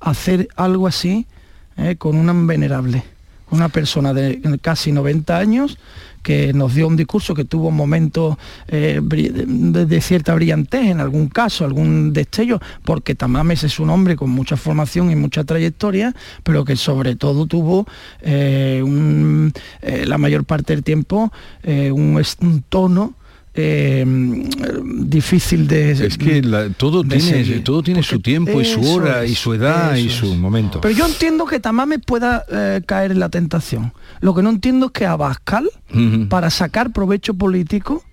hacer 0.00 0.48
algo 0.56 0.86
así 0.86 1.26
¿eh? 1.76 1.96
con 1.96 2.16
una 2.16 2.32
venerable, 2.32 3.04
una 3.50 3.68
persona 3.68 4.12
de 4.14 4.40
casi 4.60 4.92
90 4.92 5.38
años 5.38 5.78
que 6.22 6.52
nos 6.52 6.74
dio 6.74 6.86
un 6.86 6.96
discurso 6.96 7.34
que 7.34 7.44
tuvo 7.44 7.70
momentos 7.70 8.36
eh, 8.66 9.00
de, 9.02 10.00
cierta 10.00 10.34
brillantez 10.34 10.86
en 10.86 11.00
algún 11.00 11.28
caso, 11.28 11.64
algún 11.64 12.12
destello, 12.12 12.60
porque 12.84 13.14
Tamames 13.14 13.64
es 13.64 13.78
un 13.78 13.90
hombre 13.90 14.16
con 14.16 14.30
mucha 14.30 14.56
formación 14.56 15.10
y 15.10 15.16
mucha 15.16 15.44
trayectoria, 15.44 16.14
pero 16.42 16.64
que 16.64 16.76
sobre 16.76 17.16
todo 17.16 17.46
tuvo 17.46 17.86
eh, 18.20 18.82
eh, 19.82 20.04
la 20.06 20.18
mayor 20.18 20.44
parte 20.44 20.74
del 20.74 20.84
tiempo 20.84 21.32
eh, 21.62 21.90
un 21.90 22.64
tono 22.68 23.14
eh, 23.60 24.04
difícil 24.84 25.66
de 25.66 25.90
Es 25.92 26.16
que 26.16 26.42
la- 26.42 26.68
todo 26.70 27.02
de 27.02 27.16
tiene, 27.16 27.44
seguir. 27.44 27.64
todo 27.64 27.82
tiene 27.82 28.02
su 28.02 28.20
tiempo 28.20 28.60
y 28.60 28.64
su 28.64 28.80
hora 28.90 29.24
y 29.26 29.34
su 29.34 29.52
edad 29.54 29.96
y 29.96 30.08
su 30.08 30.34
momento. 30.36 30.80
pero 30.80 30.94
yo 30.94 31.06
entiendo 31.06 31.44
que 31.46 31.58
Tamames 31.60 31.98
pueda 32.06 32.44
eh, 32.50 32.80
caer 32.86 33.10
en 33.12 33.20
la 33.20 33.28
tentación. 33.28 33.92
Lo 34.20 34.34
que 34.34 34.42
no 34.42 34.50
entiendo 34.50 34.86
es 34.86 34.92
que 34.92 35.06
Abascal, 35.06 35.68
para 36.28 36.50
sacar 36.50 36.92
provecho 36.92 37.34
político, 37.34 38.04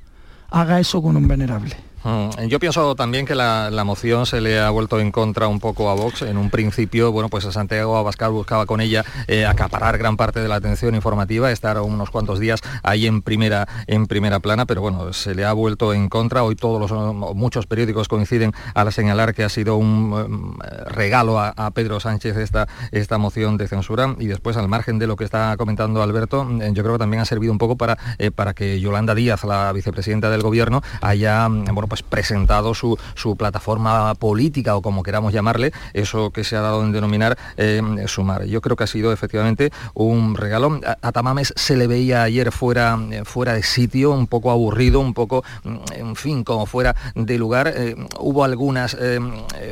haga 0.49 0.79
eso 0.79 1.01
con 1.01 1.15
un 1.17 1.27
venerable. 1.27 1.75
Mm, 2.05 2.45
yo 2.49 2.59
pienso 2.59 2.93
también 2.93 3.25
que 3.25 3.33
la, 3.33 3.83
moción 3.83 4.27
se 4.27 4.39
le 4.39 4.59
ha 4.59 4.69
vuelto 4.69 4.99
en 4.99 5.11
contra 5.11 5.47
un 5.47 5.59
poco 5.59 5.89
a 5.89 5.95
Vox. 5.95 6.21
En 6.21 6.37
un 6.37 6.51
principio, 6.51 7.11
bueno, 7.11 7.29
pues 7.29 7.45
a 7.45 7.51
Santiago 7.51 7.97
Abascal 7.97 8.31
buscaba 8.31 8.67
con 8.67 8.79
ella 8.79 9.03
eh, 9.27 9.45
acaparar 9.45 9.97
gran 9.97 10.15
parte 10.15 10.39
de 10.39 10.47
la 10.47 10.55
atención 10.55 10.93
informativa, 10.93 11.51
estar 11.51 11.79
unos 11.81 12.11
cuantos 12.11 12.39
días 12.39 12.61
ahí 12.83 13.07
en 13.07 13.23
primera, 13.23 13.67
en 13.87 14.05
primera 14.05 14.39
plana, 14.39 14.67
pero 14.67 14.81
bueno, 14.81 15.13
se 15.13 15.33
le 15.33 15.45
ha 15.45 15.53
vuelto 15.53 15.93
en 15.93 16.07
contra. 16.07 16.43
Hoy 16.43 16.55
todos 16.55 16.79
los 16.79 17.35
muchos 17.35 17.65
periódicos 17.65 18.07
coinciden 18.07 18.53
al 18.75 18.93
señalar 18.93 19.33
que 19.33 19.43
ha 19.43 19.49
sido 19.49 19.77
un 19.77 20.59
eh, 20.63 20.83
regalo 20.89 21.39
a, 21.39 21.55
Pedro 21.73 21.99
Sánchez 21.99 22.37
esta, 22.37 22.67
esta 22.91 23.17
moción 23.17 23.57
de 23.57 23.67
censura 23.67 24.15
y 24.19 24.27
después 24.27 24.55
al 24.55 24.67
margen 24.67 24.99
de 24.99 25.07
lo 25.07 25.15
que 25.15 25.23
está 25.23 25.57
comentando 25.57 26.03
Alberto, 26.03 26.47
eh, 26.61 26.71
yo 26.73 26.83
creo 26.83 26.93
que 26.93 26.99
también 26.99 27.21
ha 27.21 27.25
servido 27.25 27.51
un 27.51 27.57
poco 27.57 27.75
para, 27.75 27.97
para 28.35 28.53
que 28.53 28.79
Yolanda 28.79 29.15
Díaz, 29.15 29.43
la 29.43 29.71
vicepresidenta 29.73 30.29
del 30.29 30.41
gobierno, 30.41 30.81
haya 31.01 31.47
bueno, 31.49 31.87
pues 31.87 31.94
presentado 32.03 32.73
su, 32.73 32.97
plataforma 33.37 34.15
política 34.15 34.75
o 34.75 34.81
como 34.81 35.03
queramos 35.03 35.33
llamarle, 35.33 35.73
eso 35.93 36.31
que 36.31 36.43
se 36.43 36.55
ha 36.55 36.61
dado 36.61 36.83
en 36.83 36.91
denominar 36.91 37.37
eh, 37.57 37.81
sumar. 38.07 38.45
Yo 38.45 38.61
creo 38.61 38.75
que 38.75 38.85
ha 38.85 38.87
sido 38.87 39.11
efectivamente 39.11 39.71
un 39.93 40.35
regalo. 40.35 40.79
A, 41.01 41.11
Tamames 41.11 41.53
se 41.55 41.75
le 41.75 41.87
veía 41.87 42.23
ayer 42.23 42.51
fuera, 42.51 42.97
eh, 43.11 43.23
fuera 43.25 43.53
de 43.53 43.63
sitio, 43.63 44.11
un 44.11 44.27
poco 44.27 44.51
aburrido, 44.51 44.99
un 44.99 45.13
poco, 45.13 45.43
mm, 45.63 45.75
en 45.93 46.15
fin, 46.15 46.43
como 46.43 46.65
fuera 46.65 46.95
de 47.15 47.37
lugar. 47.37 47.73
Eh, 47.75 47.95
hubo 48.19 48.43
algunas 48.43 48.95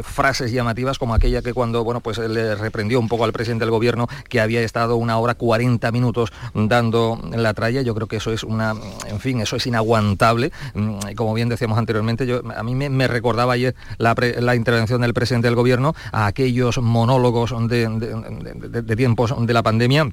frases 0.03 0.51
llamativas 0.51 0.97
como 0.97 1.13
aquella 1.13 1.41
que 1.41 1.53
cuando 1.53 1.83
bueno, 1.83 2.01
pues 2.01 2.17
le 2.17 2.55
reprendió 2.55 2.99
un 2.99 3.07
poco 3.07 3.23
al 3.23 3.33
presidente 3.33 3.65
del 3.65 3.71
gobierno 3.71 4.07
que 4.29 4.41
había 4.41 4.61
estado 4.61 4.95
una 4.95 5.17
hora 5.17 5.35
40 5.35 5.91
minutos 5.91 6.31
dando 6.53 7.19
la 7.31 7.53
tralla. 7.53 7.81
Yo 7.81 7.95
creo 7.95 8.07
que 8.07 8.17
eso 8.17 8.31
es 8.31 8.43
una, 8.43 8.75
en 9.07 9.19
fin, 9.19 9.39
eso 9.41 9.55
es 9.55 9.65
inaguantable. 9.67 10.51
Mm, 10.73 11.13
como 11.15 11.33
bien 11.33 11.49
decíamos 11.49 11.77
anteriormente, 11.77 12.12
a 12.55 12.63
mí 12.63 12.75
me, 12.75 13.07
recordaba 13.07 13.53
ayer 13.53 13.75
la, 13.97 14.55
intervención 14.55 15.01
del 15.01 15.13
presidente 15.13 15.47
del 15.47 15.55
gobierno 15.55 15.95
a 16.11 16.27
aquellos 16.27 16.77
monólogos 16.79 17.53
de 17.69 18.95
tiempos 18.95 19.33
de 19.45 19.53
la 19.53 19.63
pandemia 19.63 20.09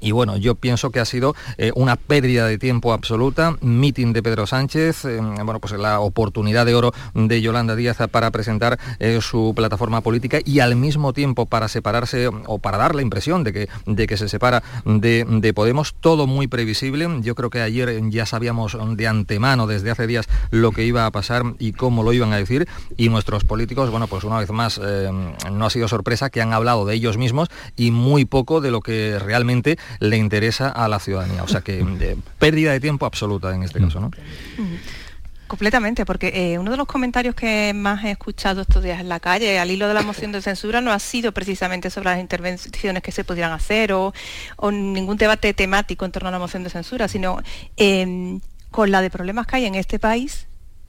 y 0.00 0.12
bueno, 0.12 0.36
yo 0.36 0.54
pienso 0.54 0.90
que 0.90 1.00
ha 1.00 1.04
sido 1.04 1.34
eh, 1.58 1.72
una 1.74 1.96
pérdida 1.96 2.46
de 2.46 2.58
tiempo 2.58 2.92
absoluta, 2.92 3.56
meeting 3.60 4.12
de 4.12 4.22
Pedro 4.22 4.46
Sánchez, 4.46 5.04
eh, 5.04 5.20
bueno, 5.20 5.60
pues 5.60 5.72
la 5.72 6.00
oportunidad 6.00 6.66
de 6.66 6.74
oro 6.74 6.92
de 7.14 7.40
Yolanda 7.40 7.76
Díaz 7.76 7.98
para 8.10 8.30
presentar 8.30 8.78
eh, 8.98 9.18
su 9.22 9.52
plataforma 9.56 10.00
política 10.00 10.38
y 10.44 10.60
al 10.60 10.76
mismo 10.76 11.12
tiempo 11.12 11.46
para 11.46 11.68
separarse 11.68 12.28
o 12.28 12.58
para 12.58 12.78
dar 12.78 12.94
la 12.94 13.02
impresión 13.02 13.44
de 13.44 13.52
que, 13.52 13.68
de 13.86 14.06
que 14.06 14.16
se 14.16 14.28
separa 14.28 14.62
de, 14.84 15.24
de, 15.28 15.54
Podemos, 15.54 15.94
todo 15.94 16.26
muy 16.26 16.48
previsible. 16.48 17.08
Yo 17.20 17.34
creo 17.34 17.48
que 17.48 17.60
ayer 17.60 18.00
ya 18.10 18.26
sabíamos 18.26 18.76
de 18.96 19.06
antemano, 19.06 19.66
desde 19.66 19.90
hace 19.90 20.06
días, 20.06 20.26
lo 20.50 20.72
que 20.72 20.84
iba 20.84 21.06
a 21.06 21.10
pasar 21.12 21.44
y 21.58 21.72
cómo 21.72 22.02
lo 22.02 22.12
iban 22.12 22.32
a 22.32 22.36
decir. 22.36 22.66
Y 22.96 23.08
nuestros 23.08 23.44
políticos, 23.44 23.90
bueno, 23.90 24.08
pues 24.08 24.24
una 24.24 24.38
vez 24.38 24.50
más, 24.50 24.80
no 24.80 25.66
ha 25.66 25.70
sido 25.70 25.86
sorpresa 25.86 26.28
que 26.30 26.42
han 26.42 26.52
hablado 26.52 26.84
de 26.86 26.94
ellos 26.94 27.18
mismos 27.18 27.48
y 27.76 27.92
muy 27.92 28.24
poco 28.24 28.60
de 28.60 28.70
lo 28.70 28.80
que 28.80 29.18
realmente 29.18 29.78
le 30.00 30.16
interesa 30.16 30.68
a 30.68 30.88
la 30.88 30.98
ciudadanía. 30.98 31.42
O 31.42 31.48
sea 31.48 31.60
que 31.60 31.84
pérdida 32.38 32.72
de 32.72 32.80
tiempo 32.80 33.06
absoluta 33.06 33.54
en 33.54 33.62
este 33.62 33.80
caso, 33.80 34.00
¿no? 34.00 34.10
Completamente, 35.46 36.06
porque 36.06 36.32
eh, 36.34 36.58
uno 36.58 36.70
de 36.70 36.76
los 36.78 36.86
comentarios 36.86 37.34
que 37.34 37.72
más 37.74 38.04
he 38.04 38.10
escuchado 38.10 38.62
estos 38.62 38.82
días 38.82 38.98
en 38.98 39.10
la 39.10 39.20
calle, 39.20 39.58
al 39.58 39.70
hilo 39.70 39.86
de 39.86 39.94
la 39.94 40.02
moción 40.02 40.32
de 40.32 40.40
censura, 40.40 40.80
no 40.80 40.90
ha 40.90 40.98
sido 40.98 41.32
precisamente 41.32 41.90
sobre 41.90 42.10
las 42.10 42.18
intervenciones 42.18 43.02
que 43.02 43.12
se 43.12 43.24
pudieran 43.24 43.52
hacer 43.52 43.92
o, 43.92 44.12
ningún 44.72 45.18
debate 45.18 45.52
temático 45.52 46.06
en 46.06 46.12
torno 46.12 46.30
a 46.30 46.32
la 46.32 46.38
moción 46.38 46.64
de 46.64 46.70
censura, 46.70 47.08
sino 47.08 47.42
em, 47.76 48.40
con 48.70 48.90
la 48.90 49.02
de 49.02 49.10
problemas 49.10 49.46
que 49.46 49.56
hay 49.56 49.66
en 49.66 49.74
este 49.74 49.98
país 49.98 50.46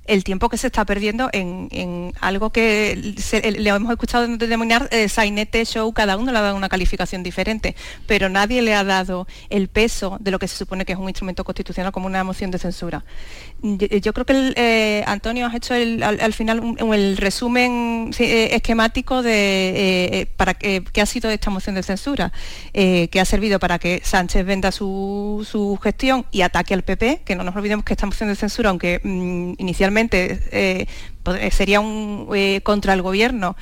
el 0.08 0.24
tiempo 0.24 0.50
que 0.50 0.58
se 0.58 0.68
está 0.68 0.86
perdiendo 0.86 1.30
en, 1.34 2.14
algo 2.22 2.52
que 2.52 3.16
le 3.60 3.70
hemos 3.70 3.92
escuchado 3.92 4.28
denominar 4.38 4.88
eh, 4.92 5.10
sainete 5.10 5.66
show, 5.66 5.92
cada 5.94 6.18
uno 6.18 6.32
le 6.32 6.38
ha 6.38 6.42
dado 6.42 6.56
una 6.56 6.70
calificación 6.70 7.24
diferente, 7.24 7.76
pero 8.08 8.30
nadie 8.30 8.62
le 8.62 8.76
ha 8.76 8.84
dado 8.84 9.28
el 9.50 9.68
peso 9.68 10.18
de 10.20 10.32
lo 10.32 10.40
que 10.40 10.48
se 10.48 10.58
supone 10.58 10.86
que 10.86 10.94
es 10.94 11.00
un 11.00 11.10
instrumento 11.10 11.44
constitucional 11.44 11.92
como 11.92 12.08
una 12.08 12.24
moción 12.24 12.52
de 12.52 12.60
censura. 12.60 13.04
Yo, 14.02 14.14
creo 14.14 14.26
que 14.26 14.54
eh, 14.56 15.04
Antonio 15.08 15.48
has 15.48 15.56
hecho 15.56 15.74
al, 15.74 16.34
final 16.34 16.60
un, 16.60 16.94
el 16.94 17.18
resumen 17.18 18.12
eh, 18.20 18.50
esquemático 18.52 19.22
de 19.24 20.28
para 20.38 20.54
qué 20.54 21.02
ha 21.02 21.06
sido 21.06 21.30
esta 21.30 21.50
moción 21.50 21.76
de 21.76 21.84
censura, 21.84 22.32
que 22.74 23.20
ha 23.20 23.26
servido 23.26 23.60
para 23.60 23.80
que 23.80 24.02
Sánchez 24.04 24.46
venda 24.46 24.72
su, 24.72 25.80
gestión 25.82 26.26
y 26.32 26.42
ataque 26.42 26.74
al 26.74 26.84
PP, 26.84 27.22
que 27.26 27.36
no 27.36 27.44
nos 27.44 27.56
olvidemos 27.56 27.86
que 27.86 27.94
esta 27.94 28.06
moción 28.06 28.30
de 28.30 28.36
censura, 28.36 28.70
aunque 28.70 29.00
mm, 29.04 29.54
inicialmente 29.58 30.40
eh, 30.52 30.66
eh, 30.76 30.88
sería 31.52 31.80
un 31.80 32.30
eh, 32.36 32.62
contra 32.64 32.94
el 32.94 33.02
gobierno, 33.02 33.56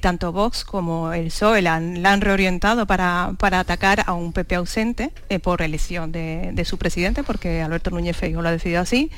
tanto 0.00 0.32
Vox 0.32 0.64
como 0.64 1.12
el 1.12 1.26
PSOE 1.26 1.62
la 1.62 1.76
han, 1.76 2.20
reorientado 2.20 2.86
para, 2.86 3.34
atacar 3.40 4.04
a 4.06 4.12
un 4.12 4.32
PP 4.32 4.54
ausente 4.54 5.10
por 5.42 5.62
elección 5.62 6.12
de, 6.12 6.64
su 6.64 6.78
presidente, 6.78 7.22
porque 7.22 7.62
Alberto 7.62 7.90
Núñez 7.90 8.16
Feijóo 8.16 8.42
lo 8.42 8.48
ha 8.48 8.52
decidido 8.52 8.80
así, 8.80 9.10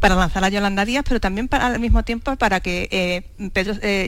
para 0.00 0.14
lanzar 0.14 0.44
a 0.44 0.48
Yolanda 0.48 0.84
Díaz, 0.84 1.04
pero 1.06 1.20
también 1.20 1.48
para, 1.48 1.66
al 1.66 1.80
mismo 1.80 2.02
tiempo 2.04 2.36
para 2.36 2.60
que 2.60 3.24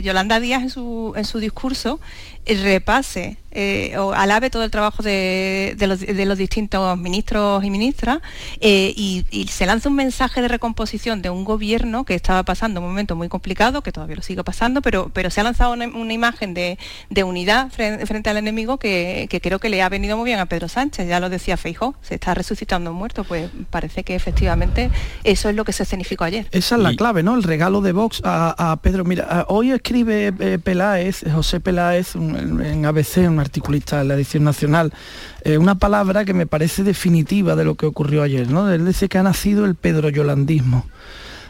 Yolanda 0.03 0.41
Díaz 0.41 0.63
en 0.63 0.71
su, 0.71 1.13
en 1.17 1.25
su 1.25 1.39
discurso 1.39 2.01
repase 2.47 3.39
eh, 3.57 3.97
o 3.99 4.13
alabe 4.13 4.51
todo 4.51 4.65
el 4.65 4.71
trabajo 4.73 5.05
de, 5.05 5.77
los, 5.79 6.39
distintos 6.39 6.99
ministros 6.99 7.63
y 7.63 7.71
ministras 7.71 8.19
eh, 8.61 8.93
y, 8.97 9.25
se 9.49 9.65
lanza 9.65 9.89
un 9.89 9.95
mensaje 9.95 10.43
de 10.43 10.49
recomposición 10.49 11.23
de 11.23 11.31
un 11.31 11.45
gobierno 11.45 12.05
que 12.05 12.17
estaba 12.17 12.43
pasando 12.43 12.81
un 12.81 12.87
momento 12.89 13.15
muy 13.15 13.29
complicado, 13.29 13.83
que 13.83 13.93
todavía 13.93 14.17
lo 14.17 14.23
sigue 14.23 14.43
pasando, 14.43 14.83
pero, 14.83 15.11
pero 15.15 15.31
se 15.31 15.41
ha 15.41 15.45
lanzado 15.45 15.73
una, 15.73 16.13
imagen 16.13 16.53
de, 16.55 16.79
unidad 17.23 17.71
frente, 17.71 18.29
al 18.29 18.39
enemigo 18.39 18.79
que, 18.79 19.29
creo 19.41 19.61
que 19.61 19.69
le 19.69 19.83
ha 19.83 19.89
venido 19.89 20.17
muy 20.17 20.25
bien 20.25 20.41
a 20.41 20.47
Pedro 20.47 20.67
Sánchez, 20.67 21.07
ya 21.07 21.21
lo 21.21 21.31
decía 21.31 21.57
Feijó, 21.57 21.95
se 22.03 22.15
está 22.15 22.35
resucitando 22.35 22.91
un 22.91 22.97
muerto, 22.97 23.23
pues 23.23 23.51
parece 23.71 24.03
que 24.03 24.17
efectivamente 24.17 24.91
eso 25.23 25.49
es 25.49 25.55
lo 25.55 25.65
que 25.65 25.73
se 25.73 25.85
significó 25.85 26.25
ayer. 26.25 26.49
Esa 26.51 26.75
es 26.75 26.83
la 26.83 26.97
clave, 26.97 27.23
¿no? 27.23 27.37
El 27.37 27.45
regalo 27.45 27.81
de 27.83 27.93
Vox 27.93 28.21
a, 28.25 28.77
Pedro. 28.83 29.05
Mira, 29.05 29.47
hoy 29.49 29.71
escribe 29.71 30.33
eh, 30.41 30.59
Peláez, 30.59 31.25
José 31.33 31.61
Peláez, 31.61 32.17
en 32.37 32.87
ABC, 32.87 33.29
un 33.29 33.41
articulista 33.41 33.99
de 33.99 34.05
la 34.05 34.15
edición 34.15 34.45
nacional, 34.45 34.93
eh, 35.43 35.59
una 35.59 35.77
palabra 35.77 36.25
que 36.25 36.35
me 36.35 36.47
parece 36.47 36.83
definitiva 36.83 37.57
de 37.57 37.65
lo 37.65 37.75
que 37.75 37.87
ocurrió 37.87 38.23
ayer. 38.23 38.51
¿no? 38.51 38.71
Él 38.71 38.87
dice 38.87 39.09
que 39.09 39.19
ha 39.19 39.23
nacido 39.23 39.65
el 39.65 39.75
pedro 39.75 40.09
yolandismo. 40.09 40.87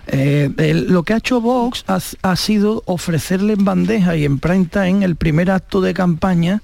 Eh, 0.07 0.51
lo 0.87 1.03
que 1.03 1.14
ha 1.14 1.16
hecho 1.16 1.41
Vox 1.41 1.85
ha, 1.87 2.37
sido 2.37 2.82
ofrecerle 2.85 3.55
en 3.55 3.64
bandeja 3.64 4.16
y 4.16 4.26
en 4.26 4.39
prime 4.39 4.68
en 4.74 5.03
el 5.03 5.16
primer 5.16 5.51
acto 5.51 5.80
de 5.80 5.95
campaña 5.95 6.62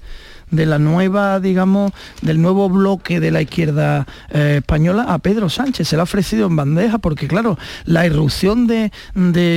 de 0.51 0.65
la 0.65 0.77
nueva, 0.77 1.39
digamos, 1.39 1.91
del 2.21 2.41
nuevo 2.41 2.69
bloque 2.69 3.19
de 3.19 3.31
la 3.31 3.41
izquierda 3.41 4.05
eh, 4.29 4.57
española 4.57 5.05
a 5.07 5.17
Pedro 5.19 5.49
Sánchez. 5.49 5.87
Se 5.87 5.95
le 5.95 6.01
ha 6.01 6.03
ofrecido 6.03 6.47
en 6.47 6.55
bandeja 6.55 6.97
porque, 6.99 7.27
claro, 7.27 7.57
la 7.85 8.05
irrupción 8.05 8.67
de, 8.67 8.91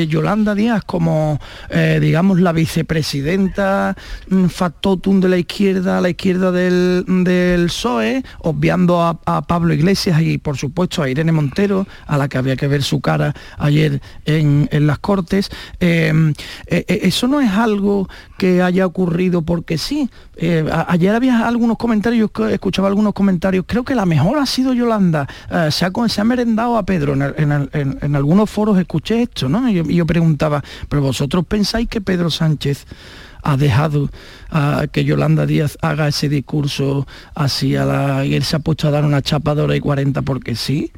Yolanda 0.08 0.54
Díaz 0.54 0.84
como, 0.84 1.40
eh, 1.70 1.98
digamos, 2.00 2.40
la 2.40 2.52
vicepresidenta 2.52 3.96
mm, 4.28 4.46
factotum 4.46 5.20
de 5.20 5.28
la 5.28 5.38
izquierda, 5.38 6.00
la 6.00 6.10
izquierda 6.10 6.52
del, 6.52 7.04
del 7.06 7.66
PSOE, 7.66 8.22
obviando 8.38 9.02
a, 9.02 9.14
Pablo 9.46 9.74
Iglesias 9.74 10.20
y, 10.22 10.38
por 10.38 10.56
supuesto, 10.56 11.02
a 11.02 11.08
Irene 11.08 11.32
Montero, 11.32 11.86
a 12.06 12.16
la 12.16 12.28
que 12.28 12.38
había 12.38 12.56
que 12.56 12.68
ver 12.68 12.82
su 12.82 13.00
cara 13.00 13.34
ayer 13.58 14.00
en, 14.24 14.68
las 14.86 14.98
Cortes. 14.98 15.50
Eh, 15.80 16.32
eso 16.68 17.26
no 17.26 17.40
es 17.40 17.50
algo 17.50 18.08
que 18.38 18.62
haya 18.62 18.86
ocurrido 18.86 19.42
porque 19.42 19.76
sí 19.76 20.08
ayer 20.88 21.14
había 21.14 21.46
algunos 21.46 21.76
comentarios, 21.76 22.30
escuchaba 22.50 22.88
algunos 22.88 23.12
comentarios, 23.12 23.64
creo 23.66 23.84
que 23.84 23.94
la 23.94 24.06
mejor 24.06 24.38
ha 24.38 24.46
sido 24.46 24.72
Yolanda, 24.72 25.28
eh, 25.50 25.70
se, 25.70 25.84
ha, 25.84 26.24
merendado 26.24 26.76
a 26.76 26.84
Pedro, 26.84 27.14
en, 27.14 28.16
algunos 28.16 28.50
foros 28.50 28.78
escuché 28.78 29.22
esto, 29.22 29.48
¿no? 29.48 29.68
Y 29.68 29.94
yo, 29.94 30.06
preguntaba, 30.06 30.62
pero 30.88 31.02
vosotros 31.02 31.44
pensáis 31.46 31.88
que 31.88 32.00
Pedro 32.00 32.30
Sánchez 32.30 32.86
ha 33.42 33.56
dejado 33.56 34.10
a 34.50 34.86
que 34.90 35.04
Yolanda 35.04 35.46
Díaz 35.46 35.76
haga 35.82 36.08
ese 36.08 36.28
discurso 36.28 37.06
así 37.34 37.76
a 37.76 37.84
la... 37.84 38.24
y 38.24 38.34
él 38.34 38.42
se 38.42 38.56
ha 38.56 38.58
puesto 38.58 38.88
a 38.88 38.90
dar 38.90 39.04
una 39.04 39.20
chapadora 39.20 39.76
y 39.76 39.80
40 39.80 40.22
porque 40.22 40.56
sí. 40.56 40.92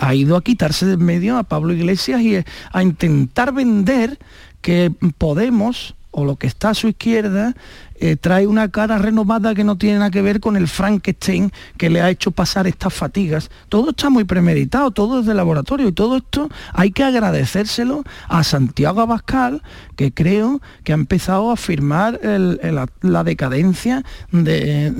ha 0.00 0.14
ido 0.14 0.36
a 0.36 0.42
quitarse 0.42 0.86
de 0.86 0.96
medio 0.96 1.36
a 1.36 1.42
Pablo 1.42 1.74
Iglesias 1.74 2.22
y 2.22 2.36
a 2.72 2.82
intentar 2.82 3.52
vender 3.52 4.18
que 4.62 4.90
Podemos 5.18 5.94
o 6.10 6.24
lo 6.24 6.36
que 6.36 6.46
está 6.46 6.70
a 6.70 6.74
su 6.74 6.88
izquierda 6.88 7.54
eh, 7.96 8.16
trae 8.16 8.46
una 8.46 8.70
cara 8.70 8.98
renovada 8.98 9.54
que 9.54 9.64
no 9.64 9.76
tiene 9.76 9.98
nada 9.98 10.10
que 10.10 10.22
ver 10.22 10.40
con 10.40 10.56
el 10.56 10.68
Frankenstein 10.68 11.52
que 11.76 11.90
le 11.90 12.00
ha 12.00 12.10
hecho 12.10 12.30
pasar 12.30 12.66
estas 12.66 12.92
fatigas. 12.92 13.50
Todo 13.68 13.90
está 13.90 14.10
muy 14.10 14.24
premeditado, 14.24 14.90
todo 14.90 15.20
es 15.20 15.26
de 15.26 15.34
laboratorio 15.34 15.88
y 15.88 15.92
todo 15.92 16.16
esto 16.16 16.48
hay 16.72 16.90
que 16.90 17.04
agradecérselo 17.04 18.04
a 18.28 18.44
Santiago 18.44 19.00
Abascal, 19.00 19.62
que 19.96 20.12
creo 20.12 20.60
que 20.82 20.92
ha 20.92 20.96
empezado 20.96 21.50
a 21.50 21.56
firmar 21.56 22.20
la 22.22 23.24
decadencia 23.24 24.04
de, 24.32 24.92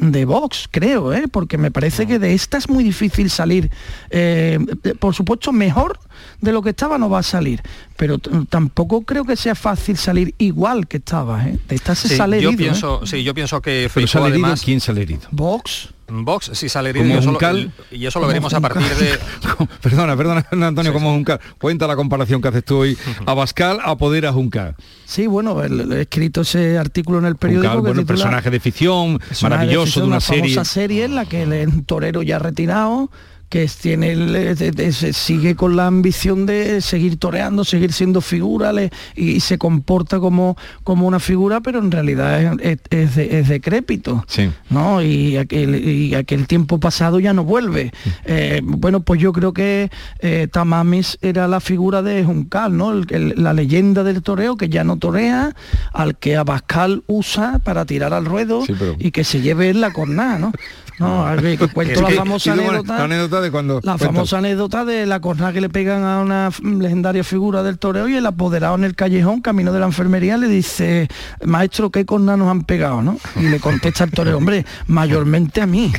de 0.00 0.24
Vox, 0.24 0.68
creo, 0.70 1.12
¿eh? 1.12 1.28
porque 1.28 1.58
me 1.58 1.70
parece 1.70 2.06
que 2.06 2.18
de 2.18 2.34
esta 2.34 2.58
es 2.58 2.68
muy 2.68 2.84
difícil 2.84 3.30
salir. 3.30 3.70
Eh, 4.10 4.58
por 4.98 5.14
supuesto, 5.14 5.52
mejor 5.52 5.98
de 6.40 6.52
lo 6.52 6.62
que 6.62 6.70
estaba 6.70 6.98
no 6.98 7.08
va 7.08 7.20
a 7.20 7.22
salir, 7.22 7.62
pero 7.96 8.18
tampoco 8.18 9.02
creo 9.02 9.24
que 9.24 9.36
sea 9.36 9.54
fácil 9.54 9.96
salir 9.96 10.34
igual 10.38 10.86
que 10.86 10.98
estaba. 10.98 11.46
¿eh? 11.46 11.58
De 11.68 11.74
esta 11.74 11.94
se 11.94 12.08
sí, 12.08 12.16
sale 12.16 12.40
yo 12.40 12.49
herido, 12.54 12.70
pienso, 12.70 13.00
¿eh? 13.02 13.06
Sí, 13.06 13.22
yo 13.22 13.34
pienso 13.34 13.60
que 13.60 13.70
Pero 13.70 13.90
Feijóo, 13.90 14.22
sale 14.22 14.26
herido, 14.34 14.46
además, 14.46 14.62
¿quién 14.64 14.80
sale 14.80 15.02
herido? 15.02 15.22
Vox. 15.30 15.90
Vox 16.08 16.50
sí 16.54 16.68
sale 16.68 16.90
herido 16.90 17.04
Como 17.04 17.14
y 17.14 17.18
eso, 17.18 17.30
Juncal. 17.30 17.72
lo, 17.90 17.96
y 17.96 18.06
eso 18.06 18.20
lo 18.20 18.26
veremos 18.26 18.52
a 18.52 18.60
partir 18.60 18.82
de... 18.82 19.18
perdona, 19.82 20.16
perdona, 20.16 20.46
Antonio, 20.50 20.92
como 20.92 21.12
Juncal. 21.12 21.40
Cuenta 21.58 21.86
la 21.86 21.96
comparación 21.96 22.42
que 22.42 22.48
haces 22.48 22.64
tú 22.64 22.78
hoy. 22.78 22.98
Abascal 23.26 23.78
apodera 23.84 24.30
a 24.30 24.32
Juncal. 24.32 24.74
Sí, 25.04 25.26
bueno, 25.26 25.62
he 25.62 26.00
escrito 26.00 26.40
ese 26.40 26.78
artículo 26.78 27.18
en 27.18 27.26
el 27.26 27.36
periódico. 27.36 27.74
Juncal, 27.74 27.82
que 27.84 27.88
bueno, 27.88 28.02
titula 28.02 28.16
personaje 28.16 28.50
de 28.50 28.60
ficción, 28.60 29.20
maravilloso 29.42 29.84
ficción, 29.84 30.04
de 30.04 30.08
una 30.08 30.20
famosa 30.20 30.64
serie. 30.64 30.64
serie 30.64 31.04
en 31.04 31.14
la 31.14 31.26
que 31.26 31.42
él 31.42 31.52
es 31.52 31.68
un 31.68 31.84
torero 31.84 32.22
ya 32.22 32.38
retirado 32.38 33.10
que 33.50 33.68
tiene 33.82 34.12
el- 34.12 34.56
se 34.94 35.12
sigue 35.12 35.56
con 35.56 35.76
la 35.76 35.86
ambición 35.88 36.46
de 36.46 36.80
seguir 36.80 37.18
toreando, 37.18 37.64
seguir 37.64 37.92
siendo 37.92 38.20
figura 38.22 38.72
le- 38.72 38.90
y, 39.16 39.32
y 39.32 39.40
se 39.40 39.58
comporta 39.58 40.18
como, 40.20 40.56
como 40.84 41.06
una 41.06 41.18
figura, 41.20 41.60
pero 41.60 41.80
en 41.80 41.90
realidad 41.90 42.40
es, 42.60 42.60
es- 42.62 42.78
es 42.90 43.16
de- 43.16 43.38
es 43.40 43.48
decrépito. 43.48 44.24
Sí. 44.28 44.50
¿no? 44.70 45.02
Y 45.02 45.36
aquel, 45.36 45.74
y 45.86 46.14
aquel 46.14 46.46
tiempo 46.46 46.78
pasado 46.80 47.18
ya 47.20 47.32
no 47.34 47.44
vuelve. 47.44 47.92
Eh, 48.24 48.60
bueno, 48.62 49.00
pues 49.00 49.20
yo 49.20 49.32
creo 49.32 49.52
que 49.52 49.90
eh, 50.20 50.46
Tamames 50.50 51.18
era 51.20 51.48
la 51.48 51.58
figura 51.60 52.02
de 52.02 52.22
Juncal, 52.24 52.76
¿no? 52.76 52.92
El- 52.92 53.06
el- 53.10 53.34
la 53.36 53.52
leyenda 53.52 54.04
del 54.04 54.22
toreo 54.22 54.56
que 54.56 54.68
ya 54.68 54.84
no 54.84 54.96
torea, 54.96 55.56
al 55.92 56.16
que 56.16 56.36
Abascal 56.36 57.02
usa 57.08 57.58
para 57.64 57.84
tirar 57.84 58.14
al 58.14 58.24
ruedo 58.26 58.64
Sí, 58.64 58.74
pero- 58.78 58.94
y 58.98 59.10
que 59.10 59.24
se 59.24 59.40
lleve 59.40 59.70
en 59.70 59.80
la 59.80 59.92
cornada, 59.92 60.38
¿no? 60.38 60.52
No, 61.00 61.26
a 61.26 61.34
ver, 61.34 61.56
que 61.56 61.66
cuento 61.68 62.02
la 62.02 62.10
famosa 62.10 62.52
anécdota. 62.52 62.98
La 62.98 63.04
anécdota 63.04 63.40
de 63.40 63.50
cuando... 63.50 63.80
La 63.82 63.96
famosa 63.96 64.36
anécdota 64.36 64.84
de 64.84 65.06
la 65.06 65.20
cornada 65.20 65.50
que 65.54 65.62
le 65.62 65.70
pegan 65.70 66.04
a 66.04 66.20
una 66.20 66.50
legendaria 66.62 67.24
figura 67.24 67.62
del 67.62 67.78
toreo 67.78 68.06
y 68.06 68.16
el 68.16 68.26
apoderado 68.26 68.74
en 68.74 68.84
el 68.84 68.94
callejón, 68.94 69.40
camino 69.40 69.72
de 69.72 69.80
la 69.80 69.86
enfermería, 69.86 70.36
le 70.36 70.46
dice, 70.46 71.08
maestro, 71.42 71.90
¿qué 71.90 72.04
cornada 72.04 72.36
nos 72.36 72.48
han 72.48 72.64
pegado? 72.64 73.00
¿no? 73.00 73.18
Y 73.36 73.44
le 73.44 73.60
contesta 73.60 74.04
el 74.04 74.10
torero, 74.10 74.36
hombre, 74.36 74.66
mayormente 74.88 75.62
a 75.62 75.66
mí. 75.66 75.90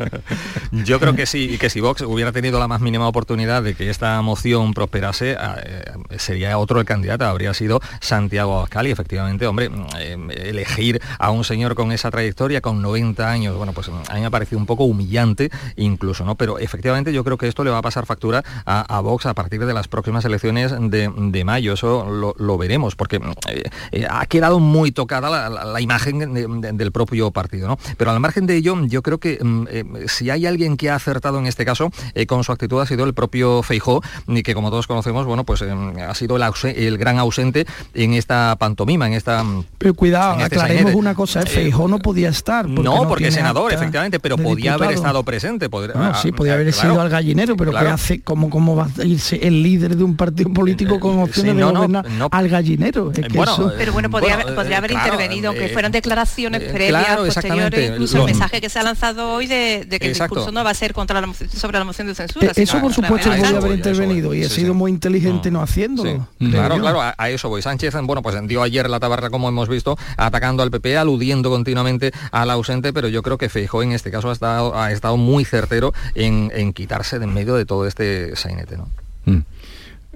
Yo 0.72 0.98
creo 0.98 1.14
que 1.14 1.26
sí, 1.26 1.58
que 1.58 1.68
si 1.68 1.80
Vox 1.80 2.00
hubiera 2.00 2.32
tenido 2.32 2.58
la 2.58 2.68
más 2.68 2.80
mínima 2.80 3.06
oportunidad 3.06 3.62
de 3.62 3.74
que 3.74 3.90
esta 3.90 4.22
moción 4.22 4.72
prosperase, 4.72 5.36
eh, 5.38 5.84
sería 6.16 6.56
otro 6.56 6.80
el 6.80 6.86
candidato, 6.86 7.26
habría 7.26 7.52
sido 7.52 7.80
Santiago 8.00 8.56
Abascal 8.56 8.86
y 8.86 8.92
efectivamente, 8.92 9.46
hombre, 9.46 9.68
mm, 9.68 9.86
eh, 9.98 10.16
elegir 10.48 11.02
a 11.18 11.30
un 11.30 11.44
señor 11.44 11.74
con 11.74 11.92
esa 11.92 12.10
trayectoria, 12.10 12.62
con 12.62 12.80
90 12.80 13.30
años, 13.30 13.56
bueno, 13.58 13.74
pues 13.74 13.90
a 14.08 14.21
mí 14.22 14.24
me 14.24 14.26
ha 14.28 14.30
parecido 14.30 14.58
un 14.58 14.66
poco 14.66 14.84
humillante 14.84 15.50
incluso, 15.76 16.24
¿no? 16.24 16.34
Pero 16.36 16.58
efectivamente 16.58 17.12
yo 17.12 17.24
creo 17.24 17.36
que 17.38 17.48
esto 17.48 17.64
le 17.64 17.70
va 17.70 17.78
a 17.78 17.82
pasar 17.82 18.06
factura 18.06 18.42
a, 18.64 18.96
a 18.96 19.00
Vox 19.00 19.26
a 19.26 19.34
partir 19.34 19.64
de 19.64 19.74
las 19.74 19.88
próximas 19.88 20.24
elecciones 20.24 20.72
de, 20.78 21.10
de 21.16 21.44
mayo, 21.44 21.72
eso 21.74 22.08
lo, 22.10 22.34
lo 22.38 22.58
veremos, 22.58 22.94
porque 22.96 23.16
eh, 23.48 23.62
eh, 23.92 24.06
ha 24.08 24.26
quedado 24.26 24.58
muy 24.60 24.92
tocada 24.92 25.28
la, 25.30 25.48
la- 25.48 25.64
la 25.64 25.80
imagen 25.80 26.18
de- 26.34 26.46
de- 26.46 26.72
del 26.72 26.92
propio 26.92 27.30
partido, 27.30 27.68
¿no? 27.68 27.78
Pero 27.96 28.10
al 28.10 28.20
margen 28.20 28.46
de 28.46 28.56
ello, 28.56 28.76
yo 28.86 29.02
creo 29.02 29.18
que 29.18 29.38
mm, 29.42 29.64
eh, 29.70 29.84
si 30.08 30.30
hay 30.30 30.46
alguien 30.46 30.76
que 30.76 30.90
ha 30.90 30.94
acertado 30.96 31.38
en 31.38 31.46
este 31.46 31.64
caso 31.64 31.90
con 32.26 32.44
su 32.44 32.52
actitud 32.52 32.80
ha 32.80 32.86
sido 32.86 33.04
el 33.04 33.14
propio 33.14 33.62
Feijó, 33.62 34.02
y 34.28 34.42
que 34.42 34.54
como 34.54 34.70
todos 34.70 34.86
conocemos, 34.86 35.26
bueno, 35.26 35.44
pues 35.44 35.62
eh, 35.62 35.70
ha 36.06 36.14
sido 36.14 36.36
el, 36.36 36.98
gran 36.98 37.18
ausente 37.18 37.66
en 37.94 38.14
esta 38.14 38.56
pantomima, 38.58 39.06
en 39.06 39.14
esta... 39.14 39.44
Pero 39.78 39.94
cuidado, 39.94 40.34
En 40.34 40.40
este 40.42 40.56
aclaremos 40.56 40.94
una 40.94 41.14
cosa. 41.14 41.42
Feijó 41.42 41.88
no 41.88 41.98
podía 41.98 42.28
estar. 42.28 42.66
porque 42.66 42.82
no, 42.82 43.08
porque 43.08 43.28
es 43.28 43.34
senador, 43.34 43.64
acta 43.72 43.76
efectivamente, 43.82 44.11
pero 44.20 44.36
podía 44.38 44.74
haber 44.74 44.92
estado 44.92 45.22
presente. 45.24 45.68
podría- 45.68 45.94
Bueno, 45.94 46.12
ah, 46.14 46.20
sí, 46.22 46.32
podía 46.32 46.52
eh, 46.52 46.54
haber 46.56 46.72
claro. 46.72 46.90
sido 46.90 47.00
al 47.00 47.08
gallinero, 47.08 47.56
pero 47.56 47.70
Claro. 47.70 47.86
¿qué 47.86 47.92
hace? 47.92 48.20
¿Cómo, 48.22 48.50
¿Cómo 48.50 48.76
va 48.76 48.88
a 48.98 49.04
irse 49.04 49.36
el 49.46 49.62
líder 49.62 49.96
de 49.96 50.04
un 50.04 50.16
partido 50.16 50.52
político 50.52 50.98
con 51.00 51.18
opciones 51.20 51.52
sí, 51.54 51.58
no, 51.60 51.66
de 51.68 51.72
no, 51.72 51.78
gobernar 51.80 52.10
no. 52.10 52.28
al 52.30 52.48
gallinero? 52.48 53.10
Es 53.12 53.20
que 53.20 53.28
bueno, 53.36 53.52
eso- 53.52 53.70
eh, 53.70 53.74
Pero 53.78 53.92
bueno, 53.92 54.10
podría, 54.10 54.34
Bueno, 54.36 54.42
haber- 54.44 54.54
podría 54.56 54.74
eh, 54.74 54.78
haber 54.78 54.90
claro, 54.90 55.06
intervenido, 55.14 55.52
que 55.52 55.66
eh, 55.66 55.68
fueran 55.70 55.92
declaraciones 55.92 56.62
eh, 56.62 56.70
previas, 56.72 57.04
claro, 57.04 57.24
posteriores, 57.24 57.90
incluso 57.90 58.18
el 58.18 58.24
mensaje 58.24 58.60
que 58.60 58.68
se 58.68 58.78
ha 58.78 58.82
lanzado 58.82 59.30
hoy 59.32 59.46
de, 59.46 59.84
de 59.88 59.98
que 59.98 60.08
Exacto. 60.08 60.34
el 60.34 60.40
discurso 60.40 60.52
no 60.52 60.64
va 60.64 60.70
a 60.70 60.74
ser 60.74 60.92
contra 60.92 61.20
la 61.20 61.26
moción- 61.26 61.50
sobre 61.50 61.78
la 61.78 61.84
moción 61.84 62.06
de 62.06 62.14
censura. 62.14 62.46
Eh, 62.48 62.52
eso 62.56 62.80
por 62.80 62.92
supuesto 62.92 63.30
podía 63.30 63.48
haber 63.48 63.72
intervenido 63.72 64.34
y 64.34 64.42
he 64.42 64.48
sí, 64.48 64.56
sido 64.56 64.72
sí. 64.72 64.78
muy 64.78 64.90
inteligente 64.90 65.50
no 65.50 65.62
haciéndolo. 65.62 66.28
creo 66.38 66.50
Claro, 66.50 66.78
claro, 66.78 67.00
a, 67.02 67.14
a 67.16 67.30
eso 67.30 67.48
voy. 67.48 67.62
Sánchez, 67.62 67.94
bueno, 68.02 68.22
pues 68.22 68.36
dio 68.46 68.62
ayer 68.62 68.88
la 68.90 68.98
tabarra, 69.00 69.30
como 69.30 69.48
hemos 69.48 69.68
visto, 69.68 69.96
atacando 70.16 70.62
al 70.62 70.70
PP, 70.70 70.96
aludiendo 70.96 71.50
continuamente 71.50 72.12
al 72.30 72.50
ausente, 72.50 72.92
pero 72.92 73.08
yo 73.08 73.22
creo 73.22 73.38
que 73.38 73.48
Feijóo 73.48 73.82
en 73.82 73.92
este 73.92 74.01
caso 74.10 74.30
ha 74.30 74.32
estado, 74.32 74.78
ha 74.78 74.92
estado 74.92 75.16
muy 75.16 75.44
certero 75.44 75.92
en, 76.14 76.50
en 76.54 76.72
quitarse 76.72 77.18
de 77.18 77.24
en 77.24 77.34
medio 77.34 77.54
de 77.54 77.64
todo 77.64 77.86
este 77.86 78.34
sainete, 78.36 78.76
¿no? 78.76 78.88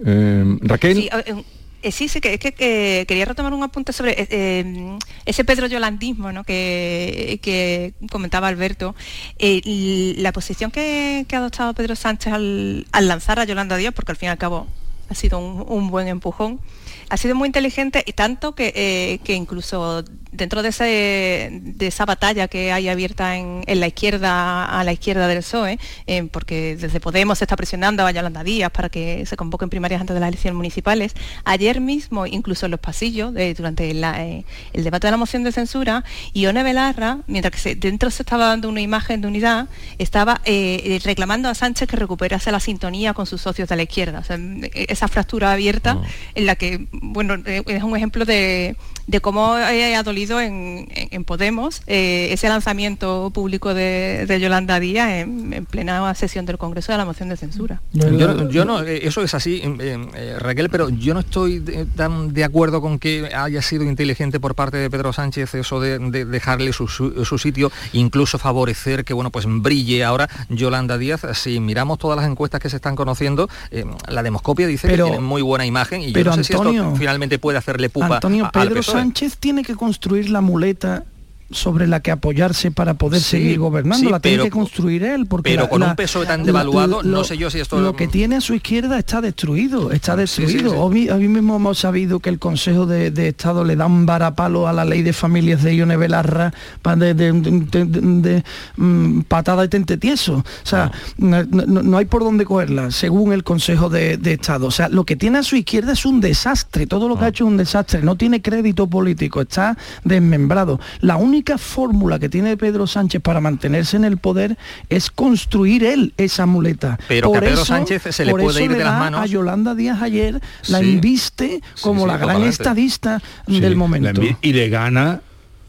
Eh, 0.05 0.59
Raquel. 0.61 0.97
Sí, 0.97 1.09
eh, 1.13 1.45
eh, 1.83 1.93
sí, 1.93 2.09
sí, 2.09 2.21
que, 2.21 2.35
es 2.35 2.41
que, 2.41 2.53
que 2.53 3.05
quería 3.07 3.25
retomar 3.25 3.55
un 3.55 3.63
apunte 3.63 3.93
sobre 3.93 4.13
eh, 4.21 4.27
eh, 4.31 4.99
ese 5.25 5.45
Pedro 5.45 5.67
Yolandismo 5.69 6.33
¿no? 6.33 6.43
que, 6.43 7.39
que 7.43 7.95
comentaba 8.11 8.49
Alberto. 8.49 8.95
Eh, 9.39 9.61
y 9.65 10.15
la 10.19 10.33
posición 10.33 10.71
que, 10.71 11.25
que 11.29 11.37
ha 11.37 11.39
adoptado 11.39 11.75
Pedro 11.75 11.95
Sánchez 11.95 12.33
al, 12.33 12.87
al 12.93 13.09
lanzar 13.09 13.39
a 13.39 13.45
Yolanda 13.45 13.77
Díaz, 13.77 13.95
porque 13.95 14.13
al 14.13 14.17
fin 14.17 14.27
y 14.27 14.31
al 14.31 14.39
cabo 14.39 14.67
ha 15.09 15.15
sido 15.15 15.39
un, 15.39 15.65
un 15.69 15.89
buen 15.91 16.09
empujón, 16.09 16.61
ha 17.09 17.17
sido 17.17 17.35
muy 17.35 17.47
inteligente 17.47 18.03
y 18.07 18.13
tanto 18.13 18.55
que, 18.55 18.73
eh, 18.75 19.19
que 19.25 19.35
incluso 19.35 20.05
dentro 20.33 20.63
de, 20.63 20.69
ese- 20.69 21.51
de 21.63 21.87
esa 21.87 22.05
batalla 22.05 22.47
que 22.49 22.73
hay 22.73 22.89
abierta 22.89 23.37
en, 23.37 23.63
en 23.67 23.81
la 23.81 23.87
izquierda, 23.87 24.65
a 24.67 24.85
la 24.85 24.93
izquierda 24.93 25.29
del 25.29 25.39
PSOE, 25.39 25.79
eh, 26.07 26.25
porque 26.31 26.77
desde 26.77 27.01
Podemos 27.01 27.39
se 27.39 27.45
está 27.45 27.57
presionando 27.57 28.05
a 28.07 28.11
Yolanda 28.11 28.43
Díaz 28.45 28.71
para 28.71 28.89
que 28.89 29.25
se 29.27 29.37
convoquen 29.37 29.71
primarias 29.71 30.01
antes 30.01 30.15
de 30.15 30.21
las 30.21 30.29
elecciones 30.29 30.57
municipales. 30.57 31.15
Ayer 31.45 31.81
mismo, 31.81 32.27
incluso 32.27 32.67
en 32.67 32.73
los 32.73 32.81
pasillos, 32.81 33.33
de- 33.33 33.55
durante 33.55 33.93
la, 33.95 34.25
eh, 34.27 34.45
el 34.73 34.85
debate 34.85 35.07
de 35.07 35.13
la 35.13 35.17
moción 35.17 35.43
de 35.45 35.53
censura, 35.53 36.05
Ione 36.35 36.63
Belarra, 36.63 37.19
mientras 37.27 37.53
que 37.53 37.59
se- 37.61 37.75
dentro 37.77 38.11
se 38.11 38.23
estaba 38.23 38.47
dando 38.49 38.69
una 38.69 38.81
imagen 38.81 39.21
de 39.23 39.29
unidad, 39.29 39.69
estaba 39.99 40.41
eh, 40.45 41.01
reclamando 41.05 41.49
a 41.49 41.55
Sánchez 41.55 41.89
que 41.89 41.97
recuperase 41.97 42.53
la 42.53 42.61
sintonía 42.61 43.15
con 43.15 43.27
sus 43.27 43.41
socios 43.41 43.69
de 43.69 43.77
la 43.77 43.83
izquierda. 43.85 44.19
O 44.19 44.25
sea, 44.25 44.39
esa 44.75 45.09
fractura 45.09 45.53
abierta 45.53 45.99
en 46.35 46.47
la 46.47 46.57
que, 46.57 46.87
bueno, 47.03 47.35
eh, 47.47 47.63
es 47.67 47.83
un 47.83 47.97
ejemplo 47.97 48.25
de, 48.25 48.77
de 49.07 49.21
cómo 49.21 49.53
ha 49.55 50.03
dolido 50.03 50.41
en, 50.41 50.89
en- 50.95 51.25
Podemos 51.27 51.83
eh, 51.87 52.29
ese 52.31 52.49
lanzamiento 52.49 53.31
público 53.35 53.75
de, 53.75 54.27
de 54.29 54.41
Yolanda 54.41 54.79
Díaz 54.81 55.11
en, 55.11 55.53
en 55.53 55.67
plena 55.67 56.15
sesión 56.15 56.47
del 56.47 56.57
Congreso 56.57 56.93
de 56.93 56.99
la 56.99 57.05
moción 57.05 57.29
de 57.29 57.37
censura. 57.37 57.81
Yo, 57.93 58.11
no- 58.11 58.49
yo 58.51 58.65
no, 58.65 58.83
eh, 58.83 59.01
eso 59.07 59.23
es 59.23 59.35
así, 59.35 59.61
eh, 59.65 59.99
eh, 60.15 60.37
Raquel, 60.39 60.71
pero 60.71 60.89
yo 60.89 61.15
no 61.15 61.21
estoy 61.21 61.59
de- 61.59 61.85
tan 61.85 62.33
de 62.33 62.45
acuerdo 62.45 62.81
con 62.81 62.99
que 62.99 63.29
haya 63.35 63.61
sido 63.63 63.83
inteligente 63.85 64.39
por 64.41 64.55
parte 64.55 64.77
de 64.77 64.89
Pedro 64.91 65.13
Sánchez 65.13 65.55
eso 65.55 65.81
de, 65.81 65.99
de 65.99 66.25
dejarle 66.25 66.73
su, 66.73 66.87
su- 66.87 67.25
su 67.25 67.39
sitio, 67.39 67.73
incluso 67.93 68.39
favorecer 68.39 69.05
que 69.05 69.13
bueno 69.15 69.31
pues 69.31 69.47
brille 69.49 70.05
ahora 70.05 70.29
Yolanda 70.49 70.99
Díaz. 70.99 71.23
Si 71.35 71.59
miramos 71.61 71.99
todas 71.99 72.17
las 72.17 72.27
encuestas 72.31 72.61
que 72.61 72.71
se 72.71 72.77
están 72.77 72.95
conociendo, 72.97 73.49
eh, 73.71 73.85
la 74.09 74.23
demoscopia 74.23 74.67
dice 74.67 74.87
Pero- 74.89 75.07
que 75.07 75.11
tiene 75.13 75.27
muy 75.27 75.43
buena 75.43 75.67
imagen 75.67 76.03
y 76.03 76.07
yo 76.09 76.13
pero 76.15 76.31
no 76.31 76.37
sé 76.37 76.45
si 76.45 76.53
Antonio- 76.53 76.85
esto 76.85 76.97
finalmente 76.97 77.39
puede 77.39 77.59
hacerle 77.59 77.89
pupa 77.89 78.15
Antonio, 78.17 78.45
a- 78.53 78.61
al 78.61 78.71
PSOE. 78.71 78.96
Sánchez 78.97 79.37
tiene 79.39 79.63
que 79.63 79.75
construir 79.75 80.31
la 80.31 80.41
muleta 80.41 81.05
sobre 81.51 81.87
la 81.87 82.01
que 82.01 82.11
apoyarse 82.11 82.71
para 82.73 82.95
poder 82.95 83.21
Sí, 83.21 83.31
seguir 83.31 83.59
gobernando, 83.61 84.05
sí, 84.05 84.11
la 84.11 84.19
tiene 84.21 84.43
que 84.45 84.51
construir 84.51 85.05
él 85.05 85.27
porque 85.27 85.51
pero 85.51 85.63
la- 85.63 85.69
con 85.69 85.81
la- 85.81 85.91
un 85.91 85.97
PSOE 85.97 86.27
tan 86.27 86.43
devaluado, 86.43 87.03
no 87.05 87.23
sé 87.23 87.37
yo 87.39 87.51
si 87.51 87.61
esto- 87.61 87.81
lo 87.81 87.95
que 87.95 88.09
tiene 88.09 88.37
a 88.37 88.41
su 88.41 88.55
izquierda 88.55 88.99
está 88.99 89.21
destruido, 89.21 89.93
está 89.93 90.17
destruido. 90.17 90.71
sí. 90.73 90.77
Hoy, 90.79 91.09
hoy 91.09 91.29
mismo 91.29 91.57
hemos 91.57 91.79
sabido 91.79 92.19
que 92.21 92.31
el 92.31 92.39
Consejo 92.41 92.87
de, 92.87 93.11
de 93.13 93.29
Estado 93.29 93.65
le 93.65 93.77
da 93.77 93.87
un 93.87 94.07
varapalo 94.07 94.67
a 94.67 94.73
la 94.73 94.85
ley 94.85 95.03
de 95.03 95.13
familias 95.13 95.63
de 95.63 95.77
Ione 95.77 95.97
Belarra 95.97 96.53
de, 96.83 97.15
de- 97.15 97.33
de- 97.33 97.85
de- 97.85 98.01
de, 98.01 98.45
mm, 98.77 99.21
patada 99.23 99.65
y 99.65 99.69
tente 99.69 99.97
tieso. 99.99 100.37
O 100.39 100.45
sea, 100.65 100.91
no, 101.17 101.45
no- 101.45 101.83
no 101.83 101.99
hay 101.99 102.07
por 102.07 102.23
dónde 102.25 102.45
cogerla, 102.45 102.91
según 102.91 103.33
el 103.33 103.45
Consejo 103.45 103.89
de, 103.89 104.17
de 104.17 104.33
Estado. 104.33 104.67
O 104.67 104.71
sea, 104.73 104.89
lo 104.89 105.05
que 105.05 105.15
tiene 105.15 105.39
a 105.39 105.43
su 105.45 105.55
izquierda 105.57 105.93
es 105.93 106.05
un 106.07 106.21
desastre, 106.21 106.87
todo 106.89 107.09
lo 107.09 107.17
que 107.19 107.25
ha 107.27 107.29
hecho 107.29 107.45
es 107.45 107.51
un 107.51 107.57
desastre, 107.57 108.03
no 108.03 108.17
tiene 108.17 108.43
crédito 108.43 108.89
político, 108.89 109.41
está 109.43 109.77
desmembrado. 110.05 110.81
La 111.01 111.17
única 111.17 111.36
fórmula 111.59 112.19
que 112.19 112.29
tiene 112.29 112.57
Pedro 112.57 112.87
Sánchez 112.87 113.21
para 113.23 113.41
mantenerse 113.41 113.97
en 113.97 114.05
el 114.05 114.17
poder 114.19 114.57
es 114.89 115.11
construir 115.11 115.85
él 115.85 116.13
esa 116.17 116.47
muleta. 116.47 116.99
Pero 117.09 117.33
que 117.33 117.39
a 117.39 117.41
Pedro 117.41 117.65
Sánchez 117.65 118.03
se 118.11 118.25
le 118.25 118.31
por 118.33 118.41
puede 118.41 118.57
eso 118.65 118.65
ir 118.73 118.77
de 118.79 118.85
las 118.85 118.99
manos. 118.99 119.21
A 119.21 119.27
Yolanda 119.27 119.75
Díaz 119.75 120.03
ayer 120.03 120.41
la 120.69 120.79
Sí. 120.81 120.91
inviste 120.93 121.61
como 121.81 122.03
sí, 122.03 122.07
la 122.07 122.13
gran 122.15 122.29
totalmente. 122.29 122.51
estadista 122.55 123.23
Sí, 123.47 123.61
del 123.61 123.77
momento. 123.77 124.21
y 124.41 124.53
le 124.53 124.69
gana 124.69 125.21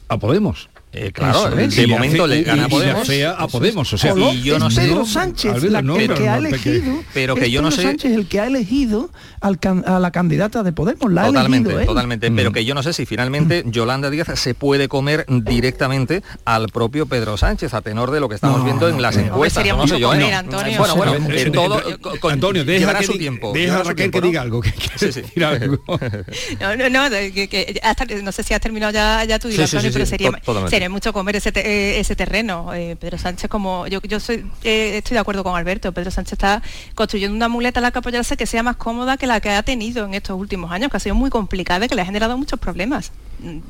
a 0.09 0.17
Podemos. 0.17 0.69
Eh, 0.93 1.11
claro, 1.11 1.55
es. 1.59 1.75
de 1.75 1.85
momento 1.85 2.25
le 2.25 2.43
gana 2.43 2.63
la 2.63 2.69
Podemos. 2.69 3.07
a 3.37 3.47
Podemos, 3.47 3.93
o 3.93 3.97
sea, 3.97 4.13
y 4.31 4.41
yo 4.41 4.57
no 4.57 4.71
sé- 4.71 4.81
Pedro 4.81 5.05
Sánchez 5.05 5.53
Albert, 5.53 5.71
la- 5.73 5.81
no, 5.81 5.97
el 5.97 6.07
pero 6.07 6.15
que 6.15 6.29
ha 6.29 6.39
no, 6.39 6.47
elegido 6.47 7.03
pero 7.13 7.35
que 7.35 7.45
es 7.45 7.51
yo 7.51 7.61
no 7.61 7.71
sé- 7.71 7.83
Sánchez 7.83 8.13
el 8.13 8.27
que 8.27 8.39
ha 8.39 8.47
elegido 8.47 9.11
al 9.41 9.59
can- 9.59 9.83
a 9.85 9.99
la 9.99 10.11
candidata 10.11 10.63
de 10.63 10.71
Podemos 10.71 11.11
la 11.11 11.23
ha 11.23 11.27
Totalmente, 11.27 11.71
él. 11.73 11.85
totalmente. 11.85 12.31
Pero 12.31 12.51
que 12.53 12.63
yo 12.65 12.73
no 12.73 12.81
sé 12.83 12.93
si 12.93 13.05
finalmente 13.05 13.63
Mm. 13.65 13.71
Yolanda 13.71 14.09
Díaz 14.09 14.27
se 14.39 14.53
puede 14.55 14.87
comer 14.87 15.25
directamente 15.27 16.23
al 16.45 16.67
propio 16.69 17.05
Pedro 17.05 17.35
Sánchez, 17.37 17.73
a 17.73 17.81
tenor 17.81 18.09
de 18.11 18.19
lo 18.21 18.29
que 18.29 18.35
estamos 18.35 18.63
viendo 18.63 18.87
en 18.87 19.01
las 19.01 19.17
encuestas. 19.17 19.61
sería 19.61 19.73
no 19.73 19.79
mucho 19.79 19.95
sé 19.95 19.99
yo, 20.01 20.07
comer, 20.09 20.23
¿eh? 20.23 20.33
Antonio. 20.33 20.77
Bueno, 20.79 20.95
bueno, 20.95 21.13
en 21.15 21.51
todo, 21.51 21.79
eh, 21.89 21.97
con- 22.19 22.31
Antonio, 22.31 22.63
deja 22.63 22.97
que 22.97 23.05
su 23.05 23.17
tiempo. 23.17 23.51
deja 23.53 23.75
a 23.75 23.79
Raquel 23.79 23.95
tiempo, 23.95 24.17
que 24.19 24.21
¿no? 24.21 24.27
diga 24.27 24.41
algo, 24.41 24.61
que 24.61 24.71
quiere 24.71 24.97
Sí, 24.97 25.11
sí. 25.11 25.21
decir 25.21 25.43
algo. 25.45 25.79
No, 26.59 26.75
no, 26.75 26.89
no, 26.89 27.09
de 27.09 27.31
que, 27.33 27.47
que 27.49 27.79
hasta- 27.83 28.05
no 28.05 28.31
sé 28.31 28.41
si 28.43 28.53
has 28.53 28.61
terminado 28.61 28.91
ya, 28.93 29.23
ya 29.25 29.37
tu 29.37 29.49
Sí, 29.49 29.55
idea, 29.55 29.67
sí, 29.67 29.75
Antonio, 29.75 29.91
sí, 29.91 29.93
pero 29.93 30.05
sí, 30.05 30.09
sería, 30.11 30.31
sería 30.77 30.89
mucho 30.89 31.11
comer 31.13 31.35
ese, 31.35 31.51
te- 31.51 31.65
eh, 31.65 31.99
ese 31.99 32.15
terreno. 32.15 32.73
Eh, 32.73 32.95
Pedro 32.99 33.17
Sánchez, 33.17 33.49
como 33.49 33.87
yo, 33.87 33.99
yo 34.03 34.19
soy, 34.19 34.45
eh, 34.63 34.97
estoy 34.97 35.15
de 35.15 35.19
acuerdo 35.19 35.43
con 35.43 35.55
Alberto, 35.57 35.91
Pedro 35.91 36.11
Sánchez 36.11 36.33
está 36.33 36.61
construyendo 36.95 37.35
una 37.35 37.47
muleta 37.49 37.79
a 37.79 37.83
la 37.83 37.91
que 37.91 37.99
apoyarse 37.99 38.37
que 38.37 38.45
sea 38.45 38.63
más 38.63 38.75
cómoda 38.77 39.17
que 39.17 39.27
la 39.27 39.39
que 39.41 39.49
ha 39.49 39.63
tenido 39.63 40.05
en 40.05 40.13
estos 40.13 40.39
últimos 40.39 40.71
años, 40.71 40.89
que 40.91 40.97
ha 40.97 40.99
sido 40.99 41.15
muy 41.15 41.29
complicada 41.29 41.85
y 41.85 41.89
que 41.89 41.95
le 41.95 42.01
ha 42.01 42.05
generado 42.05 42.37
muchos 42.37 42.59
problemas. 42.59 43.11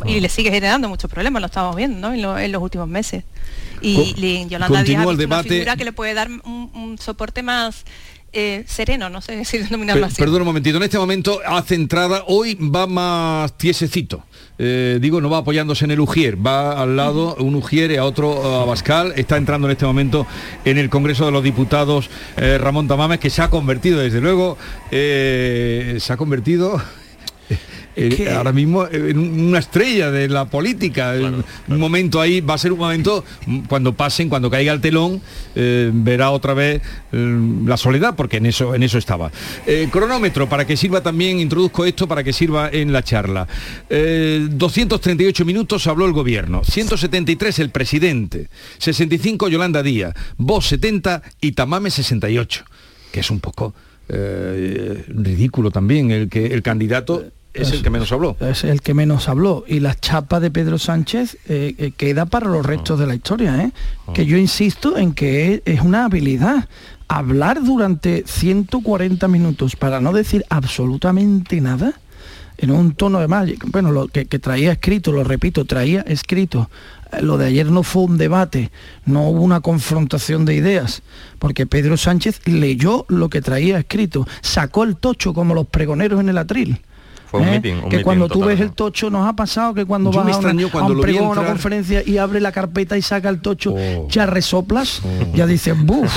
Y 0.05 0.21
le 0.21 0.29
sigue 0.29 0.49
generando 0.49 0.87
muchos 0.87 1.11
problemas, 1.11 1.41
lo 1.41 1.47
estamos 1.47 1.75
viendo 1.75 1.99
¿no? 2.07 2.13
en, 2.13 2.21
lo- 2.21 2.37
en 2.39 2.51
los 2.53 2.61
últimos 2.61 2.87
meses. 2.87 3.23
Y, 3.81 3.95
Co- 3.95 4.01
y 4.17 4.47
Yolanda 4.47 4.81
Díaz 4.83 4.99
ha 4.99 5.11
el 5.11 5.17
visto 5.17 5.25
una 5.27 5.43
figura 5.55 5.75
que 5.75 5.83
le 5.85 5.91
puede 5.91 6.13
dar 6.13 6.29
un, 6.29 6.71
un 6.73 6.97
soporte 6.97 7.43
más 7.43 7.83
eh, 8.33 8.63
sereno, 8.67 9.09
no 9.09 9.21
sé 9.21 9.43
si 9.45 9.57
denominarlo 9.57 10.03
Per- 10.03 10.11
así. 10.11 10.21
Perdón 10.21 10.41
un 10.41 10.47
momentito, 10.47 10.77
en 10.77 10.83
este 10.83 10.97
momento 10.97 11.39
hace 11.45 11.75
entrada, 11.75 12.23
hoy 12.27 12.55
va 12.55 12.87
más 12.87 13.57
tiesecito. 13.57 14.23
Eh, 14.59 14.97
digo, 15.01 15.21
no 15.21 15.29
va 15.29 15.39
apoyándose 15.39 15.85
en 15.85 15.91
el 15.91 15.99
Ujier, 15.99 16.35
va 16.45 16.81
al 16.81 16.95
lado 16.95 17.35
un 17.35 17.55
Ujier 17.55 17.91
y 17.91 17.97
a 17.97 18.03
otro 18.05 18.61
a 18.61 18.65
Bascal. 18.65 19.13
Está 19.15 19.37
entrando 19.37 19.67
en 19.67 19.71
este 19.73 19.85
momento 19.85 20.25
en 20.65 20.77
el 20.77 20.89
Congreso 20.89 21.25
de 21.25 21.31
los 21.31 21.43
Diputados 21.43 22.09
eh, 22.37 22.57
Ramón 22.57 22.87
Tamames, 22.87 23.19
que 23.19 23.29
se 23.29 23.41
ha 23.41 23.49
convertido, 23.49 23.99
desde 23.99 24.21
luego, 24.21 24.57
se 24.89 25.99
ha 26.09 26.17
convertido... 26.17 26.81
eh, 27.97 28.33
ahora 28.35 28.51
mismo 28.51 28.85
eh, 28.85 29.13
una 29.13 29.59
estrella 29.59 30.11
de 30.11 30.29
la 30.29 30.45
política 30.45 31.15
un 31.67 31.79
momento 31.79 32.21
ahí 32.21 32.41
va 32.41 32.53
a 32.53 32.57
ser 32.57 32.71
un 32.71 32.79
momento 32.79 33.25
mm, 33.45 33.59
cuando 33.61 33.93
pasen 33.93 34.29
cuando 34.29 34.49
caiga 34.49 34.71
el 34.71 34.81
telón 34.81 35.21
eh, 35.55 35.89
verá 35.93 36.31
otra 36.31 36.53
vez 36.53 36.81
eh, 37.11 37.39
la 37.65 37.77
soledad 37.77 38.15
porque 38.15 38.37
en 38.37 38.45
eso 38.45 38.75
en 38.75 38.83
eso 38.83 38.97
estaba. 38.97 39.31
Eh, 39.65 39.89
cronómetro 39.91 40.47
para 40.47 40.65
que 40.65 40.77
sirva 40.77 41.01
también 41.01 41.39
introduzco 41.39 41.85
esto 41.85 42.07
para 42.07 42.23
que 42.23 42.33
sirva 42.33 42.69
en 42.71 42.91
la 42.91 43.03
charla. 43.03 43.47
Eh, 43.89 44.47
238 44.49 45.45
minutos 45.45 45.87
habló 45.87 46.05
el 46.05 46.13
gobierno 46.13 46.63
173 46.63 47.59
el 47.59 47.69
presidente 47.69 48.49
65 48.77 49.49
Yolanda 49.49 49.81
Díaz 49.81 50.13
Vos 50.37 50.67
70 50.67 51.23
y 51.41 51.53
Tamame 51.53 51.89
68 51.89 52.65
que 53.11 53.19
es 53.21 53.31
un 53.31 53.39
poco 53.39 53.73
eh, 54.09 55.03
ridículo 55.07 55.71
también 55.71 56.11
el 56.11 56.29
que 56.29 56.47
el 56.47 56.61
candidato 56.61 57.25
es 57.61 57.71
el 57.71 57.83
que 57.83 57.89
menos 57.89 58.11
habló. 58.11 58.37
Es 58.39 58.63
el 58.63 58.81
que 58.81 58.93
menos 58.93 59.29
habló. 59.29 59.63
Y 59.67 59.79
la 59.79 59.95
chapa 59.95 60.39
de 60.39 60.51
Pedro 60.51 60.77
Sánchez 60.77 61.37
eh, 61.47 61.75
eh, 61.77 61.91
queda 61.95 62.25
para 62.25 62.47
los 62.47 62.65
restos 62.65 62.99
de 62.99 63.07
la 63.07 63.15
historia. 63.15 63.63
¿eh? 63.63 63.71
Que 64.13 64.25
yo 64.25 64.37
insisto 64.37 64.97
en 64.97 65.13
que 65.13 65.53
es, 65.53 65.61
es 65.65 65.81
una 65.81 66.05
habilidad. 66.05 66.67
Hablar 67.07 67.63
durante 67.63 68.23
140 68.25 69.27
minutos 69.27 69.75
para 69.75 70.01
no 70.01 70.11
decir 70.11 70.43
absolutamente 70.49 71.61
nada, 71.61 71.93
en 72.57 72.71
un 72.71 72.93
tono 72.93 73.19
de 73.19 73.27
más, 73.27 73.47
bueno, 73.67 73.91
lo 73.91 74.07
que, 74.07 74.25
que 74.25 74.39
traía 74.39 74.71
escrito, 74.71 75.11
lo 75.11 75.23
repito, 75.23 75.65
traía 75.65 76.01
escrito. 76.01 76.69
Eh, 77.11 77.21
Lo 77.21 77.37
de 77.37 77.45
ayer 77.45 77.69
no 77.69 77.83
fue 77.83 78.03
un 78.03 78.17
debate, 78.17 78.71
no 79.05 79.29
hubo 79.29 79.41
una 79.41 79.61
confrontación 79.61 80.45
de 80.45 80.55
ideas, 80.55 81.03
porque 81.39 81.65
Pedro 81.65 81.97
Sánchez 81.97 82.41
leyó 82.47 83.05
lo 83.09 83.29
que 83.29 83.41
traía 83.41 83.79
escrito, 83.79 84.27
sacó 84.41 84.83
el 84.83 84.95
tocho 84.95 85.33
como 85.33 85.53
los 85.53 85.67
pregoneros 85.67 86.19
en 86.19 86.29
el 86.29 86.37
atril. 86.37 86.81
Fue 87.29 87.41
un 87.41 87.47
¿eh? 87.47 87.51
meeting, 87.51 87.73
un 87.75 87.81
que 87.81 87.87
meeting 87.97 88.03
cuando 88.03 88.29
tú 88.29 88.43
ves 88.43 88.59
el 88.59 88.71
tocho 88.71 89.09
nos 89.09 89.27
ha 89.27 89.33
pasado 89.33 89.73
que 89.73 89.85
cuando 89.85 90.11
vas 90.11 90.19
a, 90.37 90.39
una- 90.39 90.49
a 90.67 90.69
cuando 90.71 90.93
un 90.93 91.01
pregón, 91.01 91.25
a 91.37 91.41
una 91.41 91.45
conferencia 91.45 92.01
y 92.05 92.17
abre 92.17 92.39
la 92.39 92.51
carpeta 92.51 92.97
y 92.97 93.01
saca 93.01 93.29
el 93.29 93.41
tocho, 93.41 93.75
ya 94.09 94.25
resoplas, 94.25 95.01
ya 95.33 95.45
dices, 95.45 95.75
buf, 95.77 96.11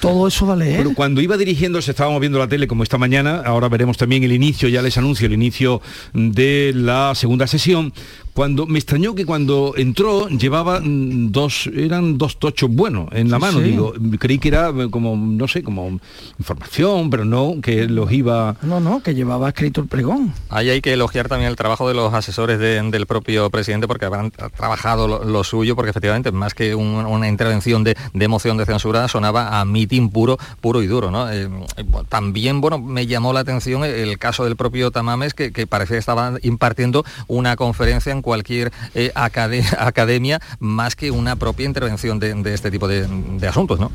todo 0.00 0.26
eso 0.28 0.46
da 0.46 0.56
leer. 0.56 0.78
Pero 0.78 0.94
cuando 0.94 1.20
iba 1.20 1.36
dirigiéndose, 1.36 1.90
estábamos 1.90 2.20
viendo 2.20 2.38
la 2.38 2.48
tele 2.48 2.66
como 2.66 2.82
esta 2.82 2.98
mañana, 2.98 3.42
ahora 3.44 3.68
veremos 3.68 3.96
también 3.96 4.22
el 4.24 4.32
inicio, 4.32 4.68
ya 4.68 4.82
les 4.82 4.96
anuncio 4.98 5.26
el 5.26 5.32
inicio 5.32 5.80
de 6.12 6.72
la 6.74 7.12
segunda 7.14 7.46
sesión, 7.46 7.92
cuando 8.34 8.66
me 8.66 8.78
extrañó 8.78 9.14
que 9.14 9.24
cuando 9.24 9.74
entró 9.76 10.28
llevaba 10.28 10.80
mm, 10.80 11.30
dos, 11.32 11.70
eran 11.74 12.18
dos 12.18 12.38
tochos 12.38 12.68
buenos 12.70 13.08
en 13.12 13.30
la 13.30 13.36
Sí, 13.36 13.40
mano, 13.40 13.58
sí. 13.60 13.64
digo, 13.64 13.94
creí 14.18 14.38
que 14.38 14.48
era 14.48 14.68
eh, 14.70 14.88
como, 14.90 15.16
no 15.16 15.48
sé, 15.48 15.62
como 15.62 15.98
información, 16.38 17.10
pero 17.10 17.24
no, 17.24 17.54
que 17.62 17.86
los 17.88 18.10
iba... 18.12 18.56
No, 18.62 18.80
no, 18.80 19.02
que 19.02 19.14
llevaba 19.14 19.48
escrito 19.48 19.80
el 19.80 19.86
pregón. 19.88 20.34
Ahí 20.50 20.68
hay 20.70 20.80
que 20.80 20.92
elogiar 20.92 21.28
también 21.28 21.48
el 21.50 21.56
trabajo 21.56 21.88
de 21.88 21.94
los 21.94 22.12
asesores 22.12 22.58
de- 22.58 22.82
del 22.90 23.06
propio 23.06 23.48
presidente 23.50 23.86
porque 23.86 24.04
habrán 24.04 24.32
tra- 24.32 24.50
trabajado 24.50 25.06
lo, 25.08 25.24
lo 25.24 25.44
suyo, 25.44 25.76
porque 25.76 25.90
efectivamente 25.90 26.32
más 26.32 26.54
que 26.54 26.74
un- 26.74 27.06
una 27.06 27.28
intervención 27.28 27.84
de, 27.84 27.96
de 28.12 28.28
moción 28.28 28.56
de 28.56 28.66
censura 28.66 29.06
sonaba 29.08 29.60
a 29.60 29.64
mitin 29.64 30.10
puro, 30.10 30.38
puro 30.60 30.82
y 30.82 30.86
duro. 30.86 31.10
¿no? 31.10 31.30
Eh, 31.30 31.48
eh, 31.76 31.84
también 32.08 32.60
bueno, 32.60 32.78
me 32.78 33.06
llamó 33.06 33.32
la 33.32 33.40
atención 33.40 33.84
el 33.84 34.18
caso 34.18 34.44
del 34.44 34.56
propio 34.56 34.90
Tamames, 34.90 35.34
que, 35.34 35.52
que 35.52 35.66
parecía 35.66 35.94
que 35.94 36.00
estaba 36.00 36.34
impartiendo 36.42 37.04
una 37.28 37.54
conferencia 37.56 38.10
en 38.12 38.22
cualquier 38.24 38.72
eh, 38.94 39.12
acade- 39.14 39.64
academia, 39.78 40.40
más 40.58 40.96
que 40.96 41.12
una 41.12 41.36
propia 41.36 41.66
intervención 41.66 42.18
de, 42.18 42.34
de 42.34 42.54
este 42.54 42.70
tipo 42.72 42.88
de, 42.88 43.06
de 43.06 43.46
asuntos. 43.46 43.78
¿no? 43.78 43.92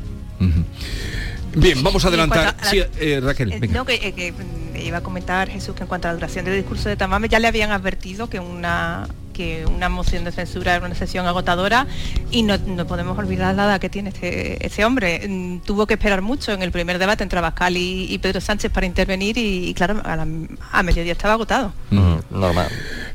Bien, 1.54 1.82
vamos 1.82 2.04
a 2.04 2.08
adelantar. 2.08 2.38
a 2.58 2.64
la- 2.64 2.70
Sí, 2.70 2.80
eh, 3.00 3.20
Raquel, 3.22 3.52
Eh, 3.52 3.58
venga. 3.60 3.74
no, 3.74 3.84
que, 3.84 3.94
eh, 3.96 4.12
que, 4.12 4.32
mm, 4.32 4.76
iba 4.86 4.98
a 4.98 5.00
comentar 5.02 5.48
Jesús 5.50 5.74
que 5.74 5.82
en 5.82 5.88
cuanto 5.88 6.06
a 6.08 6.12
la 6.12 6.14
duración 6.14 6.44
del 6.44 6.56
discurso 6.56 6.88
de 6.88 6.96
Tamame 6.96 7.28
ya 7.28 7.38
le 7.40 7.48
habían 7.48 7.72
advertido 7.72 8.30
que 8.30 8.38
una 8.40 9.06
que 9.32 9.64
una 9.64 9.88
moción 9.88 10.24
de 10.24 10.32
censura 10.32 10.74
era 10.76 10.84
una 10.84 10.94
sesión 10.94 11.26
agotadora 11.26 11.86
y 12.30 12.42
no, 12.42 12.58
no 12.58 12.86
podemos 12.86 13.16
olvidar 13.16 13.54
la 13.54 13.64
edad 13.64 13.80
que 13.80 13.88
tiene 13.88 14.10
este, 14.10 14.64
este 14.66 14.84
hombre. 14.84 15.26
Mm, 15.26 15.60
Tuvo 15.60 15.86
que 15.86 15.94
esperar 15.94 16.20
mucho 16.20 16.52
en 16.52 16.62
el 16.62 16.70
primer 16.72 16.98
debate 16.98 17.22
entre 17.22 17.38
Abascal 17.38 17.76
y, 17.76 18.06
y 18.12 18.18
Pedro 18.18 18.40
Sánchez 18.42 18.70
para 18.70 18.84
intervenir 18.86 19.38
y, 19.38 19.68
y 19.70 19.74
claro, 19.74 20.02
a, 20.04 20.16
la- 20.16 20.26
a 20.72 20.82
mediodía 20.82 21.12
estaba 21.12 21.34
agotado. 21.34 21.72
Normal. 22.30 22.68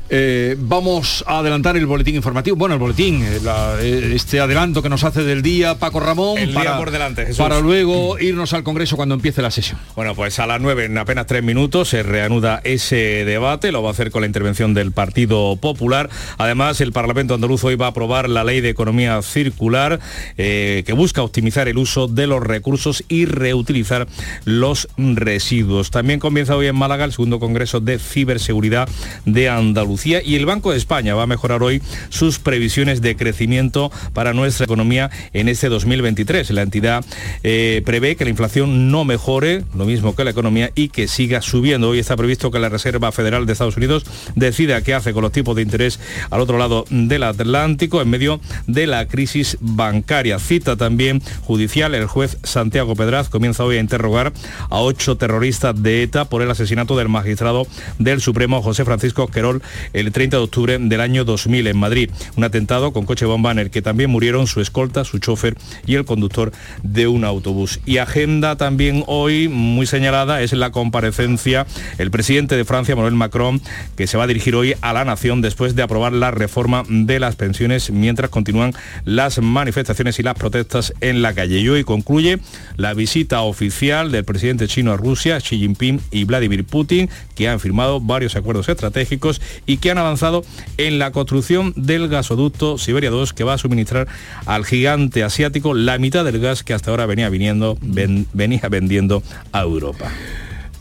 Eh, 0.08 0.54
vamos 0.58 1.24
a 1.26 1.38
adelantar 1.40 1.76
el 1.76 1.86
boletín 1.86 2.14
informativo. 2.14 2.56
Bueno, 2.56 2.74
el 2.76 2.80
boletín, 2.80 3.22
eh, 3.24 3.40
la- 3.42 3.76
eh, 3.80 4.12
este 4.14 4.38
adelanto 4.38 4.80
que 4.82 4.88
nos 4.88 5.02
hace 5.02 5.24
del 5.24 5.42
día 5.42 5.74
Paco 5.78 5.98
Ramón. 5.98 6.38
El 6.38 6.52
día 6.52 6.76
por 6.76 6.90
delante, 6.92 7.22
Jesús. 7.22 7.38
Para 7.38 7.58
luego 7.60 8.18
irnos 8.20 8.52
al 8.52 8.62
Congreso 8.62 8.94
cuando 8.96 9.16
empiece 9.16 9.42
la 9.42 9.50
sesión. 9.50 9.78
Bueno, 9.96 10.14
pues 10.14 10.38
a 10.38 10.46
las 10.46 10.60
9, 10.60 10.84
en 10.84 10.96
apenas 10.98 11.26
tres 11.26 11.42
minutos, 11.42 11.88
se 11.88 12.04
reanuda 12.04 12.60
ese 12.62 13.24
debate. 13.24 13.72
Lo 13.72 13.82
va 13.82 13.88
a 13.88 13.92
hacer 13.92 14.12
con 14.12 14.20
la 14.20 14.26
intervención 14.28 14.74
del 14.74 14.92
Partido 14.92 15.56
Popular. 15.56 16.08
Además, 16.38 16.80
el 16.80 16.92
Parlamento 16.92 17.34
andaluz 17.34 17.64
hoy 17.64 17.74
va 17.74 17.86
a 17.86 17.90
aprobar 17.90 18.28
la 18.28 18.44
ley 18.44 18.60
de 18.60 18.68
economía 18.68 19.20
circular 19.22 19.98
eh, 20.38 20.84
que 20.86 20.92
busca 20.92 21.22
optimizar 21.22 21.66
el 21.66 21.78
uso 21.78 22.06
de 22.06 22.28
los 22.28 22.42
recursos 22.42 23.02
y 23.08 23.24
reutilizar 23.24 24.06
los 24.44 24.86
residuos. 24.96 25.90
También 25.90 26.20
comienza 26.20 26.54
hoy 26.54 26.68
en 26.68 26.76
Málaga 26.76 27.04
el 27.04 27.12
segundo 27.12 27.40
Congreso 27.40 27.80
de 27.80 27.98
Ciberseguridad 27.98 28.88
de 29.24 29.48
Andalucía 29.48 29.95
y 30.04 30.36
el 30.36 30.46
Banco 30.46 30.72
de 30.72 30.76
España 30.76 31.14
va 31.14 31.22
a 31.22 31.26
mejorar 31.26 31.62
hoy 31.62 31.80
sus 32.10 32.38
previsiones 32.38 33.00
de 33.00 33.16
crecimiento 33.16 33.90
para 34.12 34.34
nuestra 34.34 34.64
economía 34.64 35.10
en 35.32 35.48
este 35.48 35.68
2023. 35.68 36.50
La 36.50 36.62
entidad 36.62 37.04
eh, 37.42 37.82
prevé 37.84 38.16
que 38.16 38.24
la 38.24 38.30
inflación 38.30 38.90
no 38.90 39.04
mejore, 39.04 39.64
lo 39.74 39.86
mismo 39.86 40.14
que 40.14 40.24
la 40.24 40.30
economía, 40.30 40.70
y 40.74 40.88
que 40.88 41.08
siga 41.08 41.40
subiendo. 41.40 41.88
Hoy 41.88 41.98
está 41.98 42.16
previsto 42.16 42.50
que 42.50 42.58
la 42.58 42.68
Reserva 42.68 43.10
Federal 43.10 43.46
de 43.46 43.52
Estados 43.52 43.76
Unidos 43.76 44.04
decida 44.34 44.82
qué 44.82 44.94
hace 44.94 45.12
con 45.12 45.22
los 45.22 45.32
tipos 45.32 45.56
de 45.56 45.62
interés 45.62 45.98
al 46.30 46.40
otro 46.40 46.58
lado 46.58 46.84
del 46.90 47.22
Atlántico 47.22 48.02
en 48.02 48.10
medio 48.10 48.40
de 48.66 48.86
la 48.86 49.06
crisis 49.08 49.56
bancaria. 49.60 50.38
Cita 50.38 50.76
también 50.76 51.22
judicial, 51.42 51.94
el 51.94 52.06
juez 52.06 52.38
Santiago 52.42 52.94
Pedraz 52.94 53.28
comienza 53.28 53.64
hoy 53.64 53.76
a 53.76 53.80
interrogar 53.80 54.32
a 54.68 54.80
ocho 54.80 55.16
terroristas 55.16 55.82
de 55.82 56.02
ETA 56.02 56.26
por 56.26 56.42
el 56.42 56.50
asesinato 56.50 56.96
del 56.96 57.08
magistrado 57.08 57.66
del 57.98 58.20
Supremo 58.20 58.62
José 58.62 58.84
Francisco 58.84 59.26
Querol 59.28 59.62
el 59.92 60.12
30 60.12 60.36
de 60.36 60.42
octubre 60.42 60.78
del 60.78 61.00
año 61.00 61.24
2000 61.24 61.66
en 61.66 61.76
Madrid. 61.76 62.10
Un 62.36 62.44
atentado 62.44 62.92
con 62.92 63.06
coche 63.06 63.26
bomba 63.26 63.52
en 63.52 63.58
el 63.58 63.70
que 63.70 63.82
también 63.82 64.10
murieron 64.10 64.46
su 64.46 64.60
escolta, 64.60 65.04
su 65.04 65.18
chofer 65.18 65.56
y 65.86 65.94
el 65.94 66.04
conductor 66.04 66.52
de 66.82 67.06
un 67.06 67.24
autobús. 67.24 67.80
Y 67.86 67.98
agenda 67.98 68.56
también 68.56 69.04
hoy 69.06 69.48
muy 69.48 69.86
señalada 69.86 70.42
es 70.42 70.52
la 70.52 70.70
comparecencia 70.70 71.66
el 71.98 72.10
presidente 72.10 72.56
de 72.56 72.64
Francia, 72.64 72.96
Manuel 72.96 73.14
Macron, 73.14 73.60
que 73.96 74.06
se 74.06 74.16
va 74.16 74.24
a 74.24 74.26
dirigir 74.26 74.54
hoy 74.54 74.74
a 74.80 74.92
la 74.92 75.04
nación 75.04 75.42
después 75.42 75.74
de 75.74 75.82
aprobar 75.82 76.12
la 76.12 76.30
reforma 76.30 76.82
de 76.88 77.20
las 77.20 77.36
pensiones 77.36 77.90
mientras 77.90 78.30
continúan 78.30 78.74
las 79.04 79.40
manifestaciones 79.40 80.18
y 80.18 80.22
las 80.22 80.34
protestas 80.34 80.92
en 81.00 81.22
la 81.22 81.34
calle. 81.34 81.60
Y 81.60 81.68
hoy 81.68 81.84
concluye 81.84 82.38
la 82.76 82.94
visita 82.94 83.42
oficial 83.42 84.12
del 84.12 84.24
presidente 84.24 84.68
chino 84.68 84.92
a 84.92 84.96
Rusia, 84.96 85.38
Xi 85.38 85.58
Jinping 85.58 86.00
y 86.10 86.24
Vladimir 86.24 86.64
Putin, 86.64 87.08
que 87.34 87.48
han 87.48 87.60
firmado 87.60 88.00
varios 88.00 88.36
acuerdos 88.36 88.68
estratégicos 88.68 89.40
y 89.66 89.75
y 89.76 89.78
que 89.78 89.90
han 89.90 89.98
avanzado 89.98 90.42
en 90.78 90.98
la 90.98 91.12
construcción 91.12 91.74
del 91.76 92.08
gasoducto 92.08 92.78
Siberia 92.78 93.10
2 93.10 93.34
que 93.34 93.44
va 93.44 93.54
a 93.54 93.58
suministrar 93.58 94.08
al 94.46 94.64
gigante 94.64 95.22
asiático 95.22 95.74
la 95.74 95.98
mitad 95.98 96.24
del 96.24 96.40
gas 96.40 96.62
que 96.62 96.72
hasta 96.72 96.90
ahora 96.90 97.04
venía 97.04 97.28
viniendo, 97.28 97.76
venía 97.82 98.68
vendiendo 98.70 99.22
a 99.52 99.60
Europa. 99.60 100.10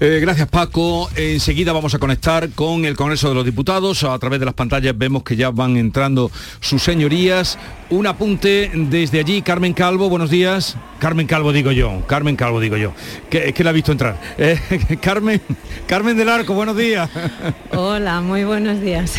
Eh, 0.02 0.20
gracias 0.22 0.50
Paco. 0.50 1.10
Enseguida 1.16 1.72
vamos 1.72 1.96
a 1.96 2.00
conectar 2.00 2.50
con 2.50 2.84
el 2.84 2.98
Congreso 2.98 3.30
de 3.30 3.36
los 3.36 3.46
Diputados. 3.46 4.04
A 4.04 4.20
través 4.20 4.40
de 4.40 4.46
las 4.46 4.54
pantallas 4.54 4.98
vemos 4.98 5.24
que 5.24 5.38
ya 5.38 5.52
van 5.52 5.78
entrando 5.78 6.30
sus 6.60 6.84
señorías. 6.84 7.58
Un 7.90 8.08
apunte 8.08 8.72
desde 8.74 9.20
allí, 9.20 9.42
Carmen 9.42 9.74
Calvo, 9.74 10.10
buenos 10.10 10.30
días. 10.30 10.76
Carmen 11.00 11.28
Calvo 11.28 11.54
digo 11.54 11.72
yo, 11.72 12.02
Carmen 12.08 12.36
Calvo 12.36 12.60
digo 12.60 12.78
yo, 12.78 12.94
que 13.30 13.50
es 13.50 13.54
que 13.54 13.64
la 13.64 13.70
he 13.70 13.74
visto 13.74 13.92
entrar. 13.92 14.20
Eh, 14.38 14.60
Carmen, 15.02 15.40
Carmen 15.88 16.18
del 16.18 16.30
Arco, 16.30 16.56
buenos 16.56 16.76
días. 16.76 17.10
Hola, 17.72 18.22
muy 18.22 18.44
buenos 18.44 18.82
días. 18.82 19.14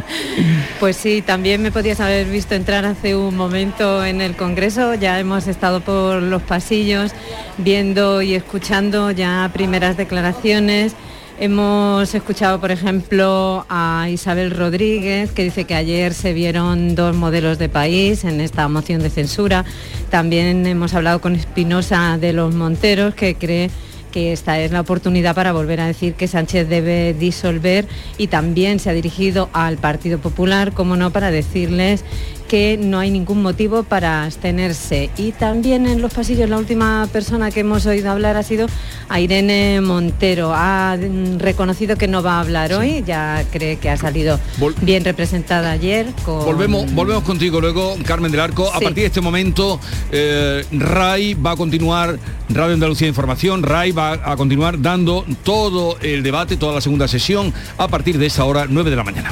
pues 0.80 0.96
sí, 0.96 1.20
también 1.20 1.60
me 1.62 1.70
podías 1.70 2.00
haber 2.00 2.26
visto 2.28 2.54
entrar 2.54 2.86
hace 2.86 3.14
un 3.14 3.36
momento 3.36 4.04
en 4.04 4.20
el 4.20 4.36
Congreso, 4.36 4.94
ya 4.94 5.20
hemos 5.20 5.46
estado 5.46 5.80
por 5.80 6.22
los 6.22 6.42
pasillos 6.42 7.12
viendo 7.58 8.22
y 8.22 8.34
escuchando 8.34 9.10
ya 9.10 9.50
primeras 9.52 9.91
declaraciones 9.96 10.94
Hemos 11.42 12.14
escuchado, 12.14 12.60
por 12.60 12.70
ejemplo, 12.70 13.66
a 13.68 14.06
Isabel 14.08 14.52
Rodríguez, 14.52 15.32
que 15.32 15.42
dice 15.42 15.64
que 15.64 15.74
ayer 15.74 16.14
se 16.14 16.34
vieron 16.34 16.94
dos 16.94 17.16
modelos 17.16 17.58
de 17.58 17.68
país 17.68 18.22
en 18.24 18.40
esta 18.40 18.68
moción 18.68 19.02
de 19.02 19.10
censura. 19.10 19.64
También 20.10 20.64
hemos 20.66 20.94
hablado 20.94 21.20
con 21.20 21.34
Espinosa 21.34 22.16
de 22.16 22.32
los 22.32 22.54
Monteros, 22.54 23.14
que 23.14 23.34
cree 23.34 23.70
que 24.12 24.32
esta 24.32 24.60
es 24.60 24.70
la 24.70 24.82
oportunidad 24.82 25.34
para 25.34 25.52
volver 25.52 25.80
a 25.80 25.86
decir 25.86 26.14
que 26.14 26.28
Sánchez 26.28 26.68
debe 26.68 27.12
disolver 27.12 27.88
y 28.18 28.28
también 28.28 28.78
se 28.78 28.90
ha 28.90 28.92
dirigido 28.92 29.48
al 29.52 29.78
Partido 29.78 30.18
Popular, 30.18 30.72
como 30.72 30.96
no, 30.96 31.10
para 31.10 31.32
decirles 31.32 32.04
que 32.52 32.76
no 32.76 32.98
hay 32.98 33.10
ningún 33.10 33.40
motivo 33.40 33.82
para 33.82 34.24
abstenerse. 34.24 35.08
Y 35.16 35.32
también 35.32 35.86
en 35.86 36.02
los 36.02 36.12
pasillos 36.12 36.50
la 36.50 36.58
última 36.58 37.08
persona 37.10 37.50
que 37.50 37.60
hemos 37.60 37.86
oído 37.86 38.10
hablar 38.10 38.36
ha 38.36 38.42
sido 38.42 38.66
a 39.08 39.20
Irene 39.20 39.80
Montero. 39.80 40.52
Ha 40.54 40.98
reconocido 41.38 41.96
que 41.96 42.08
no 42.08 42.22
va 42.22 42.32
a 42.32 42.40
hablar 42.40 42.74
hoy, 42.74 43.04
ya 43.06 43.42
cree 43.50 43.76
que 43.76 43.88
ha 43.88 43.96
salido 43.96 44.38
bien 44.82 45.02
representada 45.02 45.70
ayer. 45.70 46.08
Volvemos, 46.26 46.92
volvemos 46.92 47.22
contigo 47.22 47.58
luego, 47.58 47.96
Carmen 48.04 48.30
del 48.30 48.40
Arco. 48.40 48.68
A 48.68 48.80
partir 48.80 49.04
de 49.04 49.06
este 49.06 49.22
momento, 49.22 49.80
eh, 50.10 50.62
RAI 50.72 51.32
va 51.32 51.52
a 51.52 51.56
continuar, 51.56 52.18
Radio 52.50 52.74
Andalucía 52.74 53.08
Información, 53.08 53.62
RAI 53.62 53.92
va 53.92 54.12
a 54.30 54.36
continuar 54.36 54.82
dando 54.82 55.24
todo 55.42 55.96
el 56.02 56.22
debate, 56.22 56.58
toda 56.58 56.74
la 56.74 56.82
segunda 56.82 57.08
sesión, 57.08 57.54
a 57.78 57.88
partir 57.88 58.18
de 58.18 58.26
esa 58.26 58.44
hora, 58.44 58.66
9 58.68 58.90
de 58.90 58.96
la 58.96 59.04
mañana. 59.04 59.30